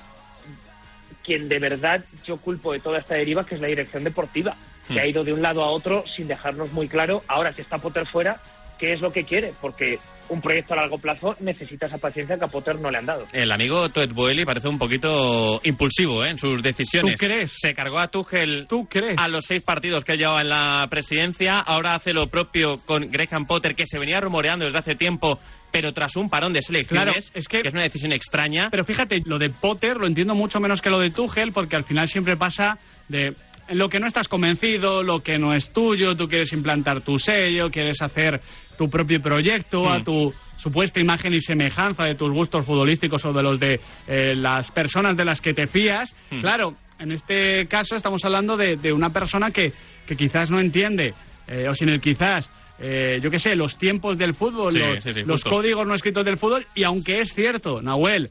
quien 1.23 1.47
de 1.49 1.59
verdad 1.59 2.03
yo 2.25 2.37
culpo 2.37 2.73
de 2.73 2.79
toda 2.79 2.99
esta 2.99 3.15
deriva, 3.15 3.45
que 3.45 3.55
es 3.55 3.61
la 3.61 3.67
dirección 3.67 4.03
deportiva, 4.03 4.55
que 4.87 4.95
Hmm. 4.95 4.99
ha 4.99 5.07
ido 5.07 5.23
de 5.23 5.33
un 5.33 5.41
lado 5.41 5.63
a 5.63 5.69
otro 5.69 6.03
sin 6.07 6.27
dejarnos 6.27 6.71
muy 6.73 6.87
claro, 6.87 7.23
ahora 7.27 7.53
que 7.53 7.61
está 7.61 7.77
Potter 7.77 8.05
fuera, 8.07 8.41
qué 8.81 8.93
es 8.93 8.99
lo 8.99 9.11
que 9.11 9.23
quiere, 9.23 9.53
porque 9.61 9.99
un 10.29 10.41
proyecto 10.41 10.73
a 10.73 10.77
largo 10.77 10.97
plazo 10.97 11.35
necesita 11.39 11.85
esa 11.85 11.99
paciencia 11.99 12.35
que 12.37 12.45
a 12.45 12.47
Potter 12.47 12.79
no 12.79 12.89
le 12.89 12.97
han 12.97 13.05
dado. 13.05 13.27
El 13.31 13.51
amigo 13.51 13.87
Todd 13.89 14.11
Boehly 14.11 14.43
parece 14.43 14.67
un 14.69 14.79
poquito 14.79 15.59
impulsivo 15.63 16.25
¿eh? 16.25 16.31
en 16.31 16.39
sus 16.39 16.63
decisiones. 16.63 17.19
¿Tú 17.19 17.27
crees? 17.27 17.53
Se 17.61 17.75
cargó 17.75 17.99
a 17.99 18.07
Tuchel 18.07 18.65
¿Tú 18.67 18.87
crees? 18.89 19.17
a 19.19 19.27
los 19.27 19.45
seis 19.45 19.61
partidos 19.61 20.03
que 20.03 20.17
llevaba 20.17 20.41
en 20.41 20.49
la 20.49 20.87
presidencia. 20.89 21.59
Ahora 21.59 21.93
hace 21.93 22.11
lo 22.11 22.25
propio 22.27 22.77
con 22.85 23.11
Graham 23.11 23.45
Potter, 23.45 23.75
que 23.75 23.85
se 23.85 23.99
venía 23.99 24.19
rumoreando 24.19 24.65
desde 24.65 24.79
hace 24.79 24.95
tiempo, 24.95 25.37
pero 25.71 25.93
tras 25.93 26.15
un 26.15 26.27
parón 26.27 26.51
de 26.53 26.63
selecciones, 26.63 27.29
Claro, 27.29 27.39
es 27.39 27.47
que- 27.47 27.61
es 27.63 27.73
una 27.73 27.83
decisión 27.83 28.11
extraña. 28.13 28.69
Pero 28.71 28.83
fíjate, 28.83 29.21
lo 29.25 29.37
de 29.37 29.51
Potter 29.51 29.97
lo 29.97 30.07
entiendo 30.07 30.33
mucho 30.33 30.59
menos 30.59 30.81
que 30.81 30.89
lo 30.89 30.99
de 30.99 31.11
Tuchel, 31.11 31.51
porque 31.51 31.75
al 31.75 31.83
final 31.83 32.07
siempre 32.07 32.35
pasa 32.35 32.79
de 33.09 33.35
lo 33.73 33.89
que 33.89 33.99
no 33.99 34.07
estás 34.07 34.27
convencido, 34.27 35.03
lo 35.03 35.21
que 35.21 35.37
no 35.37 35.53
es 35.53 35.71
tuyo, 35.71 36.15
tú 36.15 36.27
quieres 36.27 36.51
implantar 36.53 37.01
tu 37.01 37.17
sello, 37.19 37.69
quieres 37.71 38.01
hacer 38.01 38.41
tu 38.77 38.89
propio 38.89 39.21
proyecto 39.21 39.89
a 39.89 39.99
Mm. 39.99 40.03
tu 40.03 40.33
supuesta 40.57 40.99
imagen 40.99 41.33
y 41.33 41.41
semejanza 41.41 42.03
de 42.05 42.15
tus 42.15 42.31
gustos 42.31 42.65
futbolísticos 42.65 43.25
o 43.25 43.33
de 43.33 43.43
los 43.43 43.59
de 43.59 43.79
eh, 44.07 44.35
las 44.35 44.69
personas 44.71 45.17
de 45.17 45.25
las 45.25 45.41
que 45.41 45.53
te 45.53 45.65
fías. 45.67 46.15
Mm. 46.29 46.39
Claro, 46.41 46.75
en 46.99 47.11
este 47.11 47.65
caso 47.67 47.95
estamos 47.95 48.23
hablando 48.25 48.55
de, 48.57 48.77
de 48.77 48.93
una 48.93 49.09
persona 49.09 49.51
que, 49.51 49.73
que 50.05 50.15
quizás 50.15 50.51
no 50.51 50.59
entiende, 50.59 51.13
eh, 51.47 51.65
o 51.69 51.73
sin 51.73 51.89
el 51.89 51.99
quizás, 51.99 52.49
eh, 52.79 53.19
yo 53.21 53.29
qué 53.31 53.39
sé, 53.39 53.55
los 53.55 53.77
tiempos 53.77 54.17
del 54.17 54.33
fútbol, 54.35 54.71
Sí, 54.71 54.79
los, 54.79 55.03
sí, 55.03 55.13
sí, 55.13 55.21
los 55.25 55.43
códigos 55.43 55.85
no 55.87 55.95
escritos 55.95 56.23
del 56.25 56.37
fútbol, 56.37 56.65
y 56.75 56.83
aunque 56.83 57.21
es 57.21 57.33
cierto, 57.33 57.81
Nahuel, 57.81 58.29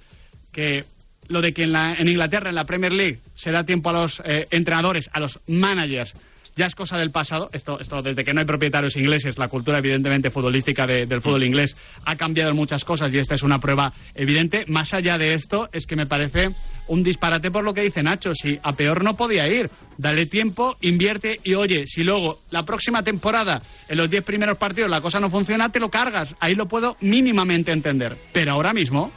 que 0.52 0.84
lo 1.30 1.40
de 1.40 1.52
que 1.52 1.62
en, 1.62 1.72
la- 1.72 1.96
Inglaterra, 1.98 2.50
en 2.50 2.56
la 2.56 2.64
Premier 2.64 2.92
League, 2.92 3.20
se 3.34 3.50
da 3.52 3.64
tiempo 3.64 3.88
a 3.90 3.94
los 3.94 4.20
eh, 4.26 4.46
entrenadores, 4.50 5.08
a 5.12 5.20
los 5.20 5.40
managers, 5.48 6.12
ya 6.56 6.66
es 6.66 6.74
cosa 6.74 6.98
del 6.98 7.10
pasado. 7.10 7.46
Esto, 7.52 7.78
esto 7.80 8.02
desde 8.02 8.24
que 8.24 8.34
no 8.34 8.40
hay 8.40 8.46
propietarios 8.46 8.96
ingleses, 8.96 9.38
la 9.38 9.48
cultura 9.48 9.78
evidentemente 9.78 10.30
futbolística 10.30 10.84
de- 10.84 11.06
del 11.06 11.20
fútbol 11.22 11.44
inglés 11.44 11.74
ha 12.04 12.16
cambiado 12.16 12.50
en 12.50 12.56
muchas 12.56 12.84
cosas 12.84 13.14
y 13.14 13.18
esta 13.18 13.36
es 13.36 13.42
una 13.42 13.60
prueba 13.60 13.92
evidente. 14.14 14.64
Más 14.66 14.92
allá 14.92 15.16
de 15.16 15.32
esto, 15.32 15.68
es 15.72 15.86
que 15.86 15.96
me 15.96 16.06
parece 16.06 16.48
un 16.88 17.02
disparate 17.04 17.50
por 17.52 17.64
lo 17.64 17.72
que 17.72 17.82
dice 17.82 18.02
Nacho. 18.02 18.34
Si 18.34 18.58
a 18.62 18.72
peor 18.72 19.04
no 19.04 19.14
podía 19.14 19.46
ir, 19.46 19.70
dale 19.96 20.26
tiempo, 20.26 20.76
invierte 20.82 21.36
y 21.44 21.54
oye, 21.54 21.86
si 21.86 22.02
luego 22.02 22.40
la 22.50 22.64
próxima 22.64 23.02
temporada, 23.04 23.58
en 23.88 23.96
los 23.96 24.10
10 24.10 24.24
primeros 24.24 24.58
partidos, 24.58 24.90
la 24.90 25.00
cosa 25.00 25.20
no 25.20 25.30
funciona, 25.30 25.70
te 25.70 25.78
lo 25.80 25.88
cargas. 25.88 26.34
Ahí 26.40 26.54
lo 26.56 26.66
puedo 26.66 26.96
mínimamente 27.00 27.72
entender. 27.72 28.16
Pero 28.32 28.54
ahora 28.54 28.72
mismo, 28.72 29.12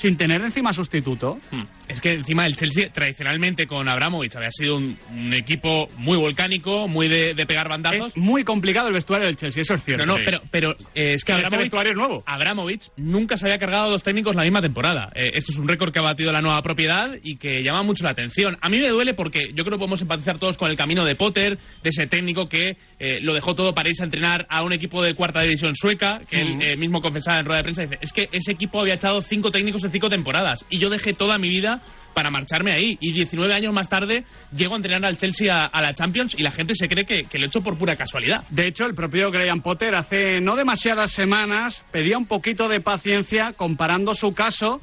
sin 0.00 0.16
tener 0.16 0.40
encima 0.40 0.72
sustituto, 0.72 1.38
Hmm. 1.50 1.62
Es 1.88 2.00
que 2.00 2.12
encima 2.12 2.46
el 2.46 2.54
Chelsea 2.54 2.88
tradicionalmente 2.92 3.66
con 3.66 3.88
Abramovich 3.88 4.36
había 4.36 4.50
sido 4.52 4.76
un, 4.76 4.96
un 5.12 5.34
equipo 5.34 5.88
muy 5.96 6.16
volcánico, 6.16 6.86
muy 6.86 7.08
de, 7.08 7.34
de 7.34 7.46
pegar 7.46 7.68
bandazos. 7.68 8.08
es 8.10 8.16
muy 8.16 8.44
complicado 8.44 8.86
el 8.88 8.94
vestuario 8.94 9.26
del 9.26 9.36
Chelsea, 9.36 9.62
eso 9.62 9.74
es 9.74 9.82
cierto. 9.84 10.06
No, 10.06 10.12
no, 10.12 10.18
Sí. 10.18 10.22
pero, 10.24 10.40
pero 10.52 10.70
eh, 10.94 11.14
es 11.14 11.24
que 11.24 11.32
Pero 11.32 11.38
este 11.38 11.46
Abramovich, 11.46 11.60
vestuario 11.64 11.92
es 11.92 11.98
nuevo. 11.98 12.22
Abramovich 12.26 12.88
nunca 12.96 13.36
se 13.36 13.46
había 13.46 13.58
cargado 13.58 13.86
a 13.86 13.88
dos 13.90 14.02
técnicos 14.04 14.36
la 14.36 14.42
misma 14.42 14.62
temporada. 14.62 15.10
Eh, 15.16 15.32
esto 15.34 15.50
es 15.52 15.58
un 15.58 15.66
récord 15.66 15.92
que 15.92 15.98
ha 15.98 16.02
batido 16.02 16.30
la 16.32 16.40
nueva 16.40 16.62
propiedad 16.62 17.10
y 17.24 17.36
que 17.36 17.62
llama 17.64 17.82
mucho 17.82 18.04
la 18.04 18.10
atención. 18.10 18.56
A 18.60 18.68
mí 18.68 18.78
me 18.78 18.88
duele 18.88 19.14
porque 19.14 19.48
yo 19.52 19.64
creo 19.64 19.76
que 19.76 19.80
podemos 19.80 20.00
empatizar 20.02 20.38
todos 20.38 20.56
con 20.56 20.70
el 20.70 20.76
camino 20.76 21.04
de 21.04 21.16
Potter, 21.16 21.58
de 21.82 21.90
ese 21.90 22.06
técnico 22.06 22.48
que 22.48 22.76
eh, 23.00 23.18
lo 23.20 23.34
dejó 23.34 23.54
todo 23.56 23.74
para 23.74 23.88
irse 23.88 24.02
a 24.02 24.06
entrenar 24.06 24.46
a 24.48 24.62
un 24.62 24.72
equipo 24.72 25.02
de 25.02 25.14
cuarta 25.14 25.42
división 25.42 25.74
sueca, 25.74 26.20
que 26.30 26.40
él 26.40 26.58
eh, 26.62 26.76
mismo 26.76 27.00
confesaba 27.02 27.38
en 27.40 27.46
rueda 27.46 27.58
de 27.58 27.62
prensa, 27.64 27.82
dice, 27.82 27.98
es 28.00 28.12
que 28.12 28.28
ese 28.30 28.52
equipo 28.52 28.80
había 28.80 28.94
echado 28.94 29.20
cinco 29.22 29.50
técnicos 29.50 29.82
en 29.82 29.89
cinco 29.90 30.10
temporadas 30.10 30.64
y 30.70 30.78
yo 30.78 30.90
dejé 30.90 31.12
toda 31.12 31.38
mi 31.38 31.48
vida 31.48 31.82
para 32.14 32.30
marcharme 32.30 32.72
ahí. 32.72 32.98
Y 33.00 33.12
19 33.12 33.52
años 33.54 33.72
más 33.72 33.88
tarde 33.88 34.24
llego 34.54 34.74
a 34.74 34.76
entrenar 34.76 35.06
al 35.06 35.16
Chelsea 35.16 35.54
a, 35.54 35.66
a 35.66 35.82
la 35.82 35.94
Champions 35.94 36.34
y 36.38 36.42
la 36.42 36.50
gente 36.50 36.74
se 36.74 36.88
cree 36.88 37.04
que, 37.04 37.24
que 37.24 37.38
lo 37.38 37.44
he 37.44 37.48
hecho 37.48 37.62
por 37.62 37.78
pura 37.78 37.96
casualidad. 37.96 38.44
De 38.50 38.66
hecho, 38.66 38.84
el 38.84 38.94
propio 38.94 39.30
Graham 39.30 39.62
Potter 39.62 39.94
hace 39.94 40.40
no 40.40 40.56
demasiadas 40.56 41.12
semanas 41.12 41.84
pedía 41.90 42.18
un 42.18 42.26
poquito 42.26 42.68
de 42.68 42.80
paciencia 42.80 43.52
comparando 43.52 44.14
su 44.14 44.34
caso 44.34 44.80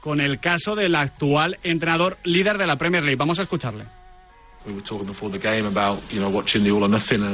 con 0.00 0.20
el 0.20 0.40
caso 0.40 0.74
del 0.74 0.94
actual 0.94 1.58
entrenador 1.62 2.18
líder 2.24 2.58
de 2.58 2.66
la 2.66 2.76
Premier 2.76 3.02
League. 3.02 3.16
Vamos 3.18 3.38
a 3.38 3.42
escucharle. 3.42 3.84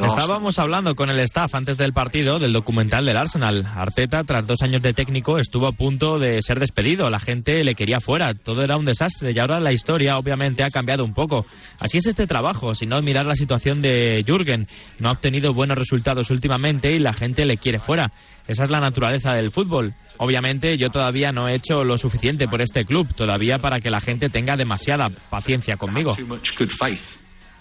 Estábamos 0.06 0.58
hablando 0.58 0.94
con 0.94 1.10
el 1.10 1.18
staff 1.20 1.54
antes 1.54 1.76
del 1.76 1.92
partido 1.92 2.38
del 2.38 2.52
documental 2.52 3.04
del 3.04 3.16
Arsenal. 3.16 3.66
Arteta, 3.74 4.22
tras 4.24 4.46
dos 4.46 4.62
años 4.62 4.82
de 4.82 4.92
técnico, 4.92 5.38
estuvo 5.38 5.66
a 5.66 5.72
punto 5.72 6.18
de 6.18 6.42
ser 6.42 6.60
despedido. 6.60 7.08
La 7.10 7.18
gente 7.18 7.64
le 7.64 7.74
quería 7.74 7.98
fuera. 7.98 8.34
Todo 8.34 8.62
era 8.62 8.76
un 8.76 8.84
desastre 8.84 9.32
y 9.32 9.38
ahora 9.38 9.58
la 9.58 9.72
historia 9.72 10.16
obviamente 10.16 10.62
ha 10.62 10.70
cambiado 10.70 11.04
un 11.04 11.14
poco. 11.14 11.44
Así 11.80 11.98
es 11.98 12.06
este 12.06 12.26
trabajo, 12.26 12.74
sin 12.74 12.90
no 12.90 13.02
mirar 13.02 13.26
la 13.26 13.36
situación 13.36 13.82
de 13.82 14.22
Jürgen. 14.24 14.66
No 15.00 15.08
ha 15.08 15.12
obtenido 15.12 15.52
buenos 15.52 15.78
resultados 15.78 16.30
últimamente 16.30 16.94
y 16.94 17.00
la 17.00 17.12
gente 17.12 17.46
le 17.46 17.56
quiere 17.56 17.78
fuera. 17.78 18.12
Esa 18.46 18.64
es 18.64 18.70
la 18.70 18.78
naturaleza 18.78 19.34
del 19.34 19.50
fútbol. 19.50 19.94
Obviamente 20.18 20.76
yo 20.76 20.88
todavía 20.88 21.32
no 21.32 21.48
he 21.48 21.54
hecho 21.54 21.82
lo 21.82 21.96
suficiente 21.96 22.46
por 22.46 22.60
este 22.60 22.84
club, 22.84 23.08
todavía 23.14 23.56
para 23.58 23.80
que 23.80 23.90
la 23.90 24.00
gente 24.00 24.28
tenga 24.28 24.56
demasiada 24.56 25.08
paciencia 25.30 25.76
conmigo. 25.76 26.14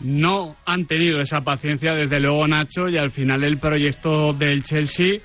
No 0.01 0.55
han 0.65 0.86
tenido 0.86 1.19
esa 1.19 1.41
paciencia, 1.41 1.93
desde 1.93 2.19
luego, 2.19 2.45
Nacho, 2.47 2.89
y 2.89 2.97
al 2.97 3.11
final 3.11 3.43
el 3.43 3.57
proyecto 3.57 4.34
del 4.34 4.63
Chelsea, 4.63 5.19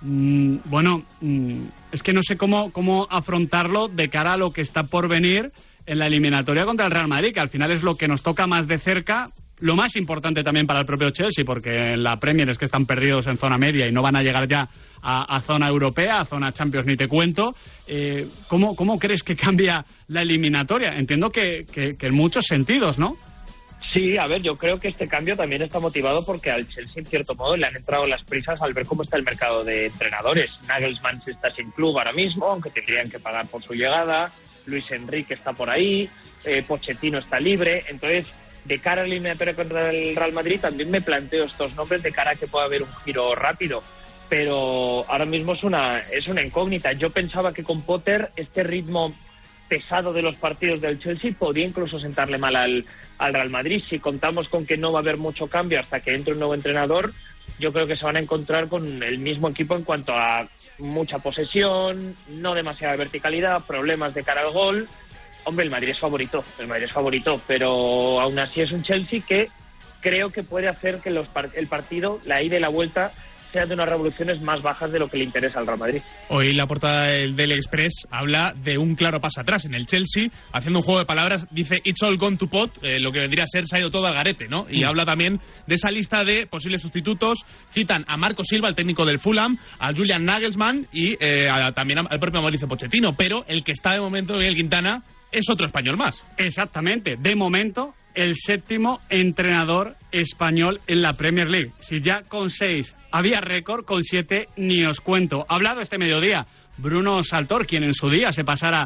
mm, 0.00 0.56
bueno, 0.64 1.04
mm, 1.20 1.64
es 1.92 2.02
que 2.02 2.14
no 2.14 2.22
sé 2.22 2.38
cómo, 2.38 2.72
cómo 2.72 3.06
afrontarlo 3.10 3.88
de 3.88 4.08
cara 4.08 4.34
a 4.34 4.36
lo 4.38 4.52
que 4.52 4.62
está 4.62 4.84
por 4.84 5.08
venir 5.08 5.52
en 5.84 5.98
la 5.98 6.06
eliminatoria 6.06 6.64
contra 6.64 6.86
el 6.86 6.92
Real 6.92 7.08
Madrid, 7.08 7.34
que 7.34 7.40
al 7.40 7.50
final 7.50 7.70
es 7.70 7.82
lo 7.82 7.96
que 7.96 8.08
nos 8.08 8.22
toca 8.22 8.46
más 8.46 8.66
de 8.66 8.78
cerca. 8.78 9.30
Lo 9.60 9.74
más 9.74 9.96
importante 9.96 10.42
también 10.42 10.66
para 10.66 10.80
el 10.80 10.86
propio 10.86 11.10
Chelsea, 11.10 11.44
porque 11.44 11.70
en 11.70 12.02
la 12.02 12.16
Premier 12.16 12.48
es 12.50 12.58
que 12.58 12.66
están 12.66 12.84
perdidos 12.84 13.26
en 13.26 13.36
zona 13.36 13.56
media 13.56 13.86
y 13.88 13.92
no 13.92 14.02
van 14.02 14.16
a 14.16 14.22
llegar 14.22 14.46
ya 14.46 14.68
a, 15.02 15.40
zona 15.40 15.66
europea, 15.68 16.20
a 16.20 16.24
zona 16.24 16.52
Champions, 16.52 16.86
ni 16.86 16.96
te 16.96 17.06
cuento. 17.08 17.54
Eh, 17.86 18.26
¿cómo, 18.48 18.76
¿Cómo 18.76 18.98
crees 18.98 19.22
que 19.22 19.34
cambia 19.34 19.84
la 20.08 20.22
eliminatoria? 20.22 20.94
Entiendo 20.96 21.30
que 21.30 21.64
en 21.74 22.16
muchos 22.16 22.44
sentidos, 22.46 22.98
¿no? 22.98 23.16
Sí, 23.92 24.18
a 24.18 24.26
ver, 24.26 24.42
yo 24.42 24.56
creo 24.56 24.78
que 24.80 24.88
este 24.88 25.06
cambio 25.06 25.36
también 25.36 25.62
está 25.62 25.78
motivado 25.78 26.24
porque 26.24 26.50
al 26.50 26.66
Chelsea, 26.68 26.94
en 26.96 27.04
cierto 27.06 27.34
modo, 27.34 27.56
le 27.56 27.66
han 27.66 27.76
entrado 27.76 28.06
las 28.06 28.22
prisas 28.24 28.60
al 28.60 28.72
ver 28.72 28.84
cómo 28.86 29.02
está 29.04 29.16
el 29.16 29.22
mercado 29.22 29.62
de 29.64 29.86
entrenadores. 29.86 30.50
Nagelsmann 30.66 31.22
está 31.26 31.50
sin 31.50 31.70
club 31.70 31.96
ahora 31.96 32.12
mismo, 32.12 32.46
aunque 32.46 32.70
tendrían 32.70 33.08
que 33.08 33.20
pagar 33.20 33.46
por 33.46 33.62
su 33.62 33.74
llegada. 33.74 34.32
Luis 34.66 34.90
Enrique 34.90 35.34
está 35.34 35.52
por 35.52 35.70
ahí. 35.70 36.08
eh, 36.44 36.62
Pochettino 36.66 37.18
está 37.18 37.38
libre. 37.38 37.84
Entonces, 37.88 38.26
de 38.66 38.78
cara 38.78 39.02
a 39.02 39.04
la 39.04 39.12
eliminatoria 39.12 39.54
contra 39.54 39.90
el 39.90 40.16
Real 40.16 40.32
Madrid 40.32 40.60
también 40.60 40.90
me 40.90 41.00
planteo 41.00 41.44
estos 41.44 41.74
nombres 41.74 42.02
de 42.02 42.12
cara 42.12 42.32
a 42.32 42.34
que 42.34 42.46
pueda 42.46 42.64
haber 42.64 42.82
un 42.82 42.94
giro 43.04 43.34
rápido. 43.34 43.82
Pero 44.28 45.04
ahora 45.08 45.24
mismo 45.24 45.52
es 45.52 45.62
una, 45.62 46.00
es 46.12 46.26
una 46.26 46.42
incógnita. 46.42 46.92
Yo 46.92 47.10
pensaba 47.10 47.52
que 47.52 47.62
con 47.62 47.82
Potter 47.82 48.30
este 48.34 48.62
ritmo 48.64 49.14
pesado 49.68 50.12
de 50.12 50.22
los 50.22 50.36
partidos 50.36 50.80
del 50.80 50.98
Chelsea 50.98 51.32
podría 51.38 51.66
incluso 51.66 51.98
sentarle 51.98 52.38
mal 52.38 52.56
al, 52.56 52.84
al 53.18 53.32
Real 53.34 53.50
Madrid. 53.50 53.82
Si 53.88 53.98
contamos 53.98 54.48
con 54.48 54.66
que 54.66 54.76
no 54.76 54.92
va 54.92 55.00
a 55.00 55.02
haber 55.02 55.16
mucho 55.16 55.46
cambio 55.46 55.80
hasta 55.80 56.00
que 56.00 56.14
entre 56.14 56.32
un 56.32 56.40
nuevo 56.40 56.54
entrenador, 56.54 57.12
yo 57.58 57.72
creo 57.72 57.86
que 57.86 57.96
se 57.96 58.04
van 58.04 58.16
a 58.16 58.20
encontrar 58.20 58.68
con 58.68 59.02
el 59.02 59.18
mismo 59.18 59.48
equipo 59.48 59.76
en 59.76 59.84
cuanto 59.84 60.12
a 60.12 60.48
mucha 60.78 61.18
posesión, 61.18 62.14
no 62.28 62.54
demasiada 62.54 62.96
verticalidad, 62.96 63.64
problemas 63.64 64.14
de 64.14 64.22
cara 64.22 64.42
al 64.42 64.52
gol. 64.52 64.88
Hombre, 65.46 65.64
el 65.64 65.70
Madrid 65.70 65.90
es 65.90 65.98
favorito, 66.00 66.42
el 66.58 66.66
Madrid 66.68 66.84
es 66.86 66.92
favorito, 66.92 67.40
pero 67.46 68.20
aún 68.20 68.38
así 68.38 68.60
es 68.60 68.72
un 68.72 68.82
Chelsea 68.82 69.20
que 69.26 69.48
creo 70.00 70.30
que 70.30 70.42
puede 70.42 70.68
hacer 70.68 71.00
que 71.00 71.10
los 71.10 71.28
par- 71.28 71.50
el 71.54 71.68
partido, 71.68 72.20
la 72.26 72.42
ida 72.42 72.56
y 72.56 72.60
la 72.60 72.68
vuelta, 72.68 73.12
sean 73.52 73.68
de 73.68 73.74
unas 73.74 73.88
revoluciones 73.88 74.42
más 74.42 74.60
bajas 74.60 74.90
de 74.90 74.98
lo 74.98 75.08
que 75.08 75.16
le 75.18 75.24
interesa 75.24 75.60
al 75.60 75.66
Real 75.66 75.78
Madrid. 75.78 76.02
Hoy 76.28 76.52
la 76.52 76.66
portada 76.66 77.04
del 77.08 77.36
Daily 77.36 77.54
Express 77.54 78.06
habla 78.10 78.52
de 78.56 78.76
un 78.76 78.96
claro 78.96 79.20
paso 79.20 79.40
atrás 79.40 79.64
en 79.64 79.74
el 79.74 79.86
Chelsea, 79.86 80.28
haciendo 80.52 80.80
un 80.80 80.84
juego 80.84 80.98
de 80.98 81.06
palabras, 81.06 81.46
dice 81.52 81.76
It's 81.84 82.02
all 82.02 82.18
gone 82.18 82.36
to 82.36 82.48
pot, 82.48 82.76
eh, 82.82 82.98
lo 82.98 83.12
que 83.12 83.20
vendría 83.20 83.44
a 83.44 83.46
ser 83.46 83.66
se 83.66 83.76
ha 83.76 83.80
ido 83.80 83.90
todo 83.90 84.06
al 84.08 84.14
garete, 84.14 84.48
¿no? 84.48 84.66
Y 84.68 84.80
Mm. 84.82 84.88
habla 84.88 85.06
también 85.06 85.40
de 85.66 85.74
esa 85.76 85.90
lista 85.92 86.24
de 86.24 86.46
posibles 86.48 86.82
sustitutos, 86.82 87.46
citan 87.70 88.04
a 88.08 88.16
Marco 88.16 88.42
Silva, 88.44 88.68
el 88.68 88.74
técnico 88.74 89.06
del 89.06 89.20
Fulham, 89.20 89.56
a 89.78 89.94
Julian 89.94 90.24
Nagelsmann 90.24 90.88
y 90.92 91.12
eh, 91.24 91.48
a- 91.48 91.72
también 91.72 92.00
al 92.00 92.18
propio 92.18 92.42
Mauricio 92.42 92.66
Pochettino, 92.68 93.16
pero 93.16 93.44
el 93.46 93.62
que 93.62 93.72
está 93.72 93.94
de 93.94 94.00
momento, 94.00 94.34
Miguel 94.34 94.56
Quintana, 94.56 95.02
es 95.38 95.48
otro 95.50 95.66
español 95.66 95.96
más. 95.96 96.26
Exactamente. 96.38 97.16
De 97.18 97.34
momento, 97.34 97.94
el 98.14 98.34
séptimo 98.34 99.00
entrenador 99.08 99.94
español 100.12 100.80
en 100.86 101.02
la 101.02 101.12
Premier 101.12 101.48
League. 101.48 101.72
Si 101.80 102.00
ya 102.00 102.22
con 102.28 102.50
seis 102.50 102.96
había 103.12 103.40
récord, 103.40 103.84
con 103.84 104.02
siete 104.02 104.44
ni 104.56 104.84
os 104.86 105.00
cuento. 105.00 105.44
Ha 105.48 105.54
hablado 105.56 105.80
este 105.80 105.98
mediodía 105.98 106.46
Bruno 106.78 107.22
Saltor, 107.22 107.66
quien 107.66 107.84
en 107.84 107.94
su 107.94 108.08
día 108.10 108.32
se 108.32 108.44
pasara 108.44 108.84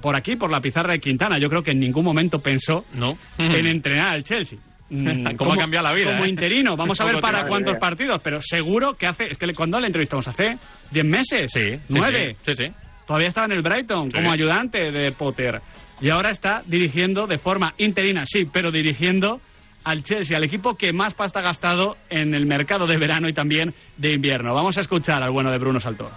por 0.00 0.16
aquí, 0.16 0.36
por 0.36 0.50
la 0.50 0.60
pizarra 0.60 0.92
de 0.92 0.98
Quintana. 0.98 1.38
Yo 1.40 1.48
creo 1.48 1.62
que 1.62 1.70
en 1.70 1.80
ningún 1.80 2.04
momento 2.04 2.38
pensó 2.40 2.84
no. 2.94 3.16
en 3.38 3.66
entrenar 3.66 4.14
al 4.14 4.22
Chelsea. 4.22 4.58
Mm, 4.90 5.36
Cómo 5.36 5.54
ha 5.54 5.56
cambiado 5.56 5.88
la 5.88 5.94
vida, 5.94 6.12
Como 6.12 6.26
¿eh? 6.26 6.28
interino. 6.28 6.76
Vamos 6.76 7.00
a 7.00 7.06
ver 7.06 7.18
para 7.20 7.46
cuántos 7.48 7.78
partidos, 7.78 8.20
pero 8.22 8.40
seguro 8.42 8.94
que 8.94 9.06
hace. 9.06 9.24
Es 9.30 9.38
que 9.38 9.46
le- 9.46 9.54
cuando 9.54 9.80
le 9.80 9.86
entrevistamos 9.86 10.28
hace 10.28 10.58
10 10.90 11.06
meses. 11.06 11.50
Sí, 11.50 11.80
¿Nueve? 11.88 12.36
Sí, 12.42 12.54
sí. 12.54 12.64
Todavía 13.12 13.28
estaba 13.28 13.44
en 13.46 13.52
el 13.52 13.62
Brighton 13.62 14.10
Sí. 14.10 14.16
como 14.16 14.32
ayudante 14.32 14.90
de 14.90 15.12
Potter. 15.12 15.60
Y 16.00 16.08
ahora 16.08 16.30
está 16.30 16.62
dirigiendo 16.66 17.26
de 17.26 17.36
forma 17.36 17.74
interina, 17.76 18.24
sí, 18.24 18.44
pero 18.50 18.70
dirigiendo 18.72 19.38
al 19.84 20.02
Chelsea, 20.02 20.34
al 20.36 20.44
equipo 20.44 20.76
que 20.76 20.94
más 20.94 21.12
pasta 21.12 21.40
ha 21.40 21.42
gastado 21.42 21.98
en 22.08 22.34
el 22.34 22.46
mercado 22.46 22.86
de 22.86 22.96
verano 22.96 23.28
y 23.28 23.34
también 23.34 23.74
de 23.98 24.14
invierno. 24.14 24.54
Vamos 24.54 24.78
a 24.78 24.80
escuchar 24.80 25.22
al 25.22 25.30
bueno 25.30 25.50
de 25.50 25.58
Bruno 25.58 25.78
Saltor. 25.78 26.10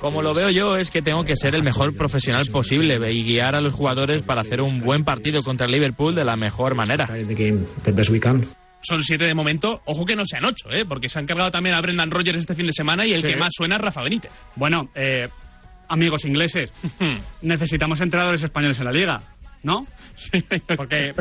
Como 0.00 0.20
lo 0.20 0.34
veo 0.34 0.50
yo 0.50 0.76
es 0.76 0.90
que 0.90 1.00
tengo 1.00 1.24
que 1.24 1.36
ser 1.36 1.54
el 1.54 1.62
mejor 1.62 1.96
profesional 1.96 2.46
posible 2.46 2.96
y 3.12 3.22
guiar 3.22 3.54
a 3.54 3.60
los 3.60 3.72
jugadores 3.72 4.22
para 4.22 4.40
hacer 4.40 4.60
un 4.60 4.80
buen 4.80 5.04
partido 5.04 5.40
contra 5.44 5.66
el 5.66 5.72
Liverpool 5.72 6.14
de 6.14 6.24
la 6.24 6.34
mejor 6.36 6.74
manera. 6.74 7.06
Son 8.80 9.02
siete 9.02 9.24
de 9.24 9.34
momento. 9.34 9.82
Ojo 9.86 10.04
que 10.04 10.14
no 10.16 10.24
sean 10.24 10.44
ocho, 10.44 10.70
¿eh? 10.70 10.84
Porque 10.86 11.08
se 11.08 11.18
han 11.18 11.26
cargado 11.26 11.50
también 11.50 11.74
a 11.74 11.80
Brendan 11.80 12.10
Rodgers 12.10 12.38
este 12.40 12.54
fin 12.54 12.66
de 12.66 12.72
semana 12.72 13.04
y 13.06 13.12
el 13.14 13.22
Sí. 13.22 13.28
que 13.28 13.36
más 13.36 13.52
suena 13.56 13.76
es 13.76 13.80
Rafa 13.80 14.02
Benítez. 14.02 14.30
Bueno, 14.54 14.90
eh, 14.94 15.28
amigos 15.88 16.24
ingleses, 16.24 16.72
necesitamos 17.42 18.00
entrenadores 18.00 18.42
españoles 18.42 18.78
en 18.78 18.84
la 18.84 18.92
liga, 18.92 19.20
¿no? 19.66 19.84
Porque, 20.76 21.12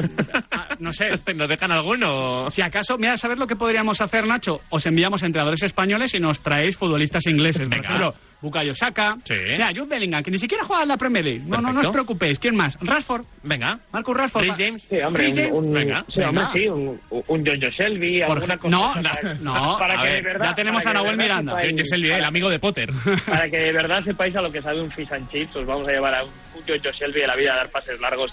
ah, 0.52 0.68
no 0.80 0.94
sé. 0.94 1.10
¿Nos 1.36 1.50
dejan 1.50 1.72
alguno? 1.72 2.50
Si 2.50 2.62
acaso, 2.62 2.98
mira, 2.98 3.18
¿sabes 3.18 3.38
lo 3.40 3.48
que 3.48 3.56
podríamos 3.56 4.00
hacer, 4.00 4.26
Nacho? 4.28 4.62
Os 4.70 4.86
enviamos 4.86 5.24
entrenadores 5.24 5.64
españoles 5.64 6.14
y 6.14 6.20
nos 6.20 6.40
traéis 6.42 6.78
futbolistas 6.78 7.26
ingleses. 7.28 7.64
Por 7.68 7.70
Venga. 7.76 7.90
ejemplo, 7.90 8.14
Bukayo 8.42 8.76
Saka. 8.76 9.16
Sí. 9.24 9.34
Mira, 9.50 9.70
Jude 9.76 9.88
Bellingham, 9.88 10.24
que 10.24 10.32
ni 10.32 10.38
siquiera 10.38 10.64
juega 10.64 10.84
en 10.84 10.90
la 10.90 10.98
Premier 10.98 11.26
League. 11.26 11.42
No, 11.46 11.58
no, 11.58 11.74
no 11.74 11.80
os 11.82 11.88
preocupéis. 11.88 12.38
¿Quién 12.40 12.56
más? 12.56 12.78
Rashford. 12.80 13.26
Venga. 13.44 13.80
Marcus 13.92 14.16
Rashford. 14.16 14.44
Reece 14.44 14.66
James. 14.66 14.82
Sí, 14.90 14.98
hombre, 15.00 15.50
un, 15.52 15.66
un- 15.68 15.74
Venga, 15.74 16.06
sí, 16.08 16.22
hombre, 16.22 16.44
venga. 16.44 16.54
sí, 16.54 16.68
un, 16.68 17.00
un 17.28 17.46
Jojo 17.46 17.70
Shelby, 17.78 18.22
Por 18.22 18.38
alguna 18.38 18.58
cosa. 18.58 18.70
no, 18.70 18.94
para, 18.94 19.34
no, 19.36 19.78
para 19.80 19.96
que 19.98 20.04
ver, 20.10 20.16
de 20.18 20.22
verdad, 20.30 20.46
ya 20.50 20.54
tenemos 20.56 20.84
para 20.84 21.00
a 21.00 21.02
Nahuel 21.02 21.18
Miranda. 21.18 21.54
sepáis- 21.54 21.72
Jojo 21.72 21.84
Shelby, 21.96 22.10
el 22.10 22.24
amigo 22.26 22.50
de 22.50 22.60
Potter. 22.60 22.90
Para 23.26 23.50
que 23.50 23.58
de 23.58 23.72
verdad 23.74 24.04
sepáis 24.04 24.36
a 24.36 24.42
lo 24.42 24.52
que 24.52 24.62
sabe 24.62 24.82
un 24.82 24.92
fish 24.92 25.12
and 25.12 25.28
chips, 25.30 25.56
os 25.56 25.66
vamos 25.66 25.88
a 25.88 25.92
llevar 25.92 26.14
a 26.16 26.24
un, 26.24 26.30
un 26.30 26.62
Jojo 26.68 26.92
Shelby 26.98 27.22
de 27.22 27.28
la 27.28 27.36
vida 27.36 27.54
a 27.54 27.58
dar 27.58 27.70
pases 27.72 28.00
largos 28.00 28.32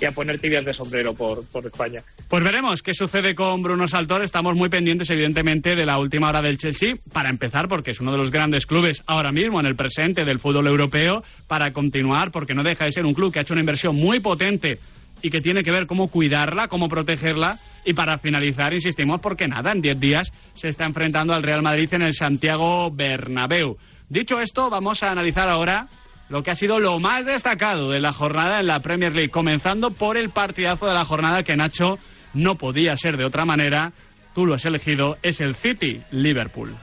y 0.00 0.04
a, 0.04 0.10
poner 0.12 0.40
tibias 0.40 0.64
de 0.64 0.72
sombrero 0.72 1.14
por, 1.14 1.46
por 1.48 1.64
España. 1.66 2.00
Pues 2.28 2.42
veremos 2.42 2.82
qué 2.82 2.94
sucede 2.94 3.34
con 3.34 3.62
Bruno 3.62 3.86
Saltor. 3.86 4.24
Estamos 4.24 4.54
muy 4.54 4.68
pendientes, 4.68 5.10
evidentemente, 5.10 5.74
de 5.74 5.84
la 5.84 5.98
última 5.98 6.28
hora 6.28 6.40
del 6.40 6.56
Chelsea. 6.56 6.94
Para 7.12 7.30
empezar, 7.30 7.68
porque 7.68 7.90
es 7.90 8.00
uno 8.00 8.12
de 8.12 8.18
los 8.18 8.30
grandes 8.30 8.66
clubes 8.66 9.02
ahora 9.06 9.30
mismo 9.30 9.60
en 9.60 9.66
el 9.66 9.76
presente 9.76 10.24
del 10.24 10.38
fútbol 10.38 10.66
europeo. 10.66 11.22
Para 11.46 11.72
continuar, 11.72 12.30
porque 12.30 12.54
no 12.54 12.62
deja 12.62 12.84
de 12.84 12.92
ser 12.92 13.04
un 13.04 13.14
club 13.14 13.32
que 13.32 13.40
ha 13.40 13.42
hecho 13.42 13.54
una 13.54 13.62
inversión 13.62 13.96
muy 13.96 14.20
potente 14.20 14.78
y 15.22 15.30
que 15.30 15.40
tiene 15.40 15.62
que 15.62 15.70
ver 15.70 15.86
cómo 15.86 16.08
cuidarla, 16.08 16.68
cómo 16.68 16.88
protegerla. 16.88 17.58
Y 17.84 17.92
para 17.94 18.18
finalizar, 18.18 18.72
insistimos, 18.72 19.20
porque 19.22 19.46
nada, 19.48 19.72
en 19.72 19.80
10 19.80 20.00
días 20.00 20.32
se 20.54 20.68
está 20.68 20.86
enfrentando 20.86 21.34
al 21.34 21.42
Real 21.42 21.62
Madrid 21.62 21.88
en 21.92 22.02
el 22.02 22.14
Santiago 22.14 22.90
Bernabéu. 22.90 23.76
Dicho 24.08 24.40
esto, 24.40 24.70
vamos 24.70 25.02
a 25.02 25.12
analizar 25.12 25.48
ahora 25.48 25.88
lo 26.30 26.42
que 26.42 26.52
ha 26.52 26.54
sido 26.56 26.78
lo 26.80 26.98
más 26.98 27.26
destacado 27.26 27.90
de 27.90 28.00
la 28.00 28.12
jornada 28.12 28.60
en 28.60 28.66
la 28.68 28.80
Premier 28.80 29.12
League, 29.14 29.30
comenzando 29.30 29.90
por 29.90 30.16
el 30.16 30.30
partidazo 30.30 30.86
de 30.86 30.94
la 30.94 31.04
jornada 31.04 31.42
que 31.42 31.56
Nacho 31.56 31.98
no 32.34 32.54
podía 32.54 32.96
ser 32.96 33.16
de 33.16 33.26
otra 33.26 33.44
manera. 33.44 33.92
Tú 34.34 34.46
lo 34.46 34.54
has 34.54 34.64
elegido, 34.64 35.16
es 35.22 35.40
el 35.40 35.54
City 35.56 35.96
Liverpool. 36.12 36.74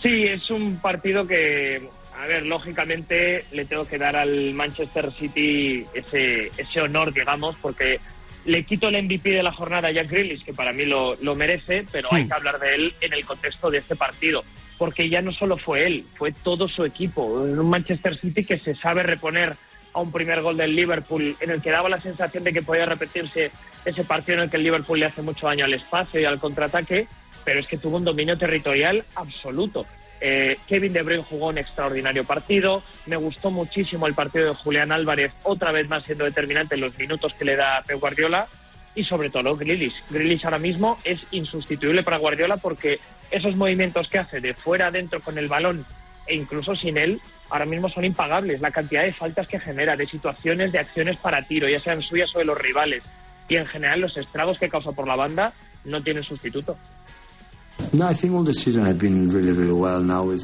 Sí, 0.00 0.10
es 0.30 0.48
un 0.50 0.78
partido 0.80 1.26
que, 1.26 1.78
a 2.16 2.26
ver, 2.26 2.46
lógicamente 2.46 3.44
le 3.52 3.64
tengo 3.64 3.86
que 3.88 3.98
dar 3.98 4.14
al 4.16 4.54
Manchester 4.54 5.10
City 5.12 5.82
ese, 5.94 6.46
ese 6.56 6.80
honor, 6.80 7.12
digamos, 7.12 7.56
porque 7.60 7.98
le 8.44 8.62
quito 8.64 8.88
el 8.88 9.02
MVP 9.02 9.30
de 9.30 9.42
la 9.42 9.52
jornada 9.52 9.88
a 9.88 9.92
Jack 9.92 10.10
Grealish, 10.10 10.44
que 10.44 10.52
para 10.52 10.72
mí 10.72 10.84
lo, 10.84 11.16
lo 11.22 11.34
merece, 11.34 11.84
pero 11.90 12.10
Sí. 12.10 12.16
hay 12.16 12.26
que 12.28 12.34
hablar 12.34 12.58
de 12.60 12.74
él 12.74 12.94
en 13.00 13.14
el 13.14 13.24
contexto 13.24 13.70
de 13.70 13.78
este 13.78 13.96
partido, 13.96 14.44
porque 14.78 15.08
ya 15.08 15.20
no 15.20 15.32
solo 15.32 15.56
fue 15.56 15.86
él, 15.86 16.04
fue 16.14 16.32
todo 16.32 16.68
su 16.68 16.84
equipo. 16.84 17.22
Un 17.24 17.68
Manchester 17.68 18.16
City 18.16 18.44
que 18.44 18.58
se 18.58 18.74
sabe 18.74 19.02
reponer 19.02 19.54
a 19.92 20.00
un 20.00 20.10
primer 20.10 20.42
gol 20.42 20.56
del 20.56 20.74
Liverpool, 20.74 21.36
en 21.40 21.50
el 21.50 21.62
que 21.62 21.70
daba 21.70 21.88
la 21.88 22.00
sensación 22.00 22.42
de 22.44 22.52
que 22.52 22.62
podía 22.62 22.84
repetirse 22.84 23.50
ese 23.84 24.04
partido 24.04 24.38
en 24.38 24.44
el 24.44 24.50
que 24.50 24.56
el 24.56 24.64
Liverpool 24.64 24.98
le 24.98 25.06
hace 25.06 25.22
mucho 25.22 25.46
daño 25.46 25.64
al 25.64 25.74
espacio 25.74 26.20
y 26.20 26.24
al 26.24 26.40
contraataque, 26.40 27.06
pero 27.44 27.60
es 27.60 27.66
que 27.66 27.78
tuvo 27.78 27.98
un 27.98 28.04
dominio 28.04 28.36
territorial 28.36 29.04
absoluto. 29.14 29.86
Eh, 30.20 30.56
Kevin 30.66 30.92
De 30.92 31.02
Bruyne 31.02 31.22
jugó 31.22 31.48
un 31.48 31.58
extraordinario 31.58 32.24
partido. 32.24 32.82
Me 33.06 33.16
gustó 33.16 33.50
muchísimo 33.50 34.06
el 34.06 34.14
partido 34.14 34.46
de 34.46 34.54
Julián 34.54 34.90
Álvarez, 34.90 35.32
otra 35.42 35.70
vez 35.70 35.88
más 35.88 36.04
siendo 36.04 36.24
determinante 36.24 36.74
en 36.74 36.80
los 36.80 36.98
minutos 36.98 37.34
que 37.34 37.44
le 37.44 37.56
da 37.56 37.82
Pep 37.86 38.00
Guardiola. 38.00 38.48
Y 38.94 39.04
sobre 39.04 39.30
todo 39.30 39.56
Grealish. 39.56 40.04
Grealish 40.10 40.44
ahora 40.44 40.58
mismo 40.58 40.96
es 41.04 41.26
insustituible 41.32 42.02
para 42.02 42.18
Guardiola 42.18 42.56
porque 42.56 42.98
esos 43.30 43.56
movimientos 43.56 44.08
que 44.08 44.18
hace 44.18 44.40
de 44.40 44.54
fuera 44.54 44.86
adentro 44.86 45.20
con 45.20 45.36
el 45.38 45.48
balón 45.48 45.84
e 46.26 46.36
incluso 46.36 46.74
sin 46.74 46.96
él, 46.96 47.20
ahora 47.50 47.66
mismo 47.66 47.88
son 47.88 48.04
impagables. 48.04 48.60
La 48.60 48.70
cantidad 48.70 49.02
de 49.02 49.12
faltas 49.12 49.46
que 49.46 49.60
genera, 49.60 49.96
de 49.96 50.06
situaciones, 50.06 50.72
de 50.72 50.78
acciones 50.78 51.18
para 51.18 51.42
tiro, 51.42 51.68
ya 51.68 51.80
sean 51.80 52.02
suyas 52.02 52.34
o 52.34 52.38
de 52.38 52.44
los 52.44 52.58
rivales. 52.58 53.02
Y 53.48 53.56
en 53.56 53.66
general 53.66 54.00
los 54.00 54.16
estragos 54.16 54.58
que 54.58 54.68
causa 54.68 54.92
por 54.92 55.06
la 55.06 55.16
banda 55.16 55.52
no 55.84 56.02
tienen 56.02 56.22
sustituto. 56.22 56.76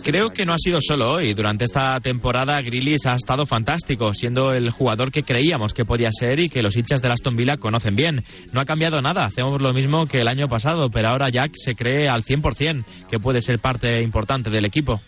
Creo 0.04 0.30
que 0.30 0.44
no 0.44 0.52
ha 0.52 0.58
sido 0.58 0.78
solo 0.80 1.12
hoy. 1.12 1.34
Durante 1.34 1.64
esta 1.64 1.98
temporada, 2.00 2.60
Grealish 2.60 3.06
ha 3.06 3.14
estado 3.14 3.46
fantástico, 3.46 4.14
siendo 4.14 4.52
el 4.52 4.70
jugador 4.70 5.10
que 5.10 5.22
creíamos 5.22 5.74
que 5.74 5.84
podía 5.84 6.10
ser 6.12 6.40
y 6.40 6.48
que 6.48 6.62
los 6.62 6.76
hinchas 6.76 7.02
de 7.02 7.08
Aston 7.08 7.36
Villa 7.36 7.56
conocen 7.56 7.96
bien. 7.96 8.24
No 8.52 8.60
ha 8.60 8.64
cambiado 8.64 9.00
nada, 9.02 9.24
hacemos 9.24 9.60
lo 9.60 9.72
mismo 9.72 10.06
que 10.06 10.18
el 10.18 10.28
año 10.28 10.46
pasado, 10.48 10.90
pero 10.90 11.08
ahora 11.08 11.28
Jack 11.28 11.52
se 11.56 11.74
cree 11.74 12.08
al 12.08 12.22
100% 12.22 12.84
que 13.08 13.18
puede 13.18 13.40
ser 13.40 13.58
parte 13.58 14.02
importante 14.02 14.50
del 14.50 14.64
equipo. 14.64 15.00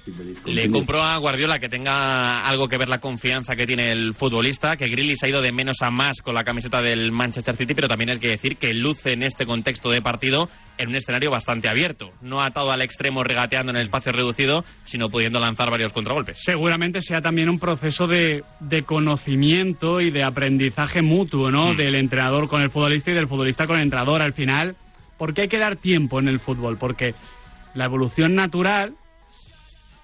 Le 0.46 0.68
compro 0.68 1.02
a 1.02 1.16
Guardiola 1.18 1.58
que 1.58 1.68
tenga 1.68 2.46
algo 2.46 2.66
que 2.66 2.78
ver 2.78 2.88
la 2.88 2.98
confianza 2.98 3.54
que 3.54 3.66
tiene 3.66 3.92
el 3.92 4.14
futbolista, 4.14 4.76
que 4.76 4.86
Grealish 4.86 5.24
ha 5.24 5.28
ido 5.28 5.40
de 5.40 5.52
menos 5.52 5.82
a 5.82 5.90
más 5.90 6.22
con 6.22 6.34
la 6.34 6.44
camiseta 6.44 6.82
del 6.82 7.12
Manchester 7.12 7.56
City, 7.56 7.74
pero 7.74 7.88
también 7.88 8.10
hay 8.10 8.18
que 8.18 8.28
decir 8.28 8.56
que 8.56 8.72
luce 8.72 9.12
en 9.12 9.22
este 9.22 9.46
contexto 9.46 9.90
de 9.90 10.02
partido 10.02 10.48
en 10.78 10.88
un 10.88 10.96
escenario 10.96 11.30
bastante 11.30 11.68
abierto. 11.68 12.11
No 12.20 12.40
atado 12.40 12.70
al 12.70 12.82
extremo 12.82 13.24
regateando 13.24 13.72
en 13.72 13.76
el 13.76 13.82
espacio 13.82 14.12
reducido, 14.12 14.64
sino 14.84 15.08
pudiendo 15.08 15.40
lanzar 15.40 15.70
varios 15.70 15.92
contragolpes. 15.92 16.42
Seguramente 16.42 17.00
sea 17.00 17.20
también 17.20 17.48
un 17.48 17.58
proceso 17.58 18.06
de, 18.06 18.44
de 18.60 18.82
conocimiento 18.82 20.00
y 20.00 20.10
de 20.10 20.24
aprendizaje 20.24 21.02
mutuo, 21.02 21.50
¿no? 21.50 21.72
Mm. 21.72 21.76
Del 21.76 21.94
entrenador 21.96 22.48
con 22.48 22.62
el 22.62 22.70
futbolista 22.70 23.10
y 23.10 23.14
del 23.14 23.28
futbolista 23.28 23.66
con 23.66 23.76
el 23.76 23.84
entrenador 23.84 24.22
al 24.22 24.32
final. 24.32 24.76
Porque 25.18 25.42
hay 25.42 25.48
que 25.48 25.58
dar 25.58 25.76
tiempo 25.76 26.18
en 26.18 26.28
el 26.28 26.40
fútbol, 26.40 26.78
porque 26.78 27.14
la 27.74 27.84
evolución 27.84 28.34
natural, 28.34 28.94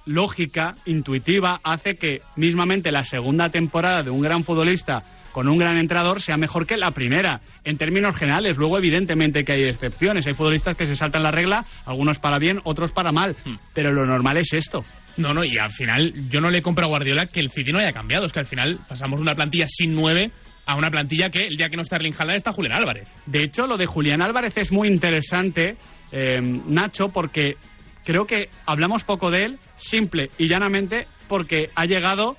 lógica, 0.06 0.74
intuitiva, 0.86 1.60
hace 1.62 1.96
que 1.96 2.22
mismamente 2.36 2.90
la 2.90 3.04
segunda 3.04 3.48
temporada 3.48 4.02
de 4.02 4.10
un 4.10 4.20
gran 4.20 4.44
futbolista 4.44 5.02
con 5.32 5.48
un 5.48 5.58
gran 5.58 5.78
entrenador 5.78 6.20
sea 6.20 6.36
mejor 6.36 6.66
que 6.66 6.76
la 6.76 6.90
primera, 6.90 7.40
en 7.64 7.76
términos 7.76 8.16
generales. 8.16 8.56
Luego, 8.56 8.78
evidentemente, 8.78 9.44
que 9.44 9.54
hay 9.54 9.62
excepciones. 9.64 10.26
Hay 10.26 10.34
futbolistas 10.34 10.76
que 10.76 10.86
se 10.86 10.96
saltan 10.96 11.22
la 11.22 11.30
regla, 11.30 11.66
algunos 11.84 12.18
para 12.18 12.38
bien, 12.38 12.60
otros 12.64 12.92
para 12.92 13.12
mal. 13.12 13.36
Pero 13.74 13.92
lo 13.92 14.06
normal 14.06 14.38
es 14.38 14.52
esto. 14.52 14.84
No, 15.16 15.34
no, 15.34 15.44
y 15.44 15.58
al 15.58 15.70
final 15.70 16.12
yo 16.28 16.40
no 16.40 16.50
le 16.50 16.62
compro 16.62 16.86
a 16.86 16.88
Guardiola 16.88 17.26
que 17.26 17.40
el 17.40 17.50
City 17.50 17.72
no 17.72 17.80
haya 17.80 17.92
cambiado. 17.92 18.26
Es 18.26 18.32
que 18.32 18.40
al 18.40 18.46
final 18.46 18.78
pasamos 18.88 19.20
una 19.20 19.34
plantilla 19.34 19.66
sin 19.68 19.94
nueve 19.94 20.30
a 20.64 20.76
una 20.76 20.90
plantilla 20.90 21.30
que 21.30 21.46
el 21.46 21.56
día 21.56 21.68
que 21.70 21.76
no 21.76 21.82
está 21.82 21.96
Erling 21.96 22.14
Haaland 22.16 22.36
está 22.36 22.52
Julián 22.52 22.74
Álvarez. 22.74 23.08
De 23.24 23.42
hecho, 23.42 23.66
lo 23.66 23.78
de 23.78 23.86
Julián 23.86 24.22
Álvarez 24.22 24.56
es 24.58 24.70
muy 24.70 24.86
interesante, 24.86 25.76
eh, 26.12 26.40
Nacho, 26.40 27.08
porque 27.08 27.56
creo 28.04 28.26
que 28.26 28.50
hablamos 28.66 29.02
poco 29.02 29.30
de 29.30 29.44
él, 29.44 29.58
simple 29.76 30.28
y 30.36 30.46
llanamente, 30.46 31.06
porque 31.26 31.70
ha 31.74 31.86
llegado 31.86 32.36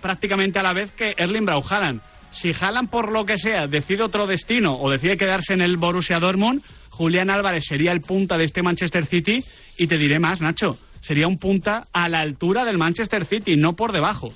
prácticamente 0.00 0.60
a 0.60 0.62
la 0.62 0.72
vez 0.72 0.92
que 0.92 1.14
Erling 1.18 1.44
Braut 1.44 1.64
Haaland. 1.70 2.00
Si 2.30 2.50
Haaland, 2.52 2.90
por 2.90 3.12
lo 3.12 3.24
que 3.24 3.38
sea, 3.38 3.66
decide 3.66 4.02
otro 4.02 4.26
destino 4.26 4.74
o 4.78 4.90
decide 4.90 5.16
quedarse 5.16 5.54
en 5.54 5.62
el 5.62 5.76
Borussia 5.76 6.20
Dortmund, 6.20 6.62
Julián 6.90 7.30
Álvarez 7.30 7.64
sería 7.66 7.92
el 7.92 8.00
punta 8.00 8.36
de 8.38 8.44
este 8.44 8.62
Manchester 8.62 9.06
City 9.06 9.42
y 9.78 9.86
te 9.86 9.98
diré 9.98 10.18
más, 10.18 10.40
Nacho, 10.40 10.70
sería 11.00 11.26
un 11.28 11.36
punta 11.36 11.82
a 11.92 12.08
la 12.08 12.18
altura 12.18 12.64
del 12.64 12.78
Manchester 12.78 13.24
City, 13.26 13.56
no 13.56 13.74
por 13.74 13.92
debajo. 13.92 14.30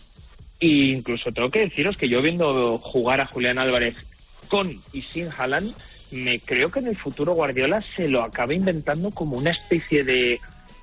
Y 0.58 0.92
incluso 0.92 1.30
tengo 1.32 1.48
que 1.48 1.60
deciros 1.60 1.96
que 1.96 2.08
yo 2.08 2.20
viendo 2.20 2.78
jugar 2.78 3.20
a 3.20 3.26
Julián 3.26 3.58
Álvarez 3.58 3.96
con 4.48 4.70
y 4.92 5.02
sin 5.02 5.28
Haaland, 5.28 5.74
me 6.12 6.40
creo 6.40 6.70
que 6.70 6.80
en 6.80 6.88
el 6.88 6.96
futuro 6.96 7.32
Guardiola 7.32 7.82
se 7.96 8.08
lo 8.08 8.22
acaba 8.22 8.54
inventando 8.54 9.10
como 9.10 9.36
una 9.36 9.50
especie 9.50 10.04
de 10.04 10.38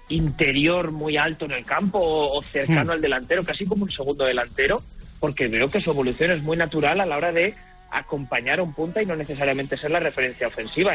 interior 0.09 0.91
muy 0.91 1.17
alto 1.17 1.45
en 1.45 1.51
el 1.51 1.65
campo 1.65 1.99
o, 1.99 2.37
o 2.37 2.41
cercano 2.41 2.91
Hmm. 2.91 2.95
al 2.95 3.01
delantero, 3.01 3.43
casi 3.43 3.65
como 3.65 3.83
un 3.83 3.91
segundo 3.91 4.25
delantero, 4.25 4.77
porque 5.19 5.47
veo 5.47 5.67
que 5.67 5.81
su 5.81 5.91
evolución 5.91 6.31
es 6.31 6.41
muy 6.41 6.57
natural 6.57 7.01
a 7.01 7.05
la 7.05 7.17
hora 7.17 7.31
de 7.31 7.53
acompañar 7.89 8.59
a 8.59 8.63
un 8.63 8.73
punta 8.73 9.01
y 9.01 9.05
no 9.05 9.15
necesariamente 9.15 9.77
ser 9.77 9.91
la 9.91 9.99
referencia 9.99 10.47
ofensiva. 10.47 10.93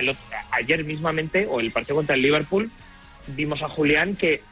Ayer 0.51 0.85
mismamente, 0.85 1.47
o 1.49 1.61
el 1.61 1.73
partido 1.73 1.97
contra 1.97 2.15
el 2.15 2.23
Liverpool, 2.23 2.71
vimos 3.29 3.63
a 3.63 3.69
Julián 3.69 4.15
que 4.17 4.43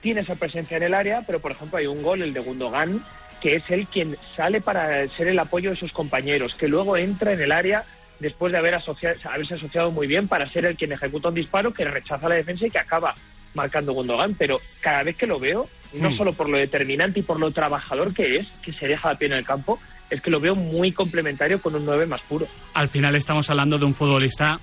tiene 0.00 0.22
esa 0.22 0.34
presencia 0.34 0.76
en 0.76 0.82
el 0.82 0.94
área, 0.94 1.22
pero 1.26 1.40
por 1.40 1.52
ejemplo 1.52 1.78
hay 1.78 1.86
un 1.86 2.02
gol, 2.02 2.22
el 2.22 2.32
de 2.32 2.40
Gundogan, 2.40 3.04
que 3.40 3.56
es 3.56 3.64
él 3.68 3.86
quien 3.86 4.16
sale 4.36 4.60
para 4.60 5.06
ser 5.08 5.28
el 5.28 5.38
apoyo 5.38 5.70
de 5.70 5.76
sus 5.76 5.92
compañeros, 5.92 6.54
que 6.54 6.68
luego 6.68 6.96
entra 6.96 7.32
en 7.32 7.40
el 7.40 7.52
área 7.52 7.84
después 8.22 8.52
de 8.52 8.58
haber 8.58 8.74
asocia- 8.74 9.14
haberse 9.30 9.54
asociado 9.54 9.90
muy 9.90 10.06
bien 10.06 10.26
para 10.28 10.46
ser 10.46 10.64
el 10.64 10.76
quien 10.76 10.92
ejecuta 10.92 11.28
un 11.28 11.34
disparo 11.34 11.72
que 11.72 11.84
rechaza 11.84 12.28
la 12.28 12.36
defensa 12.36 12.66
y 12.66 12.70
que 12.70 12.78
acaba 12.78 13.12
marcando 13.54 13.92
Gundogan. 13.92 14.34
Pero 14.38 14.58
cada 14.80 15.02
vez 15.02 15.16
que 15.16 15.26
lo 15.26 15.38
veo, 15.38 15.68
no 15.94 16.10
Mm. 16.10 16.16
solo 16.16 16.32
por 16.32 16.48
lo 16.48 16.56
determinante 16.56 17.20
y 17.20 17.22
por 17.22 17.38
lo 17.38 17.50
trabajador 17.50 18.14
que 18.14 18.36
es, 18.38 18.48
que 18.64 18.72
se 18.72 18.86
deja 18.88 19.10
a 19.10 19.14
pie 19.16 19.26
en 19.28 19.34
el 19.34 19.44
campo, 19.44 19.78
es 20.08 20.22
que 20.22 20.30
lo 20.30 20.40
veo 20.40 20.54
muy 20.54 20.92
complementario 20.92 21.60
con 21.60 21.74
un 21.74 21.84
9 21.84 22.06
más 22.06 22.22
puro. 22.22 22.46
al 22.74 22.88
final 22.88 23.14
estamos 23.16 23.50
hablando 23.50 23.76
de 23.78 23.84
un 23.84 23.92
futbolista 23.92 24.58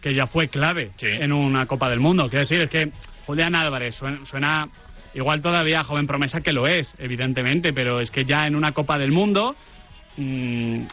que 0.00 0.14
ya 0.14 0.26
fue 0.26 0.48
clave 0.48 0.90
en 1.02 1.32
una 1.32 1.66
Copa 1.66 1.88
del 1.90 2.00
Mundo. 2.00 2.26
Quiero 2.28 2.44
decir, 2.44 2.60
es 2.60 2.70
que 2.70 2.90
Julián 3.26 3.54
Álvarez 3.54 3.94
suena, 3.94 4.24
suena 4.24 4.68
igual 5.14 5.40
todavía 5.42 5.82
joven 5.84 6.06
promesa 6.06 6.40
que 6.40 6.52
lo 6.52 6.66
es, 6.66 6.94
evidentemente, 6.98 7.70
pero 7.74 8.00
es 8.00 8.10
que 8.10 8.24
ya 8.24 8.46
en 8.46 8.56
una 8.56 8.72
Copa 8.72 8.96
del 8.98 9.12
Mundo, 9.12 9.54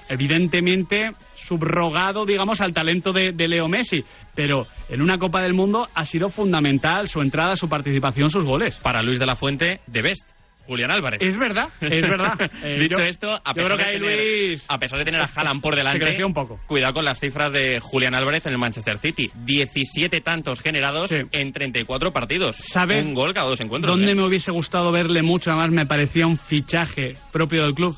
evidentemente 0.09 1.11
subrogado, 1.35 2.25
digamos, 2.25 2.61
al 2.61 2.73
talento 2.73 3.11
de, 3.13 3.31
de 3.31 3.47
Leo 3.47 3.67
Messi, 3.67 4.03
pero 4.35 4.67
en 4.89 5.01
una 5.01 5.17
Copa 5.17 5.41
del 5.41 5.53
Mundo 5.53 5.87
ha 5.93 6.05
sido 6.05 6.29
fundamental 6.29 7.07
su 7.07 7.21
entrada, 7.21 7.55
su 7.55 7.67
participación, 7.67 8.29
sus 8.29 8.45
goles. 8.45 8.75
Para 8.77 9.01
Luis 9.01 9.19
de 9.19 9.25
la 9.25 9.35
Fuente, 9.35 9.81
de 9.87 10.01
Best. 10.01 10.29
Julián 10.65 10.91
Álvarez. 10.91 11.19
Es 11.23 11.35
verdad, 11.35 11.67
es 11.81 11.99
verdad. 12.03 12.33
Eh, 12.63 12.77
Dicho 12.79 12.99
yo- 12.99 13.05
esto, 13.05 13.31
a 13.43 13.53
pesar, 13.55 13.75
de 13.75 13.83
tener, 13.85 14.01
Luis 14.01 14.63
a 14.67 14.77
pesar 14.77 14.99
de 14.99 15.05
tener 15.05 15.19
a 15.19 15.25
Haaland 15.33 15.61
por 15.63 15.75
delante, 15.75 16.23
un 16.23 16.31
poco. 16.33 16.59
cuidado 16.67 16.93
con 16.93 17.05
las 17.05 17.19
cifras 17.19 17.51
de 17.51 17.79
Julián 17.79 18.13
Álvarez 18.13 18.45
en 18.45 18.51
el 18.53 18.59
Manchester 18.59 18.99
City. 18.99 19.31
17 19.33 20.21
tantos 20.21 20.59
generados 20.59 21.11
en 21.11 21.51
34 21.51 22.11
partidos. 22.13 22.57
¿Sabes 22.57 23.03
Un 23.03 23.15
gol 23.15 23.33
cada 23.33 23.47
dos 23.49 23.59
encuentros. 23.61 23.95
¿Dónde 23.97 24.11
¿eh? 24.11 24.15
me 24.15 24.27
hubiese 24.27 24.51
gustado 24.51 24.91
verle 24.91 25.23
mucho? 25.23 25.49
Además, 25.49 25.71
me 25.71 25.87
parecía 25.87 26.27
un 26.27 26.37
fichaje 26.37 27.15
propio 27.31 27.63
del 27.63 27.73
club. 27.73 27.95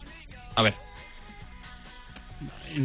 A 0.55 0.63
ver. 0.63 0.74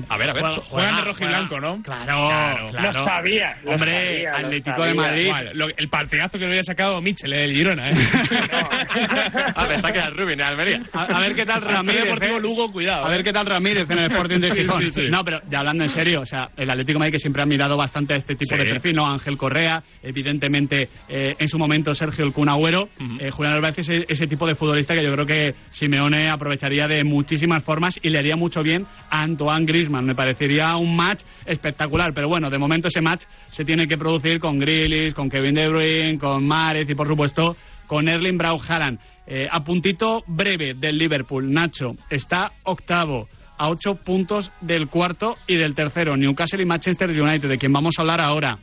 A 0.08 0.16
ver, 0.18 0.30
a 0.30 0.32
ver. 0.32 0.42
Juega- 0.42 0.62
Juegan 0.62 0.94
de 0.96 1.02
rojo 1.02 1.24
y 1.24 1.26
blanco, 1.28 1.60
¿no? 1.60 1.82
Claro, 1.82 2.28
claro. 2.70 2.92
Lo 2.92 3.04
sabía, 3.04 3.56
lo 3.64 3.70
Hombre, 3.72 3.92
sabía, 3.92 4.30
lo 4.30 4.36
Atlético 4.46 4.76
sabía. 4.76 4.86
de 4.86 4.94
Madrid. 4.94 5.72
El 5.76 5.88
partidazo 5.88 6.32
que 6.38 6.44
le 6.44 6.50
había 6.50 6.62
sacado 6.62 7.00
Michel, 7.00 7.32
el 7.32 7.54
Girona, 7.54 7.88
¿eh? 7.90 7.94
A 9.54 9.66
ver, 9.66 9.78
saque 9.80 10.00
al 10.00 10.16
Rubin, 10.16 10.40
Almería. 10.42 10.80
A, 10.92 11.02
a 11.02 11.20
ver 11.20 11.34
qué 11.34 11.44
tal 11.44 11.60
Ramírez. 11.62 12.04
Deportivo 12.04 12.36
¿eh? 12.36 12.40
Lugo, 12.40 12.72
cuidado. 12.72 13.04
A 13.06 13.10
ver 13.10 13.20
¿eh? 13.20 13.24
qué 13.24 13.32
tal 13.32 13.46
Ramírez 13.46 13.88
en 13.90 13.98
el 13.98 14.06
Sporting 14.10 14.38
de 14.38 14.50
Sí, 14.50 14.60
Gijón. 14.60 14.82
sí, 14.82 14.90
sí. 14.90 15.08
No, 15.10 15.24
pero 15.24 15.40
ya 15.50 15.58
hablando 15.60 15.84
en 15.84 15.90
serio, 15.90 16.20
o 16.20 16.24
sea, 16.26 16.48
el 16.56 16.70
Atlético 16.70 16.94
de 16.94 16.98
Madrid 17.00 17.12
que 17.12 17.18
siempre 17.18 17.42
ha 17.42 17.46
mirado 17.46 17.76
bastante 17.76 18.14
a 18.14 18.16
este 18.16 18.34
tipo 18.34 18.54
Sí. 18.56 18.62
de 18.62 18.70
perfil, 18.70 18.94
¿no? 18.94 19.06
Ángel 19.10 19.36
Correa, 19.36 19.82
evidentemente, 20.02 20.88
eh, 21.08 21.34
en 21.38 21.48
su 21.48 21.58
momento 21.58 21.94
Sergio 21.94 22.24
El 22.24 22.32
Kun 22.32 22.48
Agüero, 22.48 22.88
eh, 23.20 23.30
Julián 23.30 23.54
Álvarez 23.56 23.78
es 23.78 23.88
ese, 23.90 24.04
ese 24.08 24.26
tipo 24.26 24.46
de 24.46 24.54
futbolista 24.54 24.94
que 24.94 25.04
yo 25.04 25.12
creo 25.12 25.26
que 25.26 25.54
Simeone 25.70 26.30
aprovecharía 26.30 26.86
de 26.86 27.04
muchísimas 27.04 27.62
formas 27.64 27.98
y 28.02 28.10
le 28.10 28.18
haría 28.18 28.36
mucho 28.36 28.62
bien 28.62 28.86
a 29.10 29.20
Antoine 29.20 29.66
Me 29.84 30.14
parecería 30.14 30.76
un 30.76 30.96
match 30.96 31.22
espectacular, 31.44 32.12
pero 32.14 32.28
bueno, 32.28 32.48
de 32.50 32.58
momento 32.58 32.88
ese 32.88 33.00
match 33.00 33.24
se 33.50 33.64
tiene 33.64 33.86
que 33.86 33.98
producir 33.98 34.40
con 34.40 34.58
Grealish, 34.58 35.12
con 35.12 35.28
Kevin 35.28 35.54
De 35.54 35.68
Bruyne, 35.68 36.18
con 36.18 36.46
Mahrez 36.46 36.88
y 36.88 36.94
por 36.94 37.06
supuesto 37.06 37.56
con 37.86 38.08
Erling 38.08 38.38
Braut 38.38 38.62
Haaland. 38.68 38.98
Eh, 39.26 39.46
a 39.50 39.62
puntito 39.62 40.22
breve 40.26 40.72
del 40.74 40.96
Liverpool, 40.96 41.50
Nacho 41.50 41.96
está 42.08 42.52
octavo 42.62 43.28
a 43.58 43.68
ocho 43.68 43.94
puntos 43.94 44.52
del 44.60 44.86
cuarto 44.86 45.36
y 45.46 45.56
del 45.56 45.74
tercero, 45.74 46.16
Newcastle 46.16 46.62
y 46.62 46.66
Manchester 46.66 47.10
United, 47.10 47.48
de 47.48 47.56
quien 47.56 47.72
vamos 47.72 47.94
a 47.98 48.02
hablar 48.02 48.20
ahora. 48.20 48.56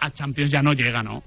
A 0.00 0.10
Champions 0.10 0.50
ya 0.50 0.60
no 0.60 0.72
llega, 0.72 1.00
¿no? 1.02 1.22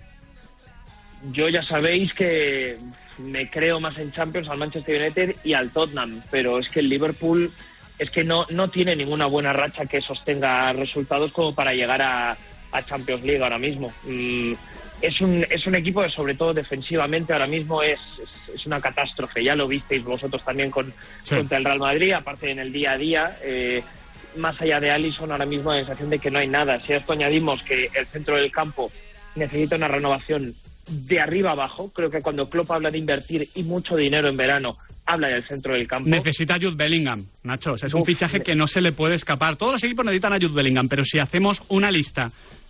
Yo 1.31 1.47
ya 1.47 1.63
sabéis 1.63 2.13
que 2.13 2.77
me 3.19 3.49
creo 3.49 3.79
más 3.79 3.97
en 3.97 4.11
Champions 4.11 4.49
al 4.49 4.57
Manchester 4.57 5.01
United 5.01 5.35
y 5.43 5.53
al 5.53 5.69
Tottenham, 5.69 6.21
pero 6.29 6.59
es 6.59 6.67
que 6.69 6.81
el 6.81 6.89
Liverpool 6.89 7.51
es 7.97 8.09
que 8.11 8.23
no, 8.23 8.45
no 8.49 8.67
tiene 8.67 8.95
ninguna 8.95 9.25
buena 9.27 9.53
racha 9.53 9.85
que 9.85 10.01
sostenga 10.01 10.71
resultados 10.73 11.31
como 11.31 11.53
para 11.55 11.71
llegar 11.73 12.01
a, 12.01 12.37
a 12.71 12.85
Champions 12.85 13.23
League 13.23 13.41
ahora 13.43 13.57
mismo. 13.57 13.91
Mm, 14.03 14.53
es, 15.01 15.21
un, 15.21 15.45
es 15.49 15.65
un 15.67 15.75
equipo 15.75 16.01
que 16.01 16.09
sobre 16.09 16.35
todo 16.35 16.53
defensivamente 16.53 17.31
ahora 17.33 17.47
mismo 17.47 17.81
es, 17.81 17.99
es, 18.21 18.55
es 18.55 18.65
una 18.65 18.81
catástrofe. 18.81 19.43
Ya 19.43 19.55
lo 19.55 19.67
visteis 19.67 20.03
vosotros 20.03 20.43
también 20.43 20.69
con, 20.71 20.93
Sí. 21.23 21.35
contra 21.35 21.57
el 21.57 21.65
Real 21.65 21.79
Madrid, 21.79 22.11
aparte 22.13 22.51
en 22.51 22.59
el 22.59 22.71
día 22.71 22.91
a 22.93 22.97
día. 22.97 23.37
eh, 23.43 23.81
más 24.37 24.59
allá 24.61 24.81
de 24.81 24.91
Allison, 24.91 25.31
ahora 25.31 25.45
mismo 25.45 25.71
la 25.71 25.77
sensación 25.77 26.09
de 26.09 26.19
que 26.19 26.29
no 26.29 26.39
hay 26.39 26.47
nada. 26.49 26.77
Si 26.81 26.91
a 26.91 26.97
esto 26.97 27.13
añadimos 27.13 27.61
que 27.63 27.89
el 27.93 28.05
centro 28.07 28.35
del 28.35 28.51
campo 28.51 28.91
necesita 29.35 29.77
una 29.77 29.87
renovación 29.87 30.53
de 30.89 31.19
arriba 31.19 31.51
abajo, 31.51 31.91
creo 31.93 32.09
que 32.09 32.21
cuando 32.21 32.49
Klopp 32.49 32.71
habla 32.71 32.91
de 32.91 32.97
invertir 32.99 33.47
y 33.55 33.63
mucho 33.63 33.95
dinero 33.95 34.29
en 34.29 34.37
verano, 34.37 34.77
habla 35.05 35.27
del 35.29 35.43
centro 35.43 35.73
del 35.73 35.87
campo. 35.87 36.07
Necesita 36.09 36.55
a 36.55 36.57
Jude 36.57 36.75
Bellingham, 36.75 37.25
Nacho. 37.43 37.71
O 37.73 37.77
sea, 37.77 37.87
es 37.87 37.93
un 37.93 38.05
fichaje 38.05 38.41
que 38.41 38.55
no 38.55 38.67
se 38.67 38.81
le 38.81 38.91
puede 38.91 39.15
escapar. 39.15 39.55
Todos 39.55 39.73
los 39.73 39.83
equipos 39.83 40.05
necesitan 40.05 40.33
a 40.33 40.37
Jude 40.37 40.53
Bellingham, 40.55 40.87
pero 40.87 41.03
si 41.03 41.19
hacemos 41.19 41.61
una 41.69 41.91
lista 41.91 42.25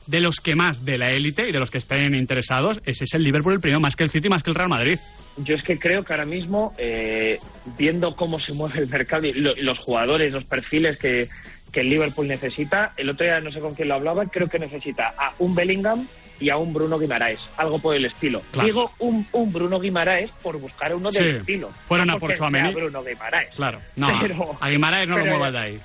de 0.08 0.22
los 0.22 0.40
que 0.40 0.56
más 0.56 0.86
de 0.86 0.98
la 1.00 1.08
élite 1.08 1.50
y 1.50 1.52
de 1.52 1.60
los 1.60 1.72
que 1.72 1.80
estén 1.80 2.14
interesados, 2.14 2.80
ese 2.86 3.06
es 3.06 3.14
el 3.16 3.24
Liverpool 3.24 3.54
el 3.54 3.60
primero, 3.60 3.80
más 3.80 3.96
que 3.96 4.04
el 4.04 4.10
City, 4.12 4.30
más 4.30 4.44
que 4.44 4.52
el 4.52 4.56
Real 4.56 4.70
Madrid. 4.70 5.00
Yo 5.38 5.56
es 5.56 5.64
que 5.64 5.78
creo 5.80 6.04
que 6.04 6.14
ahora 6.14 6.26
mismo, 6.26 6.72
eh, 6.78 7.40
viendo 7.78 8.16
cómo 8.16 8.40
se 8.40 8.54
mueve 8.54 8.80
el 8.80 8.88
mercado 8.88 9.26
y 9.26 9.34
lo- 9.34 9.58
y 9.58 9.64
los 9.64 9.80
jugadores, 9.80 10.34
los 10.34 10.46
perfiles 10.46 10.98
que, 10.98 11.28
que 11.76 11.82
el 11.82 11.90
Liverpool 11.90 12.26
necesita, 12.26 12.94
el 12.96 13.10
otro 13.10 13.26
día 13.26 13.42
no 13.42 13.52
sé 13.52 13.60
con 13.60 13.76
quién 13.76 13.90
lo 13.90 13.96
hablaba, 13.96 14.26
creo 14.28 14.48
que 14.48 14.58
necesita 14.58 15.14
a 15.18 15.34
un 15.40 15.54
Bellingham 15.54 16.08
y 16.40 16.50
a 16.50 16.56
un 16.56 16.74
Bruno 16.74 16.98
Guimaraes, 16.98 17.42
algo 17.58 17.80
por 17.80 17.94
el 17.98 18.06
estilo. 18.06 18.42
Claro. 18.52 18.66
Digo 18.66 18.92
un, 19.00 19.28
un 19.34 19.52
Bruno 19.52 19.78
Guimaraes 19.82 20.32
por 20.42 20.58
buscar 20.58 20.96
uno 20.96 21.12
del 21.12 21.24
Sí. 21.24 21.30
estilo. 21.40 21.70
Fueron 21.90 22.08
no 22.08 22.14
a 22.14 22.18
por 22.18 22.34
sea 22.38 22.48
Bruno 22.74 23.04
Guimaraes. 23.04 23.54
Claro. 23.58 23.82
No, 23.98 24.08
Pero- 24.22 24.58
a 24.62 24.70
Guimaraes 24.70 25.06
no 25.06 25.18
lo 25.18 25.24
pero- 25.24 25.38
muevas 25.38 25.52
de 25.52 25.60
ahí. 25.60 25.78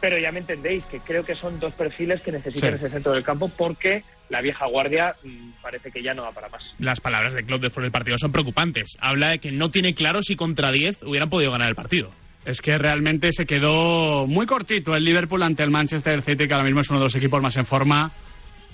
Pero 0.00 0.16
ya 0.18 0.30
me 0.30 0.38
entendéis 0.38 0.84
que 0.84 1.00
creo 1.00 1.24
que 1.24 1.34
son 1.34 1.58
dos 1.58 1.72
perfiles 1.74 2.20
que 2.20 2.30
necesitan 2.30 2.70
Sí. 2.70 2.76
ese 2.76 2.90
centro 2.90 3.10
del 3.12 3.24
campo 3.24 3.48
porque 3.48 4.04
la 4.28 4.40
vieja 4.40 4.66
guardia 4.66 5.16
mm, 5.24 5.50
parece 5.60 5.90
que 5.90 6.02
ya 6.04 6.14
no 6.14 6.22
va 6.22 6.30
para 6.30 6.48
más. 6.50 6.72
Las 6.78 7.00
palabras 7.00 7.34
de 7.34 7.44
Klopp 7.44 7.62
después 7.62 7.82
del 7.82 7.90
partido 7.92 8.16
son 8.16 8.30
preocupantes. 8.30 8.96
Habla 9.00 9.30
de 9.32 9.38
que 9.40 9.50
no 9.50 9.70
tiene 9.72 9.92
claro 9.94 10.22
si 10.22 10.36
contra 10.36 10.70
10 10.70 11.02
hubieran 11.02 11.30
podido 11.30 11.50
ganar 11.50 11.68
el 11.68 11.74
partido. 11.74 12.12
Es 12.44 12.60
que 12.60 12.76
realmente 12.76 13.28
se 13.30 13.46
quedó 13.46 14.26
muy 14.26 14.46
cortito 14.46 14.94
el 14.94 15.04
Liverpool 15.04 15.42
ante 15.42 15.62
el 15.62 15.70
Manchester 15.70 16.22
City, 16.22 16.46
que 16.48 16.54
ahora 16.54 16.64
mismo 16.66 16.80
es 16.80 16.90
uno 16.90 16.98
de 16.98 17.04
los 17.06 17.14
equipos 17.14 17.40
más 17.40 17.56
en 17.56 17.64
forma, 17.64 18.10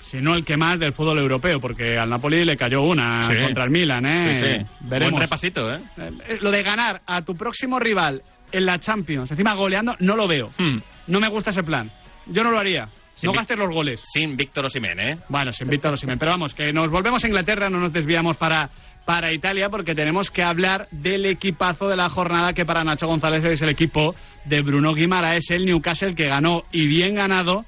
si 0.01 0.17
no 0.17 0.33
el 0.33 0.43
que 0.43 0.57
más 0.57 0.79
del 0.79 0.91
fútbol 0.93 1.19
europeo, 1.19 1.59
porque 1.59 1.95
al 1.97 2.09
Napoli 2.09 2.43
le 2.43 2.57
cayó 2.57 2.81
una 2.81 3.21
Sí. 3.21 3.37
contra 3.37 3.65
el 3.65 3.69
Milan, 3.69 4.05
¿eh? 4.07 4.35
Sí, 4.35 4.43
sí. 4.45 4.75
Veremos. 4.87 5.11
Buen 5.11 5.21
repasito, 5.21 5.71
¿eh? 5.71 5.79
Eh, 5.97 6.39
Lo 6.41 6.49
de 6.49 6.63
ganar 6.63 7.01
a 7.05 7.21
tu 7.21 7.35
próximo 7.35 7.79
rival 7.79 8.21
en 8.51 8.65
la 8.65 8.79
Champions, 8.79 9.29
encima 9.29 9.53
goleando, 9.53 9.95
no 9.99 10.15
lo 10.15 10.27
veo. 10.27 10.47
Hmm. 10.57 10.79
No 11.07 11.19
me 11.19 11.27
gusta 11.29 11.51
ese 11.51 11.61
plan. 11.63 11.91
yo 12.25 12.43
no 12.43 12.49
lo 12.51 12.57
haría. 12.59 12.87
Sin 13.13 13.27
no 13.31 13.33
gastes 13.33 13.57
los 13.57 13.69
goles. 13.69 14.01
Sin 14.03 14.37
Víctor 14.37 14.65
Osimhen, 14.65 14.99
¿eh? 14.99 15.15
Bueno, 15.27 15.51
sin 15.51 15.67
Víctor 15.67 15.93
Osimhen. 15.93 16.17
Pero 16.17 16.31
vamos, 16.31 16.53
que 16.53 16.71
nos 16.71 16.89
volvemos 16.89 17.21
a 17.23 17.27
Inglaterra, 17.27 17.69
no 17.69 17.77
nos 17.79 17.91
desviamos 17.91 18.37
para, 18.37 18.69
para 19.09 19.33
Italia, 19.33 19.69
porque 19.71 19.95
tenemos 19.95 20.29
que 20.29 20.43
hablar 20.43 20.87
del 20.91 21.25
equipazo 21.25 21.89
de 21.89 21.95
la 21.95 22.09
jornada, 22.09 22.53
que 22.53 22.63
para 22.63 22.83
Nacho 22.83 23.07
González 23.07 23.43
es 23.43 23.59
el 23.63 23.71
equipo 23.71 24.13
de 24.45 24.61
Bruno 24.61 24.93
Guimaraes, 24.93 25.49
el 25.49 25.65
Newcastle, 25.65 26.13
que 26.13 26.27
ganó 26.27 26.65
y 26.71 26.85
bien 26.85 27.15
ganado 27.15 27.65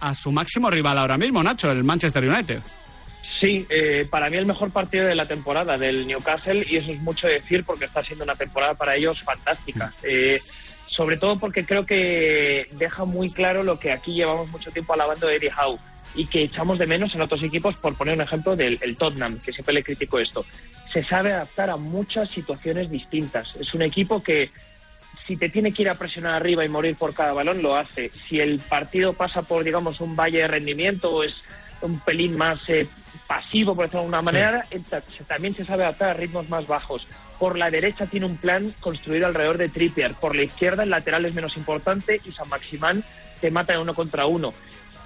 a 0.00 0.14
su 0.14 0.32
máximo 0.32 0.70
rival 0.70 0.96
ahora 0.96 1.18
mismo, 1.18 1.42
Nacho, 1.42 1.70
el 1.70 1.84
Manchester 1.84 2.26
United. 2.26 2.62
Sí, 3.38 3.66
eh, 3.68 4.06
para 4.08 4.30
mí 4.30 4.38
el 4.38 4.46
mejor 4.46 4.70
partido 4.70 5.04
de 5.04 5.14
la 5.14 5.28
temporada 5.28 5.76
del 5.76 6.06
Newcastle 6.06 6.64
y 6.66 6.78
eso 6.78 6.90
es 6.90 7.00
mucho 7.02 7.28
decir 7.28 7.64
porque 7.64 7.84
está 7.84 8.00
siendo 8.00 8.24
una 8.24 8.34
temporada 8.34 8.72
para 8.72 8.96
ellos 8.96 9.20
fantástica. 9.22 9.92
Eh, 10.02 10.40
sobre 10.86 11.18
todo 11.18 11.38
porque 11.38 11.66
creo 11.66 11.84
que 11.84 12.66
deja 12.72 13.04
muy 13.04 13.30
claro 13.30 13.62
lo 13.62 13.78
que 13.78 13.92
aquí 13.92 14.14
llevamos 14.14 14.50
mucho 14.50 14.70
tiempo 14.70 14.94
alabando 14.94 15.26
de 15.26 15.36
Eddie 15.36 15.50
Howe 15.52 15.78
y 16.18 16.26
que 16.26 16.42
echamos 16.42 16.78
de 16.78 16.86
menos 16.86 17.14
en 17.14 17.22
otros 17.22 17.44
equipos, 17.44 17.76
por 17.76 17.96
poner 17.96 18.14
un 18.14 18.22
ejemplo 18.22 18.56
del 18.56 18.76
el 18.82 18.96
Tottenham, 18.96 19.38
que 19.38 19.52
siempre 19.52 19.72
le 19.72 19.84
critico 19.84 20.18
esto. 20.18 20.44
Se 20.92 21.00
sabe 21.00 21.32
adaptar 21.32 21.70
a 21.70 21.76
muchas 21.76 22.28
situaciones 22.30 22.90
distintas. 22.90 23.54
Es 23.54 23.72
un 23.72 23.82
equipo 23.82 24.20
que 24.20 24.50
si 25.24 25.36
te 25.36 25.48
tiene 25.48 25.72
que 25.72 25.82
ir 25.82 25.88
a 25.88 25.94
presionar 25.94 26.34
arriba 26.34 26.64
y 26.64 26.68
morir 26.68 26.96
por 26.96 27.14
cada 27.14 27.32
balón, 27.32 27.62
lo 27.62 27.76
hace. 27.76 28.10
Si 28.28 28.40
el 28.40 28.58
partido 28.58 29.12
pasa 29.12 29.42
por, 29.42 29.62
digamos, 29.62 30.00
un 30.00 30.16
valle 30.16 30.38
de 30.38 30.48
rendimiento 30.48 31.14
o 31.14 31.22
es 31.22 31.44
un 31.82 32.00
pelín 32.00 32.36
más 32.36 32.68
eh, 32.68 32.88
pasivo, 33.28 33.76
por 33.76 33.84
decirlo 33.84 34.00
de 34.00 34.16
alguna 34.16 34.22
manera, 34.22 34.66
eh, 34.72 34.80
también 35.28 35.54
se 35.54 35.64
sabe 35.64 35.84
adaptar 35.84 36.10
a 36.10 36.14
ritmos 36.14 36.48
más 36.48 36.66
bajos. 36.66 37.06
Por 37.38 37.56
la 37.56 37.70
derecha 37.70 38.06
tiene 38.06 38.26
un 38.26 38.38
plan 38.38 38.74
construido 38.80 39.28
alrededor 39.28 39.56
de 39.56 39.68
Trippier. 39.68 40.14
Por 40.14 40.34
la 40.34 40.42
izquierda 40.42 40.82
el 40.82 40.90
lateral 40.90 41.26
es 41.26 41.34
menos 41.34 41.56
importante 41.56 42.20
y 42.24 42.32
San 42.32 42.48
Maximán 42.48 43.04
te 43.40 43.52
mata 43.52 43.74
en 43.74 43.82
uno 43.82 43.94
contra 43.94 44.26
uno. 44.26 44.52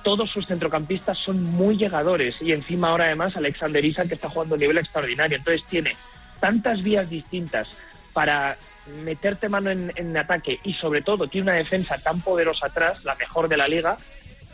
Todos 0.02 0.30
sus 0.30 0.46
centrocampistas 0.46 1.18
son 1.18 1.42
muy 1.42 1.76
llegadores 1.76 2.40
y 2.42 2.52
encima 2.52 2.90
ahora 2.90 3.04
además 3.04 3.36
Alexander 3.36 3.84
Isak 3.84 4.08
que 4.08 4.14
está 4.14 4.28
jugando 4.28 4.54
a 4.54 4.58
nivel 4.58 4.78
extraordinario. 4.78 5.38
Entonces 5.38 5.64
tiene 5.68 5.96
tantas 6.40 6.82
vías 6.82 7.08
distintas 7.08 7.68
para 8.12 8.56
meterte 9.04 9.48
mano 9.48 9.70
en, 9.70 9.92
en 9.94 10.16
ataque 10.16 10.58
y 10.64 10.74
sobre 10.74 11.02
todo 11.02 11.28
tiene 11.28 11.50
una 11.50 11.58
defensa 11.58 11.96
tan 11.98 12.20
poderosa 12.20 12.66
atrás, 12.66 13.04
la 13.04 13.14
mejor 13.14 13.48
de 13.48 13.56
la 13.56 13.68
liga, 13.68 13.96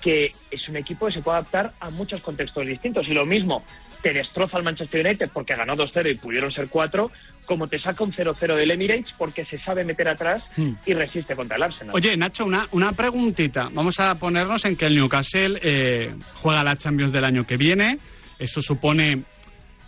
que 0.03 0.31
es 0.51 0.69
un 0.69 0.77
equipo 0.77 1.07
que 1.07 1.13
se 1.15 1.23
puede 1.23 1.39
adaptar 1.39 1.73
a 1.81 1.91
muchos 1.91 2.21
contextos 2.23 2.67
distintos. 2.67 3.09
Y 3.09 3.15
lo 3.15 3.25
mismo, 3.25 3.65
te 4.03 4.13
destroza 4.13 4.59
el 4.59 4.65
Manchester 4.65 5.05
United 5.05 5.31
porque 5.33 5.55
ganó 5.57 5.75
2-0 5.75 6.11
y 6.13 6.15
pudieron 6.15 6.53
ser 6.53 6.69
4, 6.69 7.11
como 7.45 7.67
te 7.67 7.79
saca 7.81 8.05
un 8.05 8.13
0-0 8.13 8.55
del 8.55 8.71
Emirates 8.71 9.13
porque 9.19 9.45
se 9.45 9.59
sabe 9.59 9.85
meter 9.85 10.09
atrás 10.09 10.45
Hmm. 10.57 10.73
y 10.87 10.95
resiste 10.95 11.35
contra 11.35 11.57
el 11.57 11.63
Arsenal. 11.65 11.95
Oye, 11.95 12.17
Nacho, 12.17 12.45
una, 12.45 12.67
una 12.73 12.93
preguntita. 12.93 13.69
Vamos 13.73 13.99
a 14.01 14.15
ponernos 14.15 14.65
en 14.65 14.77
que 14.77 14.87
el 14.87 14.95
Newcastle 14.97 15.59
eh, 15.63 16.15
juega 16.35 16.63
la 16.63 16.77
Champions 16.77 17.13
del 17.13 17.25
año 17.25 17.45
que 17.45 17.57
viene. 17.57 17.99
Eso 18.39 18.63
supone 18.63 19.25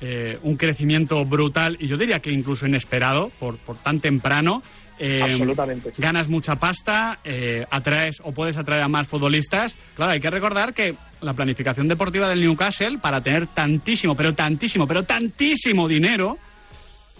eh, 0.00 0.38
un 0.42 0.56
crecimiento 0.56 1.22
brutal 1.24 1.76
y 1.78 1.86
yo 1.86 1.96
diría 1.96 2.16
que 2.20 2.30
incluso 2.30 2.66
inesperado 2.66 3.30
por, 3.38 3.58
por 3.58 3.76
tan 3.76 4.00
temprano. 4.00 4.60
Eh, 5.02 5.22
Absolutamente. 5.22 5.92
Ganas 5.96 6.28
mucha 6.28 6.56
pasta, 6.56 7.20
eh, 7.24 7.64
atraes 7.70 8.18
o 8.22 8.32
puedes 8.32 8.54
atraer 8.56 8.82
a 8.82 8.88
más 8.88 9.08
futbolistas. 9.08 9.74
Claro, 9.96 10.12
hay 10.12 10.20
que 10.20 10.28
recordar 10.28 10.74
que 10.74 10.94
la 11.22 11.32
planificación 11.32 11.88
deportiva 11.88 12.28
del 12.28 12.42
Newcastle 12.42 12.98
para 12.98 13.22
tener 13.22 13.46
tantísimo, 13.46 14.14
pero 14.14 14.34
tantísimo, 14.34 14.86
pero 14.86 15.02
tantísimo 15.04 15.88
dinero 15.88 16.36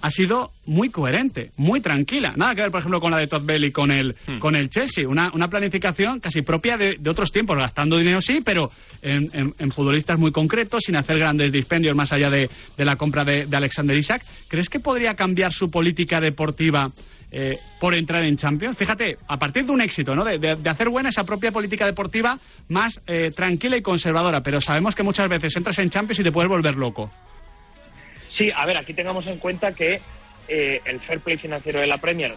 ha 0.02 0.10
sido 0.10 0.50
muy 0.66 0.88
coherente, 0.88 1.50
muy 1.58 1.82
tranquila. 1.82 2.32
Nada 2.34 2.54
que 2.54 2.62
ver, 2.62 2.70
por 2.70 2.80
ejemplo, 2.80 3.00
con 3.00 3.10
la 3.10 3.18
de 3.18 3.26
Todd 3.26 3.44
Bell 3.44 3.64
y 3.66 3.70
con 3.70 3.90
el, 3.90 4.14
con 4.38 4.56
el 4.56 4.70
Chelsea. 4.70 5.06
Una, 5.06 5.30
una 5.34 5.46
planificación 5.48 6.20
casi 6.20 6.40
propia 6.40 6.78
de, 6.78 6.96
de 6.98 7.10
otros 7.10 7.30
tiempos, 7.30 7.58
gastando 7.58 7.98
dinero 7.98 8.22
sí, 8.22 8.40
pero 8.42 8.66
en, 9.02 9.28
en- 9.34 9.54
en 9.58 9.70
futbolistas 9.70 10.18
muy 10.18 10.32
concretos, 10.32 10.84
sin 10.86 10.96
hacer 10.96 11.18
grandes 11.18 11.52
dispendios 11.52 11.94
más 11.94 12.12
allá 12.14 12.30
de, 12.30 12.48
de 12.78 12.84
la 12.86 12.96
compra 12.96 13.24
de, 13.24 13.44
de 13.44 13.56
Alexander 13.58 13.94
Isaac. 13.96 14.22
¿Crees 14.48 14.70
que 14.70 14.80
podría 14.80 15.14
cambiar 15.14 15.52
su 15.52 15.70
política 15.70 16.18
deportiva 16.18 16.86
eh, 17.32 17.58
por 17.78 17.94
entrar 17.96 18.24
en 18.24 18.36
Champions? 18.36 18.76
Fíjate, 18.76 19.16
a 19.28 19.36
partir 19.38 19.64
de 19.64 19.72
un 19.72 19.80
éxito, 19.80 20.14
¿no? 20.14 20.24
De, 20.24 20.38
de- 20.38 20.56
de 20.56 20.70
hacer 20.70 20.88
buena 20.88 21.08
esa 21.10 21.24
propia 21.24 21.50
política 21.52 21.86
deportiva 21.86 22.38
más 22.68 23.00
eh, 23.06 23.30
tranquila 23.34 23.76
y 23.76 23.82
conservadora, 23.82 24.40
pero 24.40 24.60
sabemos 24.60 24.94
que 24.94 25.02
muchas 25.02 25.28
veces 25.28 25.56
entras 25.56 25.78
en 25.78 25.90
Champions 25.90 26.20
y 26.20 26.24
te 26.24 26.32
puedes 26.32 26.48
volver 26.48 26.74
loco. 26.76 27.10
Sí, 28.30 28.50
a 28.54 28.64
ver, 28.66 28.76
aquí 28.78 28.94
tengamos 28.94 29.26
en 29.26 29.38
cuenta 29.38 29.72
que 29.72 30.00
eh, 30.48 30.80
el 30.84 31.00
fair 31.00 31.20
play 31.20 31.36
financiero 31.36 31.80
de 31.80 31.86
la 31.86 31.98
Premier 31.98 32.34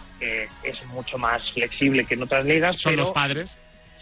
es 0.64 0.86
mucho 0.88 1.18
más 1.18 1.50
flexible 1.52 2.04
que 2.06 2.14
en 2.16 2.24
otras 2.24 2.46
ligas. 2.46 2.80
Son 2.80 2.92
pero 2.94 3.04
los 3.04 3.12
padres. 3.12 3.50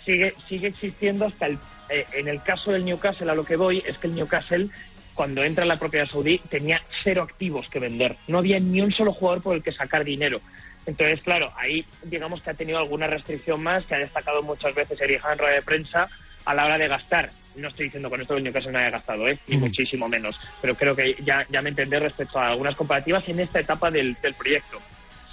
Sigue, 0.05 0.33
sigue 0.49 0.67
existiendo 0.69 1.25
hasta 1.27 1.45
el. 1.47 1.57
eh, 1.89 2.05
en 2.13 2.27
el 2.27 2.41
caso 2.41 2.71
del 2.71 2.83
Newcastle, 2.85 3.29
a 3.31 3.35
lo 3.35 3.43
que 3.45 3.55
voy, 3.55 3.83
es 3.85 3.97
que 3.99 4.07
el 4.07 4.15
Newcastle, 4.15 4.67
cuando 5.13 5.43
entra 5.43 5.63
en 5.63 5.69
la 5.69 5.75
propiedad 5.77 6.07
saudí, 6.07 6.39
tenía 6.49 6.81
cero 7.03 7.21
activos 7.23 7.69
que 7.69 7.79
vender. 7.79 8.17
No 8.27 8.39
había 8.39 8.59
ni 8.59 8.81
un 8.81 8.91
solo 8.91 9.13
jugador 9.13 9.43
por 9.43 9.55
el 9.55 9.61
que 9.63 9.71
sacar 9.71 10.03
dinero. 10.03 10.41
Entonces, 10.85 11.21
claro, 11.21 11.51
ahí 11.55 11.85
digamos 12.03 12.41
que 12.41 12.49
ha 12.49 12.55
tenido 12.55 12.79
alguna 12.79 13.07
restricción 13.07 13.61
más, 13.61 13.85
que 13.85 13.95
ha 13.95 13.99
destacado 13.99 14.41
muchas 14.41 14.73
veces 14.73 14.99
Eric 14.99 15.21
en 15.31 15.37
rueda 15.37 15.55
de 15.55 15.61
prensa 15.61 16.09
a 16.45 16.53
la 16.55 16.65
hora 16.65 16.77
de 16.77 16.87
gastar. 16.87 17.29
No 17.55 17.67
estoy 17.67 17.85
diciendo 17.85 18.09
con 18.09 18.21
esto 18.21 18.35
que 18.35 18.41
Newcastle 18.41 18.71
no 18.71 18.79
haya 18.79 18.89
gastado, 18.89 19.27
¿eh? 19.27 19.37
ni 19.47 19.57
muchísimo 19.57 20.07
menos, 20.07 20.39
pero 20.61 20.73
creo 20.73 20.95
que 20.95 21.15
ya, 21.23 21.45
ya 21.49 21.61
me 21.61 21.69
entendé 21.69 21.99
respecto 21.99 22.39
a 22.39 22.47
algunas 22.47 22.75
comparativas 22.75 23.27
en 23.27 23.41
esta 23.41 23.59
etapa 23.59 23.91
del, 23.91 24.15
del 24.21 24.33
proyecto. 24.33 24.77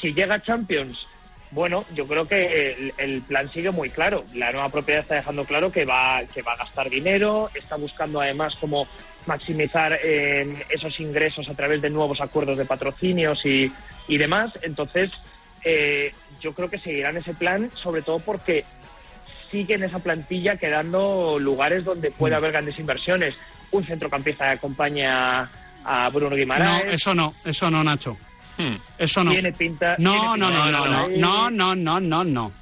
Si 0.01 0.13
llega 0.13 0.35
a 0.35 0.43
Champions, 0.43 1.07
bueno, 1.51 1.85
yo 1.95 2.07
creo 2.07 2.27
que 2.27 2.43
el, 2.71 2.93
el 2.99 3.23
plan 3.23 3.51
sigue 3.51 3.71
muy 3.71 3.89
claro. 3.89 4.25
La 4.35 4.53
nueva 4.53 4.69
propiedad 4.69 5.03
está 5.03 5.15
dejando 5.15 5.45
claro 5.45 5.73
que 5.73 5.85
va, 5.85 6.21
que 6.33 6.43
va 6.43 6.53
a 6.53 6.57
gastar 6.57 6.91
dinero, 6.91 7.51
está 7.55 7.77
buscando 7.77 8.21
además 8.21 8.55
cómo 8.57 8.87
maximizar 9.27 9.99
eh, 10.03 10.65
esos 10.69 10.99
ingresos 11.01 11.49
a 11.49 11.55
través 11.55 11.81
de 11.81 11.91
nuevos 11.91 12.21
acuerdos 12.21 12.59
de 12.59 12.65
patrocinios 12.65 13.45
y, 13.47 13.73
y 14.09 14.19
demás. 14.19 14.53
Entonces, 14.63 15.11
eh, 15.65 16.11
yo 16.41 16.53
creo 16.53 16.69
que 16.69 16.79
seguirán 16.79 17.17
ese 17.17 17.35
plan, 17.35 17.71
sobre 17.75 18.03
todo 18.03 18.19
porque 18.21 18.65
sigue 19.51 19.75
en 19.75 19.85
esa 19.85 19.99
plantilla 19.99 20.57
quedando 20.57 21.39
lugares 21.39 21.85
donde 21.85 22.11
puede 22.11 22.35
haber 22.35 22.53
grandes 22.53 22.79
inversiones. 22.79 23.39
Un 23.71 23.85
centrocampista 23.85 24.45
que 24.47 24.53
acompañe 24.53 25.07
a, 25.07 25.49
Bruno 26.13 26.31
No, 26.31 26.37
Guimaraes. 26.37 26.93
eso 26.93 27.15
no, 27.15 27.33
eso 27.45 27.71
no, 27.71 27.83
Nacho. 27.83 28.17
Hmm. 28.59 28.77
Eso 28.99 29.23
no. 29.25 29.31
Tiene 29.31 29.53
pinta. 29.53 29.95
No, 29.99 30.13
tiene 30.13 30.27
no, 30.39 30.47
pinta 30.49 30.71
no, 30.71 30.71
no, 30.71 31.09
no, 31.09 31.09
no, 31.09 31.51
no, 31.51 31.75
no, 31.75 32.01
no, 32.01 32.25
no. 32.25 32.53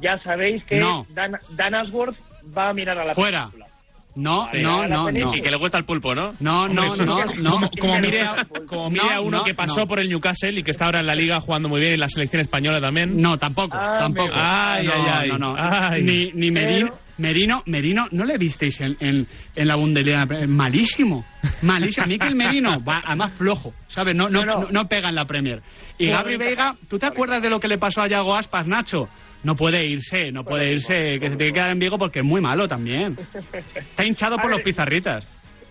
Ya 0.00 0.18
sabéis 0.20 0.64
que 0.64 0.78
No. 0.78 1.06
Dan, 1.10 1.36
Dan 1.50 1.74
Ashworth 1.74 2.16
va 2.56 2.70
a 2.70 2.72
mirar 2.72 2.98
a 2.98 3.04
la 3.04 3.14
Fuera. 3.14 3.46
película. 3.50 3.66
No, 4.14 4.46
Sí. 4.50 4.58
no, 4.60 4.82
A 4.82 4.88
no, 4.88 5.10
no. 5.10 5.34
Y 5.34 5.40
que 5.40 5.50
le 5.50 5.56
gusta 5.56 5.78
el 5.78 5.84
pulpo, 5.84 6.14
¿no? 6.14 6.32
No, 6.40 6.68
no, 6.68 6.92
Hombre, 6.92 7.06
no, 7.06 7.12
como- 7.14 7.24
no. 7.42 7.50
Como, 7.54 7.70
como 7.80 7.98
mire, 8.00 8.20
a, 8.22 8.46
como 8.66 8.90
mire 8.90 9.08
a 9.10 9.14
No, 9.16 9.22
uno 9.22 9.38
no, 9.38 9.42
que 9.44 9.54
pasó 9.54 9.80
no. 9.80 9.86
por 9.86 10.00
el 10.00 10.08
Newcastle 10.10 10.52
y 10.58 10.62
que 10.62 10.70
está 10.72 10.84
ahora 10.86 11.00
en 11.00 11.06
la 11.06 11.14
liga 11.14 11.40
jugando 11.40 11.68
muy 11.68 11.80
bien 11.80 11.94
en 11.94 12.00
la 12.00 12.08
selección 12.08 12.42
española 12.42 12.80
también. 12.80 13.20
No, 13.20 13.38
tampoco, 13.38 13.76
Ah, 13.80 13.98
tampoco. 14.00 14.32
Ay, 14.34 14.86
no, 14.86 14.92
ay, 14.94 15.10
ay. 15.22 15.28
No, 15.30 15.38
no, 15.38 15.54
Ay. 15.58 16.02
Ni, 16.02 16.30
ni 16.34 16.50
Merino, 16.50 16.94
Merino, 17.18 17.62
Merino, 17.66 18.04
¿no 18.10 18.24
le 18.24 18.36
visteis 18.36 18.80
en, 18.80 18.96
en, 19.00 19.26
en 19.56 19.68
la 19.68 19.76
Bundesliga? 19.76 20.26
Malísimo, 20.46 21.24
malísimo. 21.62 22.06
Mikel 22.06 22.34
Merino 22.34 22.82
va 22.86 23.02
además 23.04 23.32
flojo, 23.32 23.72
¿sabes? 23.88 24.14
No, 24.14 24.28
no, 24.28 24.42
No, 24.70 24.88
pega 24.88 25.08
en 25.08 25.14
la 25.14 25.24
Premier. 25.24 25.60
Y 25.98 26.06
ventaja- 26.06 26.24
Veiga, 26.38 26.74
¿tú 26.88 26.98
te 26.98 27.06
acuerdas 27.06 27.40
de 27.42 27.48
lo 27.50 27.60
que 27.60 27.68
le 27.68 27.78
pasó 27.78 28.02
a 28.02 28.08
Yago 28.08 28.34
Aspas, 28.34 28.66
Nacho? 28.66 29.08
No 29.44 29.56
puede 29.56 29.84
irse, 29.84 30.30
no 30.30 30.42
puede 30.44 30.72
irse, 30.74 31.18
que 31.18 31.28
se 31.30 31.36
tiene 31.36 31.46
que 31.46 31.52
quedar 31.52 31.72
en 31.72 31.78
Vigo 31.78 31.98
porque 31.98 32.20
es 32.20 32.24
muy 32.24 32.40
malo 32.40 32.68
también. 32.68 33.16
Está 33.74 34.04
hinchado 34.04 34.36
por 34.38 34.50
los 34.50 34.60
pizarritas. 34.60 35.26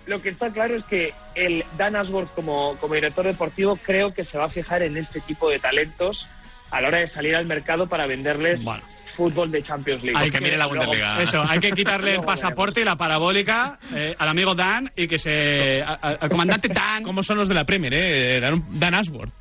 Lo 0.07 0.19
que 0.21 0.29
está 0.29 0.49
claro 0.49 0.75
es 0.75 0.83
que 0.85 1.13
el 1.35 1.63
Dan 1.77 1.95
Ashworth 1.95 2.33
como, 2.33 2.75
como 2.77 2.95
director 2.95 3.23
deportivo 3.25 3.75
creo 3.77 4.11
que 4.13 4.23
se 4.23 4.37
va 4.37 4.45
a 4.45 4.49
fijar 4.49 4.81
en 4.81 4.97
este 4.97 5.21
tipo 5.21 5.49
de 5.49 5.59
talentos 5.59 6.27
a 6.71 6.81
la 6.81 6.87
hora 6.87 6.99
de 7.01 7.09
salir 7.11 7.35
al 7.35 7.45
mercado 7.45 7.87
para 7.87 8.07
venderles 8.07 8.63
Bueno. 8.63 8.83
fútbol 9.13 9.51
de 9.51 9.61
Champions 9.61 10.03
League. 10.03 10.17
Hay 10.19 10.31
que 10.31 10.41
mire 10.41 10.57
la 10.57 10.65
Luego- 10.65 10.85
Bundesliga. 10.87 11.21
Eso, 11.21 11.41
hay 11.47 11.59
que 11.59 11.71
quitarle 11.71 12.15
el 12.15 12.21
pasaporte 12.23 12.81
y 12.81 12.83
la 12.83 12.95
parabólica 12.95 13.77
eh, 13.95 14.15
al 14.17 14.27
amigo 14.29 14.55
Dan 14.55 14.91
y 14.95 15.07
que 15.07 15.19
se. 15.19 15.81
a- 15.83 15.99
a- 16.01 16.09
al 16.19 16.29
comandante 16.29 16.67
Dan. 16.73 17.03
¿Cómo 17.03 17.21
son 17.21 17.37
los 17.37 17.47
de 17.47 17.53
la 17.53 17.63
Premier, 17.63 17.93
eh? 17.93 18.39
Dan, 18.41 18.63
Dan 18.71 18.95
Ashworth. 18.95 19.33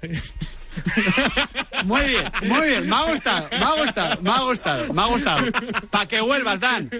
Muy 1.84 2.00
bien, 2.08 2.24
muy 2.48 2.66
bien, 2.68 2.88
me 2.88 2.96
ha 2.96 3.10
gustado, 3.10 3.48
me 3.50 3.64
ha 3.64 3.74
gustado, 3.82 4.22
me 4.22 4.30
ha 4.30 4.40
gustado, 4.42 4.92
me 4.94 5.02
ha 5.02 5.06
gustado. 5.06 5.46
Para 5.90 6.06
que 6.06 6.20
vuelvas, 6.20 6.60
Dan. 6.60 6.90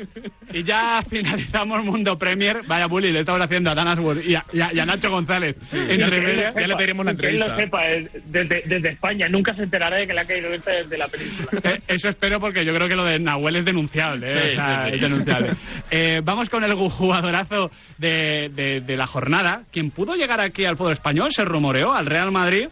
Y 0.52 0.62
ya 0.64 1.02
finalizamos 1.08 1.84
Mundo 1.84 2.16
Premier. 2.16 2.60
Vaya 2.66 2.86
bully, 2.86 3.12
le 3.12 3.20
estamos 3.20 3.42
haciendo 3.42 3.70
a 3.70 3.74
Dan 3.74 3.88
Ashworth 3.88 4.24
y 4.24 4.34
a, 4.34 4.44
y 4.52 4.60
a- 4.62 4.70
y 4.72 4.78
a 4.80 4.84
Nacho 4.84 5.10
González. 5.10 5.56
Entre 5.72 6.36
ya, 6.42 6.52
ya 6.60 6.66
le 6.66 6.76
pediremos 6.76 7.04
la 7.06 7.14
Que 7.14 7.26
él 7.26 7.34
entrevista. 7.34 7.46
lo 7.48 7.56
sepa 7.56 7.84
eh, 7.86 8.10
desde, 8.24 8.62
desde 8.66 8.88
España. 8.90 9.26
Nunca 9.28 9.54
se 9.54 9.62
enterará 9.64 9.96
de 9.98 10.06
que 10.06 10.14
le 10.14 10.20
ha 10.20 10.24
caído 10.24 10.52
esta 10.52 10.72
desde 10.72 10.98
la 10.98 11.06
península. 11.08 11.48
Eh, 11.64 11.80
Eso 11.88 12.08
espero 12.08 12.40
porque 12.40 12.64
yo 12.64 12.72
creo 12.74 12.88
que 12.88 12.96
lo 12.96 13.04
de 13.04 13.18
Nahuel 13.18 13.56
es 13.56 13.64
denunciable. 13.64 14.32
¿eh? 14.32 14.38
Sí, 14.38 14.52
O 14.52 14.54
sea, 14.56 14.82
sí, 14.84 14.88
sí. 14.90 14.94
es 14.96 15.00
denunciable. 15.02 15.50
Eh, 15.90 16.20
vamos 16.24 16.48
con 16.48 16.64
el 16.64 16.74
jugadorazo 16.74 17.70
de, 17.98 18.48
de- 18.52 18.80
de 18.80 18.96
la 18.96 19.06
jornada. 19.06 19.62
Quien 19.70 19.90
pudo 19.90 20.14
llegar 20.16 20.40
aquí 20.40 20.64
al 20.64 20.76
fútbol 20.76 20.92
español 20.92 21.28
se 21.30 21.44
rumoreó 21.44 21.92
al 21.92 22.06
Real 22.06 22.32
Madrid, 22.32 22.68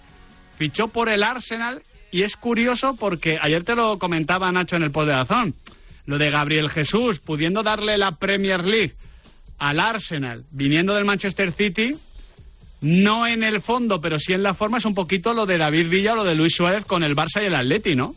fichó 0.58 0.88
por 0.88 1.08
el 1.10 1.22
Arsenal 1.22 1.82
y 2.10 2.22
es 2.22 2.36
curioso 2.36 2.96
porque 2.98 3.36
ayer 3.40 3.62
te 3.64 3.74
lo 3.74 3.98
comentaba 3.98 4.50
Nacho 4.50 4.76
en 4.76 4.82
el 4.82 4.92
Dazón. 4.92 5.54
lo 6.06 6.18
de 6.18 6.30
Gabriel 6.30 6.68
Jesús, 6.70 7.20
pudiendo 7.20 7.62
darle 7.62 7.96
la 7.98 8.12
Premier 8.12 8.64
League 8.64 8.92
al 9.58 9.78
Arsenal, 9.80 10.44
viniendo 10.50 10.94
del 10.94 11.04
Manchester 11.04 11.52
City, 11.52 11.90
no 12.80 13.26
en 13.26 13.42
el 13.42 13.60
fondo, 13.60 14.00
pero 14.00 14.18
sí 14.18 14.32
en 14.32 14.42
la 14.42 14.54
forma, 14.54 14.78
es 14.78 14.84
un 14.84 14.94
poquito 14.94 15.34
lo 15.34 15.46
de 15.46 15.58
David 15.58 15.88
Villa 15.88 16.12
o 16.12 16.16
lo 16.16 16.24
de 16.24 16.34
Luis 16.34 16.54
Suárez 16.54 16.84
con 16.84 17.02
el 17.02 17.14
Barça 17.16 17.42
y 17.42 17.46
el 17.46 17.56
Atleti, 17.56 17.94
¿no? 17.94 18.14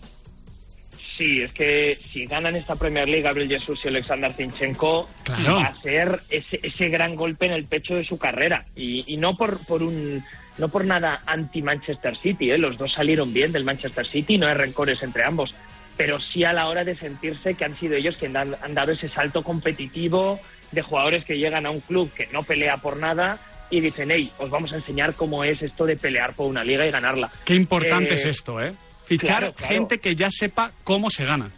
Sí, 1.17 1.39
es 1.43 1.53
que 1.53 1.99
si 2.11 2.25
ganan 2.25 2.55
esta 2.55 2.75
Premier 2.75 3.07
League 3.07 3.23
Gabriel 3.23 3.49
Jesús 3.49 3.79
y 3.83 3.89
Alexander 3.89 4.31
Zinchenko 4.33 5.07
Claro. 5.23 5.55
va 5.57 5.63
a 5.65 5.81
ser 5.81 6.19
ese, 6.29 6.59
ese 6.63 6.87
gran 6.89 7.15
golpe 7.15 7.45
en 7.45 7.51
el 7.53 7.65
pecho 7.65 7.95
de 7.95 8.05
su 8.05 8.17
carrera 8.17 8.63
y, 8.75 9.03
y 9.13 9.17
no 9.17 9.33
por, 9.35 9.63
por 9.67 9.83
un 9.83 10.23
no 10.58 10.70
por 10.70 10.86
nada 10.86 11.20
anti 11.26 11.62
Manchester 11.62 12.18
City, 12.18 12.52
¿eh? 12.52 12.58
los 12.58 12.78
dos 12.78 12.93
salieron 12.93 13.34
bien 13.34 13.52
del 13.52 13.64
Manchester 13.64 14.06
City, 14.06 14.38
no 14.38 14.47
hay 14.47 14.54
rencores 14.54 15.02
entre 15.04 15.24
ambos, 15.26 15.56
pero 15.97 16.18
sí 16.20 16.43
a 16.43 16.54
la 16.54 16.68
hora 16.68 16.84
de 16.84 16.95
sentirse 16.95 17.54
que 17.54 17.66
han 17.66 17.78
sido 17.78 17.95
ellos 17.95 18.18
quienes 18.18 18.38
han, 18.38 18.56
han 18.62 18.74
dado 18.74 18.91
ese 18.91 19.08
salto 19.08 19.41
competitivo 19.41 20.39
de 20.72 20.82
jugadores 20.82 21.26
que 21.26 21.36
llegan 21.36 21.66
a 21.66 21.70
un 21.70 21.82
club 21.82 22.12
que 22.14 22.28
no 22.28 22.41
pelea 22.43 22.78
por 22.78 22.97
nada 22.97 23.39
y 23.70 23.80
dicen, 23.80 24.10
hey, 24.12 24.30
os 24.38 24.49
vamos 24.49 24.74
a 24.74 24.78
enseñar 24.78 25.16
cómo 25.16 25.43
es 25.43 25.62
esto 25.62 25.86
de 25.86 25.95
pelear 25.95 26.34
por 26.34 26.47
una 26.47 26.64
liga 26.64 26.86
y 26.86 26.91
ganarla. 26.91 27.32
Qué 27.45 27.56
importante 27.56 28.12
Eh, 28.12 28.16
es 28.16 28.26
esto, 28.26 28.60
¿eh? 28.60 28.74
Fichar 29.06 29.39
claro, 29.39 29.54
claro. 29.54 29.74
gente 29.74 29.99
que 29.99 30.16
ya 30.16 30.30
sepa 30.30 30.72
cómo 30.84 31.10
se 31.10 31.26
gana. 31.26 31.49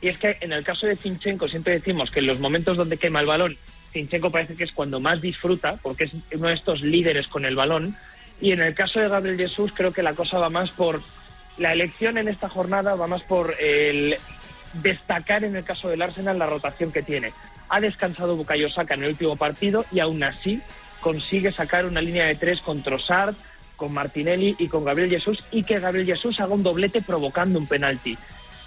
Y 0.00 0.08
es 0.08 0.18
que 0.18 0.36
en 0.40 0.52
el 0.52 0.62
caso 0.64 0.86
de 0.86 0.96
Zinchenko 0.96 1.48
siempre 1.48 1.74
decimos 1.74 2.10
que 2.10 2.20
en 2.20 2.26
los 2.26 2.40
momentos 2.40 2.76
donde 2.76 2.98
quema 2.98 3.20
el 3.20 3.26
balón, 3.26 3.56
Zinchenko 3.90 4.30
parece 4.30 4.54
que 4.54 4.64
es 4.64 4.72
cuando 4.72 5.00
más 5.00 5.20
disfruta, 5.22 5.78
porque 5.80 6.04
es 6.04 6.12
uno 6.34 6.48
de 6.48 6.54
estos 6.54 6.82
líderes 6.82 7.28
con 7.28 7.46
el 7.46 7.56
balón. 7.56 7.96
Y 8.40 8.52
en 8.52 8.60
el 8.60 8.74
caso 8.74 9.00
de 9.00 9.08
Gabriel 9.08 9.36
Jesús 9.36 9.72
creo 9.74 9.92
que 9.92 10.02
la 10.02 10.14
cosa 10.14 10.38
va 10.38 10.50
más 10.50 10.70
por 10.70 11.00
la 11.58 11.72
elección 11.72 12.18
en 12.18 12.28
esta 12.28 12.48
jornada, 12.48 12.94
va 12.94 13.06
más 13.06 13.22
por 13.22 13.54
el 13.60 14.16
destacar 14.74 15.44
en 15.44 15.54
el 15.56 15.64
caso 15.64 15.88
del 15.88 16.02
Arsenal 16.02 16.38
la 16.38 16.46
rotación 16.46 16.92
que 16.92 17.02
tiene. 17.02 17.32
Ha 17.68 17.80
descansado 17.80 18.36
Bukayo 18.36 18.68
Saka 18.68 18.94
en 18.94 19.04
el 19.04 19.10
último 19.10 19.36
partido 19.36 19.84
y 19.92 20.00
aún 20.00 20.22
así 20.24 20.60
consigue 21.00 21.52
sacar 21.52 21.86
una 21.86 22.00
línea 22.00 22.26
de 22.26 22.34
tres 22.34 22.60
con 22.60 22.82
Trossard, 22.82 23.36
con 23.76 23.92
Martinelli 23.92 24.56
y 24.58 24.68
con 24.68 24.84
Gabriel 24.84 25.10
Jesús 25.10 25.44
y 25.50 25.62
que 25.62 25.78
Gabriel 25.78 26.06
Jesús 26.06 26.40
haga 26.40 26.54
un 26.54 26.62
doblete 26.62 27.02
provocando 27.02 27.58
un 27.58 27.66
penalti. 27.66 28.16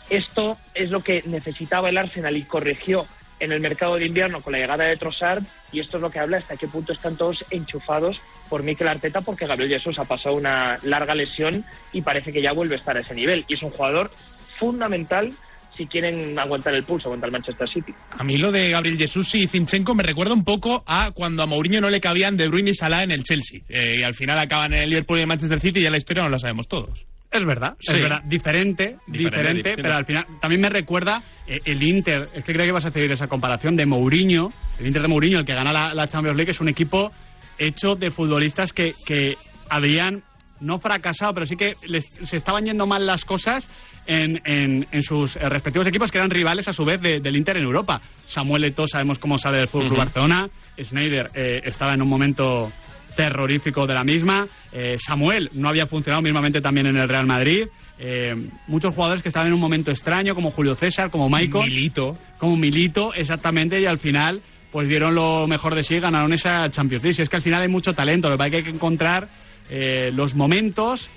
Esto 0.09 0.57
es 0.73 0.89
lo 0.89 1.01
que 1.01 1.23
necesitaba 1.25 1.89
el 1.89 1.97
Arsenal 1.97 2.37
y 2.37 2.43
corrigió 2.43 3.05
en 3.39 3.51
el 3.51 3.59
mercado 3.59 3.95
de 3.95 4.07
invierno 4.07 4.41
con 4.41 4.53
la 4.53 4.59
llegada 4.59 4.85
de 4.85 4.97
Trossard 4.97 5.43
y 5.71 5.79
esto 5.79 5.97
es 5.97 6.01
lo 6.01 6.09
que 6.09 6.19
habla 6.19 6.37
hasta 6.37 6.55
qué 6.55 6.67
punto 6.67 6.93
están 6.93 7.15
todos 7.15 7.43
enchufados 7.51 8.21
por 8.49 8.63
Mikel 8.63 8.87
Arteta 8.87 9.21
porque 9.21 9.45
Gabriel 9.45 9.71
Jesús 9.71 9.99
ha 9.99 10.05
pasado 10.05 10.35
una 10.35 10.79
larga 10.83 11.13
lesión 11.13 11.63
y 11.93 12.01
parece 12.01 12.31
que 12.31 12.41
ya 12.41 12.53
vuelve 12.53 12.75
a 12.75 12.79
estar 12.79 12.97
a 12.97 13.01
ese 13.01 13.13
nivel 13.13 13.45
y 13.47 13.53
es 13.53 13.61
un 13.61 13.71
jugador 13.71 14.11
fundamental 14.59 15.31
si 15.77 15.85
quieren 15.85 16.37
aguantar 16.39 16.73
el 16.73 16.83
pulso 16.83 17.09
contra 17.09 17.27
el 17.27 17.31
Manchester 17.31 17.69
City. 17.69 17.93
A 18.09 18.23
mí 18.23 18.37
lo 18.37 18.51
de 18.51 18.71
Gabriel 18.71 18.97
Jesús 18.97 19.35
y 19.35 19.45
Zinchenko 19.45 19.93
me 19.93 20.01
recuerda 20.01 20.33
un 20.33 20.43
poco 20.43 20.83
a 20.87 21.11
cuando 21.11 21.43
a 21.43 21.45
Mourinho 21.45 21.79
no 21.79 21.91
le 21.91 22.01
cabían 22.01 22.35
De 22.35 22.47
Bruyne 22.47 22.71
y 22.71 22.73
Salah 22.73 23.03
en 23.03 23.11
el 23.11 23.23
Chelsea. 23.23 23.61
Eh, 23.69 23.99
y 23.99 24.03
al 24.03 24.15
final 24.15 24.39
acaban 24.39 24.73
en 24.73 24.81
el 24.81 24.89
Liverpool 24.89 25.19
y 25.19 25.21
el 25.21 25.27
Manchester 25.27 25.59
City 25.59 25.79
y 25.79 25.83
ya 25.83 25.91
la 25.91 25.97
historia 25.97 26.23
no 26.23 26.29
la 26.29 26.39
sabemos 26.39 26.67
todos. 26.67 27.05
Es 27.31 27.45
verdad, 27.45 27.75
Sí. 27.79 27.97
es 27.97 28.03
verdad. 28.03 28.21
Diferente, 28.25 28.97
Diferente, 29.07 29.73
pero 29.75 29.93
al 29.95 30.05
final 30.05 30.25
también 30.39 30.61
me 30.61 30.69
recuerda 30.69 31.21
eh, 31.45 31.57
el 31.65 31.83
Inter. 31.83 32.27
Es 32.33 32.43
que 32.43 32.53
creo 32.53 32.65
que 32.65 32.71
vas 32.71 32.85
a 32.85 32.89
hacer 32.89 33.11
esa 33.11 33.27
comparación 33.27 33.75
de 33.75 33.85
Mourinho. 33.85 34.49
El 34.79 34.87
Inter 34.87 35.01
de 35.01 35.07
Mourinho, 35.09 35.39
el 35.39 35.45
que 35.45 35.53
gana 35.53 35.71
la, 35.71 35.93
la 35.93 36.07
Champions 36.07 36.35
League, 36.37 36.51
es 36.51 36.61
un 36.61 36.69
equipo 36.69 37.11
hecho 37.59 37.95
de 37.95 38.11
futbolistas 38.11 38.71
que, 38.73 38.93
que 39.05 39.35
habían 39.69 40.23
no 40.59 40.79
fracasado, 40.79 41.33
pero 41.33 41.45
sí 41.45 41.55
que 41.55 41.73
les, 41.87 42.05
se 42.05 42.37
estaban 42.37 42.65
yendo 42.65 42.87
mal 42.87 43.05
las 43.05 43.25
cosas 43.25 43.67
en, 44.07 44.39
en- 44.45 44.87
en 44.91 45.03
sus 45.03 45.35
eh, 45.35 45.41
respectivos 45.49 45.87
equipos 45.87 46.11
que 46.11 46.17
eran 46.17 46.31
rivales 46.31 46.67
a 46.67 46.73
su 46.73 46.83
vez 46.85 46.99
de- 47.01 47.19
del 47.19 47.35
Inter 47.35 47.57
en 47.57 47.63
Europa. 47.65 48.01
Samuel 48.25 48.63
Eto'o 48.65 48.87
sabemos 48.87 49.19
cómo 49.19 49.37
sale 49.37 49.57
del 49.57 49.67
Fútbol 49.67 49.87
Club 49.89 49.99
Ujú. 49.99 50.05
Barcelona. 50.05 50.49
Schneider 50.81 51.27
eh, 51.35 51.61
estaba 51.65 51.93
en 51.93 52.01
un 52.01 52.09
momento 52.09 52.71
terrorífico 53.15 53.85
de 53.85 53.93
la 53.93 54.03
misma. 54.03 54.47
Eh, 54.71 54.97
Samuel 54.99 55.49
no 55.53 55.69
había 55.69 55.87
funcionado 55.87 56.21
mismamente 56.21 56.61
también 56.61 56.87
en 56.87 56.97
el 56.97 57.07
Real 57.07 57.25
Madrid. 57.25 57.67
Eh, 57.99 58.33
muchos 58.67 58.93
jugadores 58.93 59.23
que 59.23 59.29
estaban 59.29 59.47
en 59.47 59.53
un 59.53 59.59
momento 59.59 59.91
extraño, 59.91 60.35
como 60.35 60.51
Julio 60.51 60.75
César, 60.75 61.09
como 61.09 61.29
Maicon. 61.29 61.65
Milito. 61.65 62.17
Como 62.37 62.57
Milito, 62.57 63.13
exactamente, 63.13 63.79
y 63.81 63.85
al 63.85 63.97
final 63.97 64.41
pues 64.71 64.89
dieron 64.89 65.15
lo 65.15 65.47
mejor 65.47 65.75
de 65.75 65.81
sí 65.81 65.95
y 65.95 65.99
ganaron 65.99 66.33
esa 66.33 66.69
Champions 66.69 67.03
League. 67.03 67.15
Y 67.17 67.21
es 67.21 67.29
que 67.29 67.37
al 67.37 67.41
final 67.41 67.61
hay 67.61 67.69
mucho 67.69 67.93
talento, 67.93 68.29
lo 68.29 68.37
que 68.37 68.43
hay 68.57 68.63
que 68.63 68.69
encontrar 68.69 69.29
eh, 69.69 70.11
los 70.13 70.35
momentos, 70.35 71.09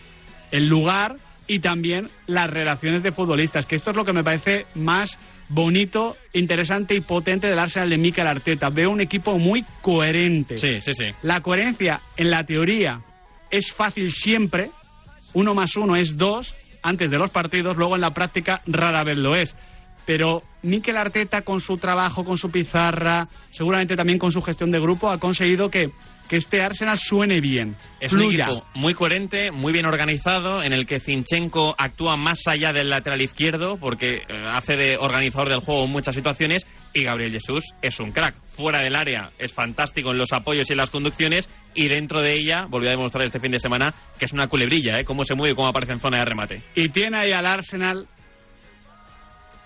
el 0.50 0.66
lugar 0.66 1.16
y 1.46 1.58
también 1.58 2.08
las 2.26 2.48
relaciones 2.48 3.02
de 3.02 3.12
futbolistas, 3.12 3.66
que 3.66 3.76
esto 3.76 3.90
es 3.90 3.96
lo 3.96 4.04
que 4.04 4.12
me 4.12 4.22
parece 4.22 4.66
más 4.76 5.18
bonito, 5.48 6.16
interesante 6.32 6.94
y 6.94 7.00
potente 7.00 7.48
del 7.48 7.58
Arsenal 7.58 7.90
de 7.90 7.98
Mikel 7.98 8.26
Arteta. 8.26 8.68
Veo 8.72 8.90
un 8.90 9.00
equipo 9.00 9.36
muy 9.36 9.64
coherente. 9.82 10.56
Sí, 10.56 10.80
sí, 10.80 10.94
sí. 10.94 11.06
La 11.22 11.40
coherencia 11.40 12.00
en 12.16 12.30
la 12.30 12.44
teoría 12.44 13.00
es 13.50 13.72
fácil 13.72 14.12
siempre, 14.12 14.70
uno 15.34 15.54
más 15.54 15.76
uno 15.76 15.96
es 15.96 16.16
dos 16.16 16.54
antes 16.82 17.10
de 17.10 17.18
los 17.18 17.30
partidos, 17.30 17.76
luego 17.76 17.94
en 17.94 18.00
la 18.00 18.14
práctica 18.14 18.60
rara 18.66 19.04
vez 19.04 19.18
lo 19.18 19.34
es. 19.34 19.56
Pero 20.06 20.42
Mikel 20.62 20.96
Arteta 20.96 21.42
con 21.42 21.60
su 21.60 21.76
trabajo, 21.76 22.24
con 22.24 22.38
su 22.38 22.50
pizarra, 22.50 23.28
seguramente 23.50 23.96
también 23.96 24.18
con 24.18 24.32
su 24.32 24.42
gestión 24.42 24.70
de 24.70 24.80
grupo, 24.80 25.10
ha 25.10 25.18
conseguido 25.18 25.70
que, 25.70 25.90
que 26.30 26.36
este 26.36 26.62
Arsenal 26.62 26.96
suene 26.96 27.40
bien, 27.40 27.74
Es 27.98 28.12
un 28.12 28.22
equipo 28.22 28.64
muy 28.76 28.94
coherente, 28.94 29.50
muy 29.50 29.72
bien 29.72 29.84
organizado, 29.84 30.62
en 30.62 30.72
el 30.72 30.86
que 30.86 31.00
Zinchenko 31.00 31.74
actúa 31.76 32.16
más 32.16 32.46
allá 32.46 32.72
del 32.72 32.88
lateral 32.88 33.20
izquierdo, 33.20 33.78
porque 33.78 34.22
eh, 34.28 34.44
hace 34.46 34.76
de 34.76 34.96
organizador 34.96 35.48
del 35.48 35.58
juego 35.58 35.86
en 35.86 35.90
muchas 35.90 36.14
situaciones, 36.14 36.68
y 36.94 37.02
Gabriel 37.02 37.32
Jesús 37.32 37.64
es 37.82 37.98
un 37.98 38.12
crack. 38.12 38.36
Fuera 38.46 38.78
del 38.78 38.94
área 38.94 39.30
es 39.40 39.52
fantástico 39.52 40.12
en 40.12 40.18
los 40.18 40.32
apoyos 40.32 40.70
y 40.70 40.72
en 40.74 40.78
las 40.78 40.90
conducciones, 40.90 41.48
y 41.74 41.88
dentro 41.88 42.22
de 42.22 42.34
ella, 42.34 42.66
volvió 42.68 42.90
a 42.90 42.92
demostrar 42.92 43.26
este 43.26 43.40
fin 43.40 43.50
de 43.50 43.58
semana, 43.58 43.92
que 44.16 44.26
es 44.26 44.32
una 44.32 44.46
culebrilla, 44.46 44.98
¿eh? 44.98 45.04
cómo 45.04 45.24
se 45.24 45.34
mueve 45.34 45.54
y 45.54 45.56
cómo 45.56 45.66
aparece 45.66 45.94
en 45.94 45.98
zona 45.98 46.18
de 46.18 46.26
remate. 46.26 46.62
Y 46.76 46.90
tiene 46.90 47.18
ahí 47.18 47.32
al 47.32 47.46
Arsenal 47.46 48.06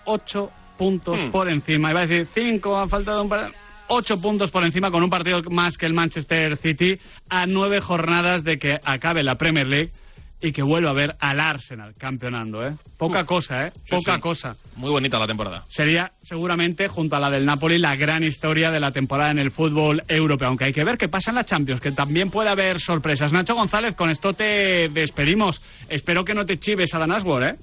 ocho 0.05 0.49
puntos 0.79 1.21
Hmm. 1.21 1.31
por 1.31 1.47
encima. 1.47 1.91
Iba 1.91 2.01
a 2.01 2.07
decir 2.07 2.27
cinco, 2.33 2.75
han 2.75 2.89
faltado 2.89 3.21
un 3.21 3.29
par... 3.29 3.51
Ocho 3.87 4.19
puntos 4.19 4.49
por 4.51 4.63
encima 4.63 4.89
con 4.89 5.03
un 5.03 5.09
partido 5.09 5.41
más 5.51 5.77
que 5.77 5.85
el 5.85 5.93
Manchester 5.93 6.57
City 6.57 6.97
a 7.29 7.45
nueve 7.45 7.79
jornadas 7.81 8.43
de 8.43 8.57
que 8.57 8.79
acabe 8.83 9.23
la 9.23 9.35
Premier 9.35 9.67
League 9.67 9.91
y 10.41 10.51
que 10.51 10.63
vuelva 10.63 10.89
a 10.89 10.93
ver 10.93 11.15
al 11.19 11.39
Arsenal 11.39 11.93
campeonando, 11.97 12.61
¿eh? 12.61 12.73
Poca 12.97 13.21
Uf. 13.21 13.27
cosa, 13.27 13.67
¿eh? 13.67 13.71
Sí, 13.83 13.95
Poca 13.95 14.15
sí. 14.15 14.21
cosa. 14.21 14.55
Muy 14.75 14.89
bonita 14.91 15.17
la 15.17 15.27
temporada. 15.27 15.63
Sería 15.69 16.11
seguramente, 16.21 16.87
junto 16.87 17.15
a 17.15 17.19
la 17.19 17.29
del 17.29 17.45
Napoli, 17.45 17.77
la 17.77 17.95
gran 17.95 18.23
historia 18.23 18.69
de 18.69 18.79
la 18.79 18.91
temporada 18.91 19.31
en 19.31 19.39
el 19.39 19.49
fútbol 19.51 20.01
europeo. 20.07 20.49
Aunque 20.49 20.65
hay 20.65 20.73
que 20.73 20.83
ver 20.83 20.97
qué 20.97 21.07
pasa 21.07 21.31
en 21.31 21.35
la 21.35 21.45
Champions, 21.45 21.79
que 21.79 21.91
también 21.91 22.29
puede 22.31 22.49
haber 22.49 22.79
sorpresas. 22.79 23.31
Nacho 23.31 23.55
González, 23.55 23.95
con 23.95 24.09
esto 24.09 24.33
te 24.33 24.89
despedimos. 24.89 25.61
Espero 25.89 26.25
que 26.25 26.33
no 26.33 26.43
te 26.45 26.59
chives 26.59 26.93
a 26.93 26.99
Dan 26.99 27.11
Ashworth, 27.13 27.45
¿eh? 27.45 27.55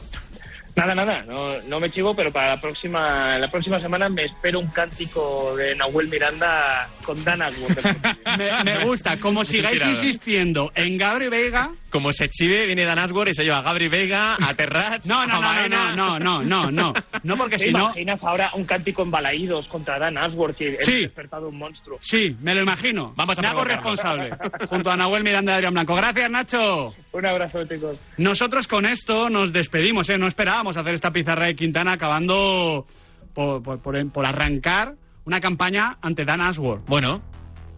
Nada, 0.74 0.94
nada, 0.94 1.22
no, 1.28 1.60
no 1.68 1.80
me 1.80 1.90
chivo, 1.90 2.14
pero 2.14 2.32
para 2.32 2.54
la 2.54 2.60
próxima, 2.60 3.38
la 3.38 3.48
próxima 3.50 3.78
semana 3.78 4.08
me 4.08 4.24
espero 4.24 4.58
un 4.58 4.68
cántico 4.68 5.54
de 5.54 5.74
Nahuel 5.76 6.08
Miranda 6.08 6.88
con 7.04 7.22
Dan 7.22 7.42
Ashworth. 7.42 7.78
Me, 8.38 8.50
me 8.64 8.84
gusta, 8.86 9.18
como 9.18 9.44
sigáis 9.44 9.82
insistiendo 9.84 10.70
en 10.74 10.96
Gabri 10.96 11.28
Veiga. 11.28 11.70
Como 11.90 12.10
se 12.12 12.30
chive, 12.30 12.64
viene 12.64 12.86
Dan 12.86 12.98
Ashworth 12.98 13.30
y 13.30 13.34
se 13.34 13.44
lleva 13.44 13.58
a 13.58 13.62
Gabri 13.62 13.88
Vega, 13.88 14.36
a 14.40 14.54
Terrat, 14.54 15.04
No, 15.04 15.26
no, 15.26 15.36
a 15.42 15.68
no, 15.68 15.68
no, 15.68 16.18
no, 16.18 16.18
no, 16.18 16.42
no, 16.42 16.70
no, 16.70 16.92
no, 17.22 17.36
porque 17.36 17.58
¿Te 17.58 17.64
si 17.66 17.70
no. 17.72 17.80
imaginas 17.80 18.22
ahora 18.24 18.50
un 18.54 18.64
cántico 18.64 19.02
en 19.02 19.10
Balaídos 19.10 19.66
contra 19.68 19.98
Dan 19.98 20.16
Ashworth 20.16 20.58
y 20.62 20.76
Sí. 20.80 21.02
despertado 21.02 21.48
un 21.48 21.58
monstruo? 21.58 21.98
Sí, 22.00 22.34
me 22.40 22.54
lo 22.54 22.62
imagino. 22.62 23.12
Vamos 23.14 23.38
a 23.38 23.42
Me 23.42 23.48
hago 23.48 23.64
responsable. 23.64 24.30
Junto 24.70 24.90
a 24.90 24.96
Nahuel 24.96 25.22
Miranda 25.22 25.52
y 25.52 25.54
Adrián 25.56 25.74
Blanco. 25.74 25.94
Gracias, 25.96 26.30
Nacho. 26.30 26.94
Un 27.12 27.26
abrazo, 27.26 27.64
chicos. 27.66 28.02
Nosotros 28.16 28.66
con 28.66 28.86
esto 28.86 29.28
nos 29.28 29.52
despedimos, 29.52 30.08
¿eh? 30.08 30.16
No 30.18 30.26
esperábamos 30.26 30.76
hacer 30.76 30.94
esta 30.94 31.10
pizarra 31.10 31.46
de 31.46 31.54
Quintana 31.54 31.92
acabando 31.92 32.86
por, 33.34 33.62
por- 33.62 33.80
por- 33.80 34.10
por 34.12 34.26
arrancar 34.26 34.94
una 35.24 35.40
campaña 35.40 35.98
ante 36.00 36.24
Dan 36.24 36.40
Ashworth. 36.40 36.86
Bueno, 36.88 37.22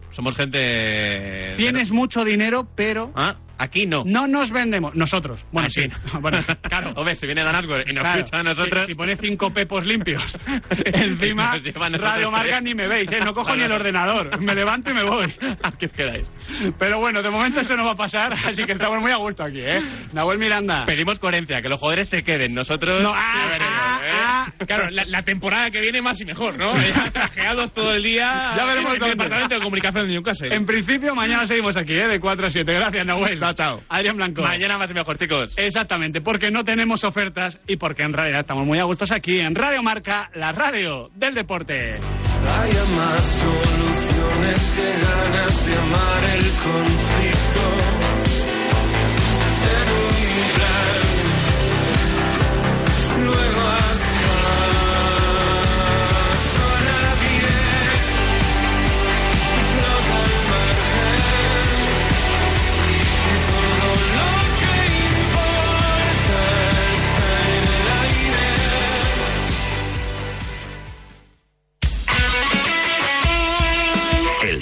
somos 0.09 0.35
gente... 0.35 1.53
Tienes 1.57 1.91
mucho 1.91 2.23
dinero, 2.23 2.67
pero 2.75 3.11
Ah, 3.15 3.35
aquí 3.57 3.85
no. 3.85 4.03
no 4.05 4.27
nos 4.27 4.51
vendemos. 4.51 4.95
Nosotros. 4.95 5.43
Bueno, 5.51 5.69
sí. 5.69 5.83
Bueno, 6.21 6.39
claro. 6.61 6.93
Hombre, 6.95 7.15
si 7.15 7.25
viene 7.25 7.43
Dan 7.43 7.55
Ashworth 7.55 7.87
y 7.89 7.93
nos 7.93 8.01
Claro, 8.01 8.25
ficha 8.25 8.39
a 8.39 8.43
nosotros... 8.43 8.85
Si, 8.85 8.93
si 8.93 8.97
pone 8.97 9.17
cinco 9.17 9.49
pepos 9.51 9.85
limpios 9.85 10.23
encima, 10.85 11.57
Radio 11.99 12.31
Marca 12.31 12.59
ni 12.61 12.73
me 12.73 12.87
veis, 12.87 13.11
¿eh? 13.11 13.19
No 13.19 13.33
cojo 13.33 13.55
ni 13.55 13.63
el 13.63 13.71
ordenador. 13.71 14.39
Me 14.41 14.53
levanto 14.53 14.91
y 14.91 14.93
me 14.93 15.03
voy. 15.03 15.33
Aquí 15.61 15.85
os 15.85 15.91
quedáis. 15.91 16.31
Pero 16.79 16.99
bueno, 16.99 17.21
de 17.21 17.29
momento 17.29 17.59
eso 17.59 17.75
no 17.75 17.85
va 17.85 17.91
a 17.91 17.95
pasar, 17.95 18.33
así 18.33 18.63
que 18.63 18.73
estamos 18.73 18.99
muy 19.01 19.11
a 19.11 19.17
gusto 19.17 19.43
aquí, 19.43 19.59
¿eh? 19.59 19.81
Nahuel 20.13 20.37
Miranda. 20.37 20.85
Pedimos 20.85 21.19
coherencia, 21.19 21.61
que 21.61 21.69
los 21.69 21.79
jugadores 21.79 22.09
se 22.09 22.23
queden. 22.23 22.53
Nosotros... 22.53 23.01
No, 23.01 23.13
ah, 23.15 23.47
veremos, 23.49 23.75
ah, 23.77 23.99
¿eh? 24.03 24.11
ah. 24.15 24.65
Claro, 24.65 24.89
la, 24.89 25.05
la 25.05 25.21
temporada 25.23 25.69
que 25.71 25.81
viene 25.81 26.01
más 26.01 26.19
y 26.21 26.25
mejor, 26.25 26.57
¿no? 26.57 26.73
Ya 26.75 27.11
trajeados 27.11 27.73
todo 27.73 27.93
el 27.93 28.03
día 28.03 28.53
Ya 28.55 28.65
veremos 28.65 28.95
en 28.95 29.03
el 29.03 29.09
departamento 29.11 29.55
de 29.55 29.61
comunicación 29.61 30.07
de 30.07 30.13
Newcastle. 30.13 30.55
En 30.55 30.65
principio, 30.65 31.15
mañana 31.15 31.45
seguimos 31.45 31.77
aquí, 31.77 31.93
¿eh? 31.93 32.07
De 32.07 32.19
4 32.19 32.47
a 32.47 32.49
7. 32.49 32.71
Gracias, 32.73 33.05
Nahuel. 33.05 33.37
Chao, 33.45 33.53
chao. 33.53 33.81
Adrián 33.89 34.17
Blanco. 34.17 34.41
Mañana 34.41 34.77
más 34.79 34.89
y 34.89 34.93
mejor, 34.95 35.17
chicos. 35.17 35.53
Exactamente, 35.57 36.19
porque 36.21 36.49
no 36.49 36.63
tenemos 36.63 37.03
ofertas 37.03 37.59
y 37.67 37.75
porque 37.75 38.01
en 38.01 38.13
realidad 38.13 38.39
estamos 38.39 38.65
muy 38.65 38.79
a 38.79 38.85
gustos 38.85 39.11
aquí 39.11 39.37
en 39.39 39.53
Radio 39.53 39.83
Marca, 39.83 40.31
la 40.33 40.51
radio 40.51 41.11
del 41.13 41.35
deporte. 41.35 41.75
Hay 41.75 42.71
más 42.97 43.23
soluciones 43.23 44.73
que 44.75 44.87
ganas 45.05 45.65
de 45.67 45.77
amar 45.77 46.23
el 46.23 46.43
conflicto. 46.63 48.44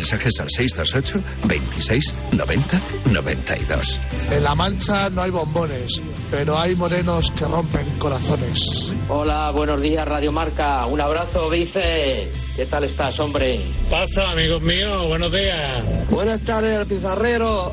Mensajes 0.00 0.40
al 0.40 0.48
628 0.48 1.22
26 1.46 2.14
90 2.32 2.80
92. 3.12 4.00
En 4.30 4.42
La 4.44 4.54
Mancha 4.54 5.10
no 5.10 5.20
hay 5.20 5.30
bombones, 5.30 6.00
pero 6.30 6.58
hay 6.58 6.74
morenos 6.74 7.30
que 7.32 7.44
rompen 7.44 7.98
corazones. 7.98 8.94
Hola, 9.10 9.50
buenos 9.54 9.82
días, 9.82 10.06
Radio 10.08 10.32
Marca. 10.32 10.86
Un 10.86 11.02
abrazo, 11.02 11.50
Vice. 11.50 12.30
¿Qué 12.56 12.64
tal 12.64 12.84
estás, 12.84 13.20
hombre? 13.20 13.60
Pasa, 13.90 14.30
amigos 14.30 14.62
míos, 14.62 15.06
buenos 15.06 15.30
días. 15.32 16.08
Buenas 16.08 16.40
tardes, 16.40 16.86
pizarreros. 16.86 17.72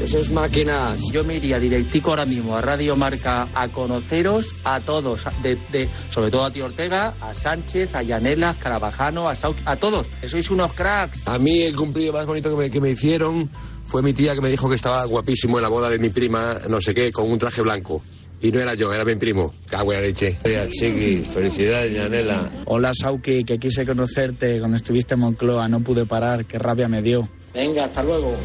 Esas 0.00 0.28
máquinas. 0.30 1.00
Yo 1.10 1.24
me 1.24 1.36
iría 1.36 1.58
directico 1.58 2.10
ahora 2.10 2.26
mismo 2.26 2.54
a 2.54 2.60
Radio 2.60 2.96
Marca 2.96 3.48
a 3.54 3.68
conoceros 3.68 4.44
a 4.62 4.78
todos, 4.80 5.24
de, 5.42 5.56
de- 5.72 5.88
sobre 6.10 6.30
todo 6.30 6.44
a 6.44 6.50
Tío 6.50 6.66
Ortega, 6.66 7.14
a 7.18 7.32
Sánchez, 7.32 7.94
a 7.94 8.02
Yanela, 8.02 8.50
a 8.50 8.54
Carabajano, 8.54 9.26
a 9.26 9.34
Saut, 9.34 9.56
a 9.64 9.74
todos. 9.76 10.06
Que 10.20 10.28
sois 10.28 10.50
unos 10.50 10.74
cracks. 10.74 11.26
A 11.26 11.38
mí 11.38 11.55
el 11.62 11.76
cumplido 11.76 12.12
más 12.12 12.26
bonito 12.26 12.50
que 12.50 12.56
me, 12.56 12.70
que 12.70 12.80
me 12.80 12.90
hicieron 12.90 13.48
fue 13.84 14.02
mi 14.02 14.12
tía 14.12 14.34
que 14.34 14.40
me 14.40 14.48
dijo 14.48 14.68
que 14.68 14.74
estaba 14.74 15.04
guapísimo 15.04 15.58
en 15.58 15.62
la 15.62 15.68
boda 15.68 15.88
de 15.88 15.98
mi 15.98 16.10
prima, 16.10 16.56
no 16.68 16.80
sé 16.80 16.92
qué, 16.92 17.12
con 17.12 17.30
un 17.30 17.38
traje 17.38 17.62
blanco. 17.62 18.02
Y 18.42 18.52
no 18.52 18.60
era 18.60 18.74
yo, 18.74 18.92
era 18.92 19.04
mi 19.04 19.14
primo. 19.14 19.54
Cago 19.68 19.92
en 19.92 20.00
la 20.00 20.06
leche. 20.06 20.36
Chiqui, 20.70 21.24
felicidades, 21.24 21.94
Yanela. 21.94 22.64
Hola, 22.66 22.92
Sauki, 22.92 23.44
que 23.44 23.58
quise 23.58 23.86
conocerte 23.86 24.58
cuando 24.58 24.76
estuviste 24.76 25.14
en 25.14 25.20
Moncloa. 25.20 25.68
No 25.68 25.80
pude 25.80 26.04
parar, 26.04 26.44
qué 26.44 26.58
rabia 26.58 26.88
me 26.88 27.00
dio. 27.00 27.26
Venga, 27.54 27.86
hasta 27.86 28.02
luego. 28.02 28.36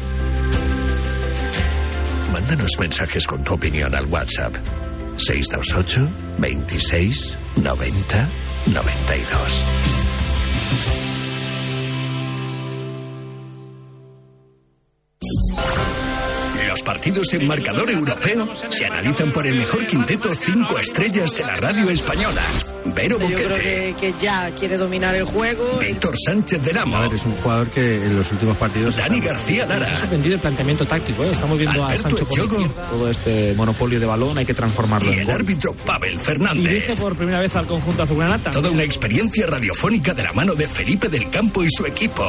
Mándanos 2.32 2.70
mensajes 2.80 3.26
con 3.26 3.44
tu 3.44 3.54
opinión 3.54 3.94
al 3.94 4.06
WhatsApp. 4.06 4.54
628 5.18 6.08
26 6.38 7.38
90 7.56 8.28
92. 8.72 9.64
Los 16.68 16.82
partidos 16.82 17.32
en 17.34 17.46
marcador 17.46 17.90
europeo 17.90 18.48
se 18.70 18.86
analizan 18.86 19.30
por 19.30 19.46
el 19.46 19.56
mejor 19.56 19.86
quinteto 19.86 20.34
cinco 20.34 20.78
estrellas 20.78 21.34
de 21.36 21.44
la 21.44 21.56
radio 21.56 21.90
española. 21.90 22.42
Vero 22.86 23.18
Yo 23.20 23.26
creo 23.34 23.48
Boquete, 23.48 23.94
que, 24.00 24.12
que 24.12 24.18
ya 24.18 24.50
quiere 24.50 24.76
dominar 24.76 25.14
el 25.14 25.24
juego. 25.24 25.78
Víctor 25.78 26.14
Sánchez 26.18 26.62
de 26.64 26.72
Ramo, 26.72 27.04
Es 27.04 27.24
un 27.24 27.32
jugador 27.36 27.68
que 27.70 28.04
en 28.06 28.16
los 28.16 28.30
últimos 28.32 28.56
partidos. 28.56 28.96
Dani 28.96 29.20
García 29.20 29.66
Lara. 29.66 29.80
Lara, 29.80 29.96
sorprendido 29.96 30.34
el 30.34 30.40
planteamiento 30.40 30.86
táctico. 30.86 31.24
¿eh? 31.24 31.32
Estamos 31.32 31.58
viendo 31.58 31.82
Alberto 31.84 32.06
a 32.06 32.10
Sancho 32.10 32.24
izquierda. 32.24 32.88
Todo 32.90 33.10
este 33.10 33.54
monopolio 33.54 34.00
de 34.00 34.06
balón 34.06 34.38
hay 34.38 34.44
que 34.46 34.54
transformarlo 34.54 35.10
y 35.10 35.14
en 35.14 35.20
el 35.20 35.26
gol. 35.26 35.34
árbitro 35.36 35.74
Pavel 35.74 36.18
Fernández. 36.18 36.68
dirige 36.68 36.96
por 36.96 37.14
primera 37.16 37.40
vez 37.40 37.54
al 37.54 37.66
conjunto 37.66 38.02
azulgranata. 38.02 38.50
Toda 38.50 38.70
una 38.70 38.84
experiencia 38.84 39.46
radiofónica 39.46 40.14
de 40.14 40.22
la 40.22 40.32
mano 40.32 40.54
de 40.54 40.66
Felipe 40.66 41.08
del 41.08 41.28
Campo 41.30 41.62
y 41.62 41.68
su 41.70 41.86
equipo. 41.86 42.24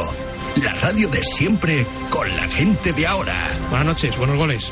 La 0.56 0.72
radio 0.76 1.10
de 1.10 1.22
siempre 1.22 1.86
con 2.10 2.28
la 2.36 2.48
gente 2.48 2.94
de 2.94 3.08
ahora. 3.08 3.58
Buenas 3.70 3.88
noches, 3.88 4.18
buenos 4.18 4.38
goles. 4.38 4.70